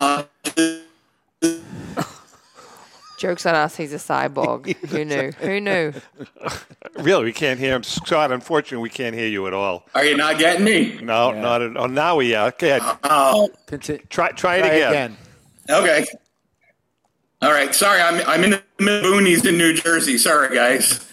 Jokes 3.18 3.46
on 3.46 3.56
us. 3.56 3.76
He's 3.78 3.94
a 3.94 3.98
cyborg. 3.98 4.76
Who 4.90 5.06
knew? 5.06 5.32
Who 5.40 5.60
knew? 5.62 5.94
Really, 7.00 7.26
we 7.26 7.34
can't 7.34 7.60
hear 7.60 7.76
him. 7.76 7.84
Scott, 7.84 8.32
unfortunately, 8.32 8.82
we 8.82 8.90
can't 8.90 9.14
hear 9.14 9.28
you 9.28 9.46
at 9.48 9.54
all. 9.54 9.86
Are 9.94 10.06
you 10.06 10.16
not 10.16 10.38
getting 10.40 10.64
me? 10.64 10.98
No, 11.02 11.34
not 11.34 11.62
at 11.62 11.76
all. 11.76 11.90
Now 11.90 12.16
we 12.16 12.34
are. 12.34 12.48
Okay, 12.48 12.80
Oh, 13.04 13.50
Conti- 13.68 14.00
try 14.10 14.32
try 14.32 14.58
it 14.58 14.66
again. 14.66 14.90
again. 14.92 15.18
okay. 15.70 16.06
All 17.42 17.52
right. 17.52 17.76
Sorry, 17.76 18.00
I'm, 18.02 18.26
I'm 18.30 18.46
in 18.46 18.52
the 18.52 18.64
middle 18.80 19.12
boonies 19.12 19.46
in 19.46 19.58
New 19.58 19.74
Jersey. 19.74 20.18
Sorry, 20.18 20.56
guys. 20.56 21.06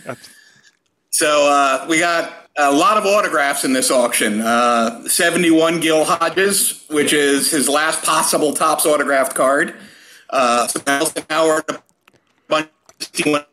So 1.10 1.48
uh, 1.50 1.84
we 1.88 1.98
got 1.98 2.41
a 2.56 2.70
lot 2.72 2.96
of 2.98 3.06
autographs 3.06 3.64
in 3.64 3.72
this 3.72 3.90
auction. 3.90 4.40
Uh, 4.40 5.06
71 5.08 5.80
Gil 5.80 6.04
Hodges, 6.04 6.84
which 6.90 7.12
is 7.12 7.50
his 7.50 7.68
last 7.68 8.02
possible 8.04 8.52
Topps 8.52 8.84
autographed 8.86 9.34
card. 9.34 9.74
Uh, 10.30 10.68
Elston 10.86 11.24
Howard, 11.30 11.64
a 11.68 11.82
bunch 12.48 12.68
of 13.26 13.46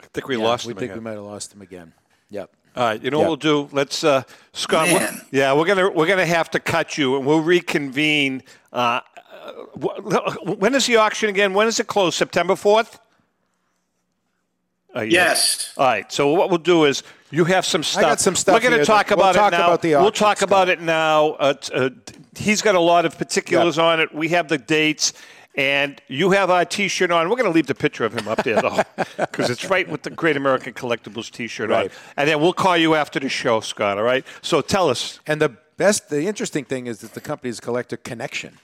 I 0.00 0.06
think 0.12 0.28
we 0.28 0.36
Yeah, 0.36 0.44
lost 0.44 0.66
we 0.66 0.72
him 0.72 0.78
think 0.78 0.90
again. 0.92 0.98
we 0.98 1.04
might 1.04 1.14
have 1.14 1.22
lost 1.24 1.52
him 1.52 1.62
again. 1.62 1.92
Yep. 2.30 2.50
All 2.76 2.84
right, 2.84 3.02
you 3.02 3.10
know 3.10 3.18
Yeah. 3.20 3.28
what 3.28 3.42
we'll 3.44 3.66
do? 3.66 3.68
Let's 3.72 4.02
uh, 4.04 4.22
Scott. 4.52 4.88
we're- 4.88 5.08
yeah, 5.30 5.52
we're 5.52 5.64
gonna 5.64 5.90
we're 5.90 6.06
gonna 6.06 6.26
have 6.26 6.50
to 6.52 6.60
cut 6.60 6.98
you, 6.98 7.16
and 7.16 7.24
we'll 7.26 7.40
reconvene. 7.40 8.42
Uh, 8.72 9.00
when 10.44 10.74
is 10.74 10.86
the 10.86 10.96
auction 10.96 11.28
again? 11.28 11.54
When 11.54 11.66
is 11.68 11.78
it 11.78 11.86
closed? 11.86 12.16
September 12.16 12.56
fourth. 12.56 12.98
Uh, 14.94 15.00
Yes. 15.02 15.72
All 15.76 15.86
right. 15.86 16.10
So 16.12 16.28
what 16.32 16.48
we'll 16.50 16.58
do 16.58 16.84
is 16.84 17.02
you 17.30 17.44
have 17.44 17.64
some 17.66 17.82
stuff. 17.82 18.04
I 18.04 18.08
got 18.10 18.20
some 18.20 18.36
stuff 18.36 18.54
We're 18.54 18.60
going 18.60 18.72
here 18.74 18.80
to 18.80 18.86
talk 18.86 19.08
that- 19.08 19.18
we'll 19.18 19.30
about 19.30 19.34
talk 19.34 19.52
it 19.52 19.56
now. 19.58 19.64
about 19.66 19.82
the 19.82 19.90
we'll 19.96 20.10
talk 20.12 20.36
stuff. 20.38 20.48
about 20.48 20.68
it 20.68 20.80
now. 20.80 21.30
Uh, 21.32 21.54
t- 21.54 21.72
uh, 21.74 21.90
he's 22.36 22.62
got 22.62 22.74
a 22.74 22.80
lot 22.80 23.04
of 23.04 23.18
particulars 23.18 23.78
on 23.78 24.00
it. 24.00 24.14
We 24.14 24.28
have 24.28 24.48
the 24.48 24.58
dates. 24.58 25.12
And 25.56 26.02
you 26.08 26.32
have 26.32 26.50
our 26.50 26.64
T-shirt 26.64 27.12
on. 27.12 27.28
We're 27.28 27.36
going 27.36 27.48
to 27.48 27.54
leave 27.54 27.68
the 27.68 27.76
picture 27.76 28.04
of 28.04 28.12
him 28.12 28.26
up 28.26 28.42
there, 28.42 28.60
though, 28.60 28.82
because 29.16 29.50
it's 29.50 29.64
right 29.70 29.88
with 29.88 30.02
the 30.02 30.10
Great 30.10 30.36
American 30.36 30.72
Collectibles 30.72 31.30
T-shirt 31.30 31.70
Right. 31.70 31.84
on. 31.92 31.96
And 32.16 32.28
then 32.28 32.40
we'll 32.40 32.52
call 32.52 32.76
you 32.76 32.96
after 32.96 33.20
the 33.20 33.28
show, 33.28 33.60
Scott. 33.60 33.96
All 33.96 34.02
right. 34.02 34.26
So 34.42 34.60
tell 34.62 34.90
us. 34.90 35.20
And 35.28 35.40
the 35.40 35.50
best, 35.76 36.08
the 36.08 36.26
interesting 36.26 36.64
thing 36.64 36.88
is 36.88 36.98
that 37.02 37.14
the 37.14 37.20
company 37.20 37.50
is 37.50 37.60
Collector 37.60 37.96
Connection, 37.98 38.58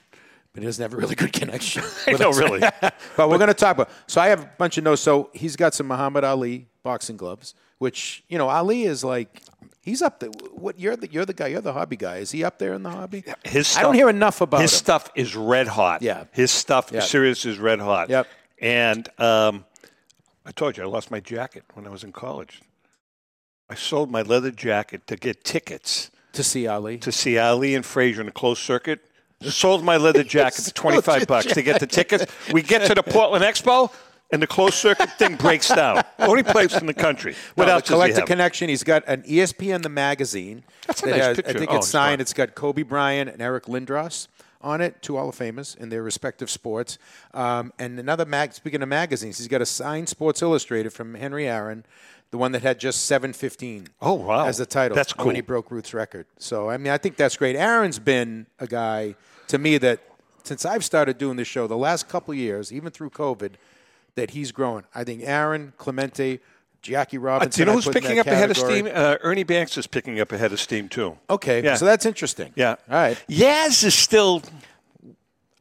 but 0.53 0.63
he 0.63 0.67
doesn't 0.67 0.81
have 0.81 0.93
a 0.93 0.97
really 0.97 1.15
good 1.15 1.33
connection. 1.33 1.83
I 2.07 2.11
with 2.11 2.21
know, 2.21 2.29
us. 2.29 2.37
really. 2.37 2.59
but 3.17 3.29
we're 3.29 3.37
going 3.37 3.47
to 3.47 3.53
talk 3.53 3.75
about. 3.75 3.89
So 4.07 4.19
I 4.21 4.27
have 4.27 4.41
a 4.43 4.49
bunch 4.57 4.77
of 4.77 4.83
notes. 4.83 5.01
So 5.01 5.29
he's 5.33 5.55
got 5.55 5.73
some 5.73 5.87
Muhammad 5.87 6.23
Ali 6.23 6.67
boxing 6.83 7.17
gloves, 7.17 7.53
which 7.77 8.23
you 8.27 8.37
know 8.37 8.49
Ali 8.49 8.83
is 8.83 9.03
like. 9.03 9.41
He's 9.83 10.03
up 10.03 10.19
there. 10.19 10.29
What 10.53 10.79
you're 10.79 10.95
the 10.95 11.11
you're 11.11 11.25
the 11.25 11.33
guy. 11.33 11.47
You're 11.47 11.61
the 11.61 11.73
hobby 11.73 11.95
guy. 11.95 12.17
Is 12.17 12.29
he 12.31 12.43
up 12.43 12.59
there 12.59 12.73
in 12.73 12.83
the 12.83 12.91
hobby? 12.91 13.23
His 13.43 13.75
I 13.77 13.81
don't 13.81 13.95
hear 13.95 14.09
enough 14.09 14.39
about 14.41 14.61
his 14.61 14.71
him. 14.73 14.77
stuff 14.77 15.09
is 15.15 15.35
red 15.35 15.67
hot. 15.67 16.03
Yeah. 16.03 16.25
his 16.33 16.51
stuff, 16.51 16.91
Yeah. 16.93 16.99
serious 16.99 17.45
is 17.45 17.57
red 17.57 17.79
hot. 17.79 18.09
Yep. 18.09 18.27
And 18.59 19.09
um, 19.19 19.65
I 20.45 20.51
told 20.51 20.77
you 20.77 20.83
I 20.83 20.85
lost 20.85 21.09
my 21.09 21.19
jacket 21.19 21.63
when 21.73 21.87
I 21.87 21.89
was 21.89 22.03
in 22.03 22.11
college. 22.11 22.61
I 23.71 23.75
sold 23.75 24.11
my 24.11 24.21
leather 24.21 24.51
jacket 24.51 25.07
to 25.07 25.15
get 25.15 25.43
tickets 25.43 26.11
to 26.33 26.43
see 26.43 26.67
Ali. 26.67 26.97
To 26.99 27.11
see 27.11 27.39
Ali 27.39 27.73
and 27.73 27.83
Frazier 27.83 28.21
in 28.21 28.27
a 28.27 28.31
closed 28.31 28.61
circuit. 28.61 28.99
Sold 29.41 29.83
my 29.83 29.97
leather 29.97 30.23
jacket 30.37 30.61
for 30.63 30.71
twenty 30.73 31.01
five 31.01 31.27
bucks 31.27 31.47
to 31.53 31.61
get 31.61 31.79
the 31.79 31.87
tickets. 31.87 32.25
We 32.51 32.61
get 32.61 32.85
to 32.87 32.95
the 32.95 33.03
Portland 33.03 33.43
Expo. 33.43 33.91
And 34.33 34.41
the 34.41 34.47
closed 34.47 34.75
circuit 34.75 35.09
thing 35.19 35.35
breaks 35.35 35.67
down. 35.67 36.01
Only 36.17 36.41
place 36.43 36.73
in 36.79 36.85
the 36.85 36.93
country. 36.93 37.35
What 37.55 37.65
No, 37.67 37.73
else 37.73 37.81
the 37.83 37.95
does 37.95 38.05
he 38.05 38.11
Collector? 38.13 38.21
Connection. 38.27 38.69
He's 38.69 38.81
got 38.81 39.03
an 39.05 39.23
ESPN 39.23 39.83
the 39.83 39.89
magazine. 39.89 40.63
That's 40.87 41.03
a 41.03 41.05
that 41.07 41.11
nice 41.11 41.21
has- 41.21 41.35
picture. 41.35 41.49
I 41.49 41.53
think 41.59 41.71
Oh, 41.71 41.75
it's 41.75 41.85
it's 41.87 41.91
signed. 41.91 42.11
fine. 42.13 42.21
It's 42.21 42.31
got 42.31 42.55
Kobe 42.55 42.83
Bryant 42.83 43.29
and 43.29 43.41
Eric 43.41 43.65
Lindros 43.65 44.29
on 44.61 44.79
it, 44.79 45.01
two 45.01 45.17
Hall 45.17 45.27
of 45.27 45.35
Famers 45.35 45.75
in 45.75 45.89
their 45.89 46.01
respective 46.01 46.49
sports. 46.49 46.97
Um, 47.33 47.73
and 47.77 47.99
another 47.99 48.23
mag. 48.25 48.53
Speaking 48.53 48.81
of 48.81 48.87
magazines, 48.87 49.37
he's 49.37 49.49
got 49.49 49.61
a 49.61 49.65
signed 49.65 50.07
Sports 50.07 50.41
Illustrated 50.41 50.93
from 50.93 51.15
Henry 51.15 51.45
Aaron, 51.45 51.83
the 52.29 52.37
one 52.37 52.53
that 52.53 52.61
had 52.61 52.79
just 52.79 53.05
715. 53.07 53.87
Oh 54.01 54.13
wow! 54.13 54.45
As 54.45 54.59
the 54.59 54.65
title. 54.65 54.95
That's 54.95 55.11
cool. 55.11 55.25
When 55.25 55.35
he 55.35 55.41
broke 55.41 55.71
Ruth's 55.71 55.93
record. 55.93 56.25
So 56.37 56.69
I 56.69 56.77
mean, 56.77 56.93
I 56.93 56.97
think 56.97 57.17
that's 57.17 57.35
great. 57.35 57.57
Aaron's 57.57 57.99
been 57.99 58.45
a 58.59 58.67
guy 58.67 59.15
to 59.51 59.57
me 59.57 59.77
that 59.77 59.99
since 60.43 60.65
I've 60.65 60.83
started 60.83 61.17
doing 61.17 61.37
this 61.37 61.47
show, 61.47 61.67
the 61.67 61.77
last 61.77 62.09
couple 62.09 62.31
of 62.31 62.37
years, 62.37 62.73
even 62.73 62.89
through 62.91 63.11
COVID, 63.11 63.51
that 64.15 64.31
he's 64.31 64.51
growing. 64.51 64.83
I 64.95 65.03
think 65.03 65.21
Aaron 65.23 65.73
Clemente. 65.77 66.39
Jackie 66.81 67.17
Uh, 67.17 67.21
Robinson. 67.21 67.51
do 67.57 67.61
you 67.61 67.65
know 67.67 67.73
who's 67.79 67.87
picking 67.87 68.17
up 68.17 68.25
ahead 68.25 68.49
of 68.49 68.57
steam? 68.57 68.89
Uh, 68.91 69.15
Ernie 69.21 69.43
Banks 69.43 69.77
is 69.77 69.85
picking 69.85 70.19
up 70.19 70.31
ahead 70.31 70.51
of 70.51 70.59
steam 70.59 70.89
too. 70.89 71.15
Okay, 71.29 71.63
Yeah. 71.63 71.75
so 71.75 71.85
that's 71.85 72.07
interesting. 72.07 72.53
Yeah. 72.55 72.69
All 72.89 72.95
right. 72.95 73.23
Yaz 73.29 73.83
is 73.83 73.93
still. 73.93 74.41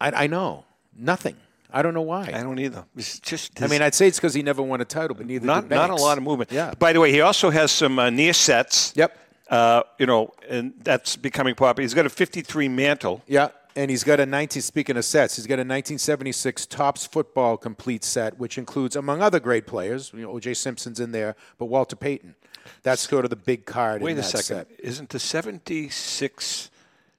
I, 0.00 0.24
I 0.24 0.26
know 0.28 0.64
nothing. 0.96 1.36
I 1.70 1.82
don't 1.82 1.92
know 1.92 2.00
why. 2.00 2.30
I 2.34 2.42
don't 2.42 2.58
either. 2.58 2.86
It's 2.96 3.20
just. 3.20 3.62
I 3.62 3.66
mean, 3.66 3.82
I'd 3.82 3.94
say 3.94 4.06
it's 4.08 4.18
because 4.18 4.32
he 4.32 4.42
never 4.42 4.62
won 4.62 4.80
a 4.80 4.84
title, 4.86 5.14
but 5.14 5.26
neither 5.26 5.44
not 5.46 5.68
did 5.68 5.74
not 5.74 5.90
a 5.90 5.94
lot 5.94 6.16
of 6.16 6.24
movement. 6.24 6.50
Yeah. 6.52 6.72
By 6.78 6.94
the 6.94 7.00
way, 7.00 7.12
he 7.12 7.20
also 7.20 7.50
has 7.50 7.70
some 7.70 7.98
uh, 7.98 8.08
near 8.08 8.32
sets. 8.32 8.94
Yep. 8.96 9.16
Uh, 9.50 9.82
you 9.98 10.06
know, 10.06 10.32
and 10.48 10.72
that's 10.82 11.16
becoming 11.16 11.54
popular. 11.54 11.82
He's 11.82 11.92
got 11.92 12.06
a 12.06 12.10
53 12.10 12.68
Mantle. 12.68 13.22
Yeah, 13.26 13.48
and 13.76 13.90
he's 13.90 14.04
got 14.04 14.20
a 14.20 14.26
19. 14.26 14.62
Speaking 14.62 14.96
of 14.96 15.04
sets, 15.04 15.36
he's 15.36 15.46
got 15.46 15.54
a 15.54 15.66
1976 15.66 16.66
Topps 16.66 17.06
football 17.06 17.56
complete 17.56 18.04
set, 18.04 18.38
which 18.38 18.58
includes, 18.58 18.96
among 18.96 19.22
other 19.22 19.40
great 19.40 19.66
players, 19.66 20.12
you 20.14 20.22
know, 20.22 20.30
O.J. 20.32 20.54
Simpson's 20.54 21.00
in 21.00 21.12
there, 21.12 21.36
but 21.58 21.66
Walter 21.66 21.96
Payton. 21.96 22.34
That's 22.82 23.02
sort 23.02 23.24
of 23.24 23.30
the 23.30 23.36
big 23.36 23.64
card 23.64 24.02
Wait 24.02 24.12
in 24.12 24.18
a 24.18 24.20
that 24.22 24.26
second. 24.26 24.68
set. 24.68 24.80
Isn't 24.80 25.08
the 25.10 25.18
76? 25.18 26.70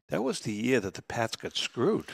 That 0.09 0.23
was 0.23 0.41
the 0.41 0.53
year 0.53 0.79
that 0.79 0.93
the 0.93 1.01
Pats 1.01 1.35
got 1.35 1.55
screwed. 1.55 2.05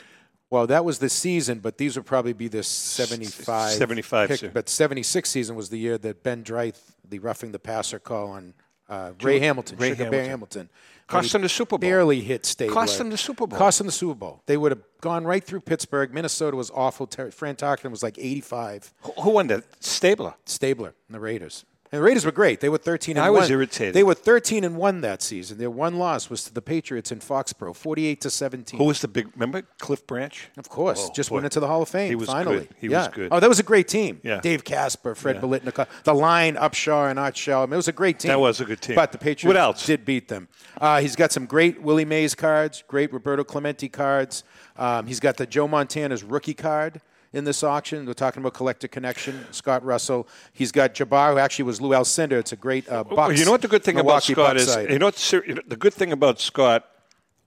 Well, 0.50 0.66
that 0.68 0.84
was 0.84 0.98
the 0.98 1.10
season, 1.10 1.58
but 1.58 1.76
these 1.76 1.96
would 1.96 2.06
probably 2.06 2.32
be 2.32 2.48
the 2.48 2.62
75. 2.62 3.72
75, 3.72 4.28
pick, 4.28 4.54
but 4.54 4.68
76 4.68 5.28
season 5.28 5.56
was 5.56 5.68
the 5.68 5.78
year 5.78 5.98
that 5.98 6.22
Ben 6.22 6.42
Dreith, 6.42 6.94
the 7.06 7.18
roughing 7.18 7.52
the 7.52 7.58
passer 7.58 7.98
call 7.98 8.28
on 8.30 8.54
uh, 8.88 9.12
Ray 9.22 9.38
Hamilton, 9.40 9.78
Ray 9.78 9.90
Sugar 9.90 10.10
Bear 10.10 10.24
Hamilton. 10.24 10.28
Hamilton. 10.30 10.68
Cost 11.06 11.32
them 11.32 11.40
the 11.42 11.48
Super 11.48 11.78
Bowl. 11.78 11.88
Barely 11.88 12.20
hit 12.20 12.44
Stabler. 12.44 12.74
Cost 12.74 12.98
them 12.98 13.08
the 13.08 13.16
Super 13.16 13.46
Bowl. 13.46 13.58
Cost 13.58 13.78
them 13.78 13.86
the 13.86 13.92
Super 13.92 14.14
Bowl. 14.14 14.42
They 14.44 14.58
would 14.58 14.72
have 14.72 14.82
gone 15.00 15.24
right 15.24 15.42
through 15.42 15.60
Pittsburgh. 15.60 16.12
Minnesota 16.12 16.54
was 16.54 16.70
awful. 16.74 17.06
Ter- 17.06 17.30
Fran 17.30 17.56
Tarkenton 17.56 17.90
was 17.90 18.02
like 18.02 18.18
85. 18.18 18.92
Who- 19.02 19.12
Who 19.22 19.30
won 19.30 19.46
that? 19.46 19.64
Stabler. 19.82 20.34
Stabler 20.44 20.94
and 21.08 21.14
the 21.14 21.20
Raiders. 21.20 21.64
And 21.90 22.00
the 22.00 22.04
Raiders 22.04 22.26
were 22.26 22.32
great. 22.32 22.60
They 22.60 22.68
were 22.68 22.76
13 22.76 23.16
and 23.16 23.24
I 23.24 23.30
1. 23.30 23.40
was 23.40 23.50
irritated. 23.50 23.94
They 23.94 24.02
were 24.02 24.14
13 24.14 24.62
and 24.62 24.76
1 24.76 25.00
that 25.00 25.22
season. 25.22 25.56
Their 25.56 25.70
one 25.70 25.96
loss 25.98 26.28
was 26.28 26.44
to 26.44 26.52
the 26.52 26.60
Patriots 26.60 27.10
in 27.10 27.20
Foxborough, 27.20 27.74
48 27.74 28.20
to 28.20 28.30
17. 28.30 28.78
Who 28.78 28.84
was 28.84 29.00
the 29.00 29.08
big? 29.08 29.28
Remember 29.34 29.62
Cliff 29.78 30.06
Branch? 30.06 30.48
Of 30.58 30.68
course, 30.68 31.06
Oh, 31.08 31.12
just 31.14 31.30
boy. 31.30 31.36
went 31.36 31.46
into 31.46 31.60
the 31.60 31.66
Hall 31.66 31.80
of 31.80 31.88
Fame. 31.88 32.10
He 32.10 32.14
was 32.14 32.28
finally. 32.28 32.58
good. 32.58 32.68
He 32.78 32.88
yeah. 32.88 33.06
was 33.06 33.08
good. 33.14 33.28
Oh, 33.32 33.40
that 33.40 33.48
was 33.48 33.58
a 33.58 33.62
great 33.62 33.88
team. 33.88 34.20
Yeah. 34.22 34.40
Dave 34.40 34.64
Casper, 34.64 35.14
Fred 35.14 35.36
Yeah. 35.36 35.42
Biletnikoff, 35.42 35.86
the 36.04 36.14
line 36.14 36.56
Upshaw 36.56 37.08
and 37.10 37.18
Art 37.18 37.36
Shell. 37.36 37.62
I 37.62 37.66
mean, 37.66 37.72
it 37.72 37.76
was 37.76 37.88
a 37.88 37.92
great 37.92 38.18
team. 38.18 38.28
That 38.28 38.40
was 38.40 38.60
a 38.60 38.66
good 38.66 38.82
team. 38.82 38.94
But 38.96 39.12
the 39.12 39.18
Patriots 39.18 39.44
What 39.46 39.56
else? 39.56 39.86
did 39.86 40.04
beat 40.04 40.28
them. 40.28 40.48
Uh, 40.78 41.00
he's 41.00 41.16
got 41.16 41.32
some 41.32 41.46
great 41.46 41.80
Willie 41.80 42.04
Mays 42.04 42.34
cards, 42.34 42.84
great 42.86 43.12
Roberto 43.12 43.44
Clemente 43.44 43.88
cards. 43.88 44.44
Um, 44.76 45.06
he's 45.06 45.20
got 45.20 45.38
the 45.38 45.46
Joe 45.46 45.66
Montana's 45.66 46.22
rookie 46.22 46.54
card 46.54 47.00
in 47.32 47.44
this 47.44 47.62
auction. 47.62 48.06
We're 48.06 48.14
talking 48.14 48.40
about 48.42 48.54
Collector 48.54 48.88
Connection, 48.88 49.46
Scott 49.50 49.84
Russell. 49.84 50.28
He's 50.52 50.72
got 50.72 50.94
Jabbar, 50.94 51.32
who 51.32 51.38
actually 51.38 51.64
was 51.64 51.80
Lou 51.80 51.90
Alcindor. 51.90 52.38
It's 52.38 52.52
a 52.52 52.56
great 52.56 52.88
uh, 52.88 53.04
Bucks. 53.04 53.38
you 53.38 53.44
know 53.44 53.52
what 53.52 53.62
the 53.62 53.68
good 53.68 53.84
thing 53.84 53.96
Milwaukee 53.96 54.32
about 54.32 54.44
Scott 54.44 54.54
Bucks 54.56 54.62
is? 54.62 54.72
side. 54.72 54.90
You 54.90 54.98
know, 54.98 55.06
what, 55.06 55.16
ser- 55.16 55.44
you 55.46 55.54
know, 55.54 55.62
the 55.66 55.76
good 55.76 55.94
thing 55.94 56.12
about 56.12 56.40
Scott, 56.40 56.86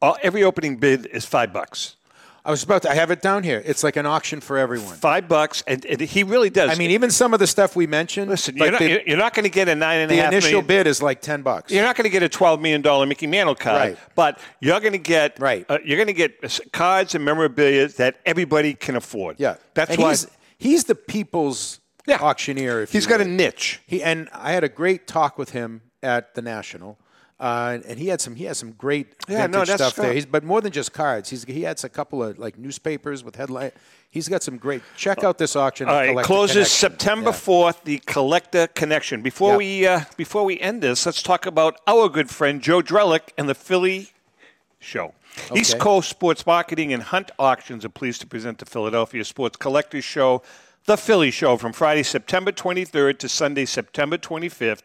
all, 0.01 0.17
every 0.21 0.43
opening 0.43 0.77
bid 0.77 1.05
is 1.07 1.25
five 1.25 1.51
bucks. 1.53 1.95
I 2.44 2.50
was 2.50 2.64
about 2.64 2.82
to. 2.84 2.89
I 2.92 2.96
have 2.96 3.12
it 3.12 3.22
down 3.22 3.44
here. 3.44 3.62
It's 3.66 3.84
like 3.84 3.96
an 3.98 4.06
auction 4.08 4.42
for 4.42 4.58
everyone. 4.58 4.96
Five 4.96 5.28
bucks, 5.28 5.64
and, 5.68 5.86
and 5.86 6.02
he 6.02 6.24
really 6.24 6.50
does. 6.50 6.72
I 6.72 6.76
mean, 6.76 6.89
even 6.92 7.12
some 7.12 7.34
of 7.36 7.39
the 7.39 7.46
stuff 7.46 7.76
we 7.76 7.86
mentioned. 7.86 8.30
listen, 8.32 8.56
like 8.56 8.64
you're 8.64 8.72
not, 8.72 8.80
the, 8.80 8.89
you're- 8.89 9.16
not 9.16 9.34
going 9.36 9.44
to 9.44 9.50
get 9.50 9.70
a 9.70 9.76
nine 9.76 10.00
and 10.00 10.12
a 10.12 10.16
half. 10.16 10.32
the 10.32 10.38
initial 10.38 10.50
million- 10.62 10.66
bid 10.68 10.88
is 10.88 11.02
like 11.04 11.22
ten 11.22 11.44
bucks. 11.44 11.72
You're 11.72 11.84
not 11.84 11.96
going 11.96 12.06
to 12.06 12.10
get 12.10 12.24
a 12.24 12.30
twelve 12.30 12.60
million 12.60 12.82
dollar 12.82 13.06
Mickey 13.06 13.28
Mantle 13.28 13.54
card, 13.56 13.92
Right. 13.92 13.98
but 14.16 14.39
you're 14.60 14.80
going 14.80 14.94
to 14.94 14.98
get 14.98 15.39
Right. 15.39 15.66
uh, 15.70 15.78
you're 15.86 15.98
going 15.98 16.08
to 16.08 16.14
get 16.14 16.72
cards 16.74 17.14
and 17.14 17.24
memorabilia 17.24 17.88
that 17.89 18.18
everybody 18.26 18.74
can 18.74 18.96
afford. 18.96 19.36
Yeah, 19.39 19.58
that's 19.76 19.92
and 19.92 20.00
why 20.02 20.10
he's 20.10 20.28
he's 20.58 20.84
the 20.86 20.96
people's 20.96 21.80
Yeah. 22.08 22.18
auctioneer. 22.22 22.82
If 22.82 22.92
he's 22.92 23.06
got 23.06 23.22
a 23.22 23.26
niche. 23.26 23.82
He 23.86 24.02
and 24.02 24.30
I 24.34 24.52
had 24.54 24.64
a 24.64 24.70
great 24.70 25.06
talk 25.06 25.38
with 25.38 25.52
him 25.52 25.82
at 26.02 26.34
the 26.34 26.42
National, 26.42 26.98
uh, 27.42 27.80
and 27.88 27.98
he 28.00 28.08
had 28.08 28.22
some 28.22 28.36
he 28.36 28.46
had 28.46 28.56
some 28.56 28.72
great 28.74 29.08
Yeah, 29.28 29.48
no, 29.48 29.60
vintage 29.60 29.68
that's 29.70 29.84
stuff 29.84 29.96
there. 29.96 30.14
He's, 30.14 30.26
but 30.28 30.44
more 30.44 30.62
than 30.62 30.72
just 30.72 30.94
cards, 30.94 31.30
he's 31.30 31.44
he 31.44 31.64
had 31.64 31.84
a 31.84 31.89
couple 31.89 32.24
of 32.24 32.38
like 32.39 32.58
newspapers 32.58 33.24
with 33.24 33.36
headline. 33.36 33.72
He's 34.12 34.28
got 34.28 34.44
some 34.44 34.58
great. 34.58 34.82
Check 34.96 35.24
out 35.24 35.38
this 35.38 35.56
auction. 35.56 35.88
All 35.89 35.96
at 35.96 36.08
right, 36.10 36.18
it 36.20 36.24
closes 36.24 36.54
Connection. 36.56 36.72
September 36.92 37.30
Yeah. 37.32 37.36
fourth. 37.36 37.84
The 37.84 37.98
Collector 38.06 38.68
Connection. 38.68 39.22
Before 39.22 39.52
Yep. 39.54 39.58
we 39.58 39.88
uh, 39.88 40.02
before 40.18 40.46
we 40.46 40.60
end 40.60 40.84
this, 40.84 41.06
let's 41.06 41.24
talk 41.24 41.46
about 41.46 41.80
our 41.88 42.08
good 42.10 42.30
friend 42.30 42.62
Joe 42.62 42.82
Drellick 42.82 43.30
and 43.38 43.50
the 43.50 43.56
Philly 43.56 44.12
Show. 44.80 45.14
East 45.56 45.80
Coast 45.80 46.10
Sports 46.10 46.46
Marketing 46.46 46.94
and 46.94 47.02
Hunt 47.04 47.32
Auctions 47.39 47.84
are 47.86 47.89
pleased 47.89 48.22
to 48.22 48.28
present 48.28 48.58
the 48.60 48.66
Philadelphia 48.66 49.24
Sports 49.24 49.56
Collectors 49.58 50.04
Show, 50.04 50.42
the 50.86 50.98
Philly 50.98 51.32
Show, 51.32 51.56
from 51.58 51.72
Friday, 51.72 52.04
September 52.04 52.52
23rd 52.52 53.18
to 53.20 53.30
Sunday, 53.30 53.64
September 53.66 54.18
25th, 54.18 54.84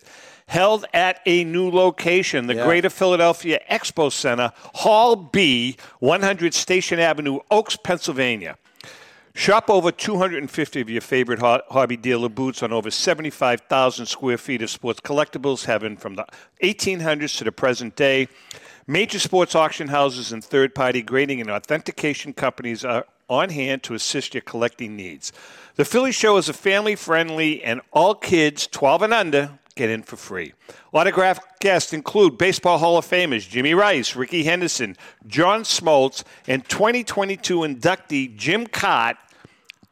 held 0.49 0.86
at 0.94 1.20
a 1.26 1.44
new 1.44 1.70
location, 1.70 2.47
the 2.47 2.55
Yeah. 2.55 2.64
Greater 2.64 2.90
Philadelphia 2.90 3.61
Expo 3.70 4.11
Center, 4.12 4.53
Hall 4.76 5.16
B, 5.16 5.76
100 6.01 6.55
Station 6.55 6.99
Avenue, 6.99 7.40
Oaks, 7.51 7.76
Pennsylvania. 7.76 8.57
Shop 9.34 9.68
over 9.68 9.92
250 9.92 10.80
of 10.80 10.88
your 10.88 11.03
favorite 11.03 11.40
hobby 11.40 11.99
dealer 11.99 12.30
booths 12.30 12.62
on 12.62 12.72
over 12.72 12.90
75,000 12.90 14.07
square 14.07 14.38
feet 14.38 14.62
of 14.62 14.70
sports 14.70 15.01
collectibles, 15.01 15.66
having 15.66 15.99
from 15.99 16.14
the 16.14 16.24
1800s 16.62 17.36
to 17.36 17.44
the 17.44 17.53
present 17.53 17.97
day. 17.97 18.28
Major 18.86 19.18
sports 19.18 19.55
auction 19.55 19.88
houses 19.88 20.32
and 20.32 20.42
third 20.42 20.74
party 20.74 21.03
grading 21.03 21.42
and 21.42 21.51
authentication 21.51 22.32
companies 22.32 22.82
are 22.82 23.05
on 23.28 23.51
hand 23.51 23.82
to 23.82 23.92
assist 23.94 24.32
your 24.32 24.40
collecting 24.40 24.97
needs. 24.97 25.32
The 25.74 25.84
Philly 25.84 26.12
Show 26.12 26.38
is 26.38 26.49
a 26.49 26.55
family 26.55 26.94
friendly, 26.97 27.62
and 27.62 27.82
all 27.92 28.14
kids 28.14 28.66
12 28.68 29.03
and 29.03 29.12
under 29.12 29.59
get 29.77 29.91
in 29.91 30.03
for 30.03 30.16
free. 30.16 30.53
Autographed 30.93 31.61
guests 31.61 31.93
include 31.93 32.37
Baseball 32.39 32.79
Hall 32.79 32.97
of 32.99 33.07
Famers 33.07 33.49
Jimmy 33.49 33.74
Rice, 33.74 34.16
Rickey 34.16 34.43
Henderson, 34.43 34.97
John 35.27 35.62
Smoltz, 35.62 36.24
and 36.49 36.66
2022 36.68 37.59
inductee 37.59 38.35
Jim 38.35 38.66
Kaat, 38.66 39.16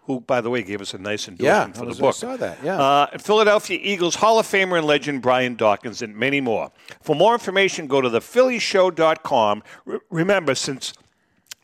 who, 0.06 0.20
by 0.20 0.40
the 0.40 0.48
way, 0.50 0.62
gave 0.62 0.80
us 0.80 0.94
a 0.94 0.98
nice 0.98 1.28
endorsement 1.28 1.74
Yeah, 1.76 1.80
for 1.80 1.86
was- 1.86 1.96
the 1.98 2.02
book. 2.02 2.14
I 2.14 2.18
saw 2.18 2.36
that, 2.38 2.58
yeah. 2.64 2.80
Uh, 2.80 3.18
Philadelphia 3.18 3.78
Eagles 3.80 4.16
Hall 4.16 4.38
of 4.38 4.46
Famer 4.46 4.78
and 4.78 4.86
legend 4.86 5.20
Brian 5.22 5.54
Dawkins, 5.54 6.00
and 6.02 6.16
many 6.16 6.40
more. 6.40 6.72
For 7.02 7.14
more 7.14 7.34
information, 7.34 7.86
go 7.86 8.00
to 8.00 8.08
thephillyshow.com. 8.10 9.62
Re- 9.84 9.98
remember, 10.10 10.54
since 10.54 10.94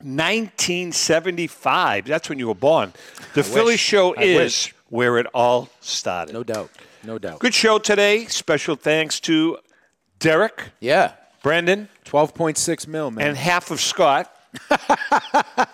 1975, 0.02 2.04
that's 2.06 2.28
when 2.28 2.38
you 2.38 2.48
were 2.48 2.54
born, 2.54 2.92
the 3.34 3.42
Philly 3.42 3.72
wish. 3.72 3.80
Show 3.80 4.14
I 4.14 4.22
is 4.22 4.36
wish. 4.36 4.74
where 4.90 5.16
it 5.18 5.26
all 5.34 5.68
started. 5.80 6.32
No 6.34 6.42
doubt. 6.42 6.70
No 7.04 7.18
doubt. 7.18 7.38
Good 7.38 7.54
show 7.54 7.78
today. 7.78 8.26
Special 8.26 8.76
thanks 8.76 9.20
to 9.20 9.58
Derek, 10.18 10.70
Yeah. 10.80 11.12
Brandon, 11.42 11.88
Twelve 12.04 12.34
point 12.34 12.58
six 12.58 12.86
mil, 12.86 13.10
man. 13.10 13.28
and 13.28 13.36
half 13.36 13.70
of 13.70 13.80
Scott. 13.80 14.30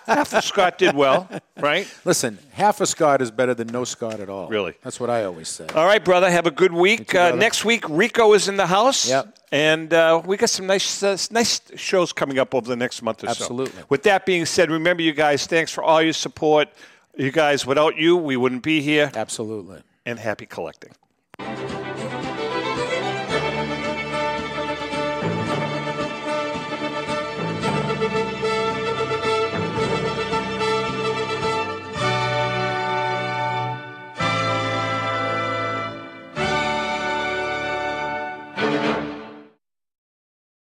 half 0.05 0.33
of 0.33 0.43
Scott 0.43 0.77
did 0.77 0.95
well, 0.95 1.27
right? 1.59 1.87
Listen, 2.05 2.37
half 2.51 2.79
of 2.79 2.87
Scott 2.87 3.21
is 3.21 3.31
better 3.31 3.53
than 3.53 3.67
no 3.67 3.83
Scott 3.83 4.19
at 4.19 4.29
all. 4.29 4.47
Really? 4.47 4.75
That's 4.83 4.99
what 4.99 5.09
I 5.09 5.25
always 5.25 5.49
say. 5.49 5.65
All 5.75 5.85
right, 5.85 6.03
brother. 6.03 6.29
Have 6.29 6.45
a 6.47 6.51
good 6.51 6.71
week. 6.73 7.09
too, 7.09 7.19
uh, 7.19 7.31
next 7.31 7.65
week, 7.65 7.83
Rico 7.89 8.33
is 8.33 8.47
in 8.47 8.55
the 8.55 8.67
house. 8.67 9.09
Yep. 9.09 9.35
And 9.51 9.93
uh, 9.93 10.21
we 10.25 10.37
got 10.37 10.49
some 10.49 10.67
nice, 10.67 11.01
uh, 11.03 11.17
nice 11.31 11.59
shows 11.75 12.13
coming 12.13 12.37
up 12.39 12.53
over 12.53 12.67
the 12.67 12.75
next 12.75 13.01
month 13.01 13.23
or 13.23 13.27
so. 13.27 13.31
Absolutely. 13.31 13.83
With 13.89 14.03
that 14.03 14.25
being 14.25 14.45
said, 14.45 14.69
remember, 14.69 15.01
you 15.03 15.13
guys, 15.13 15.47
thanks 15.47 15.71
for 15.71 15.83
all 15.83 16.01
your 16.01 16.13
support. 16.13 16.69
You 17.15 17.31
guys, 17.31 17.65
without 17.65 17.97
you, 17.97 18.15
we 18.15 18.37
wouldn't 18.37 18.61
be 18.63 18.81
here. 18.81 19.09
Absolutely. 19.15 19.81
And 20.05 20.19
happy 20.19 20.45
collecting. 20.45 20.91
Thank 21.39 21.71
you. 21.71 21.76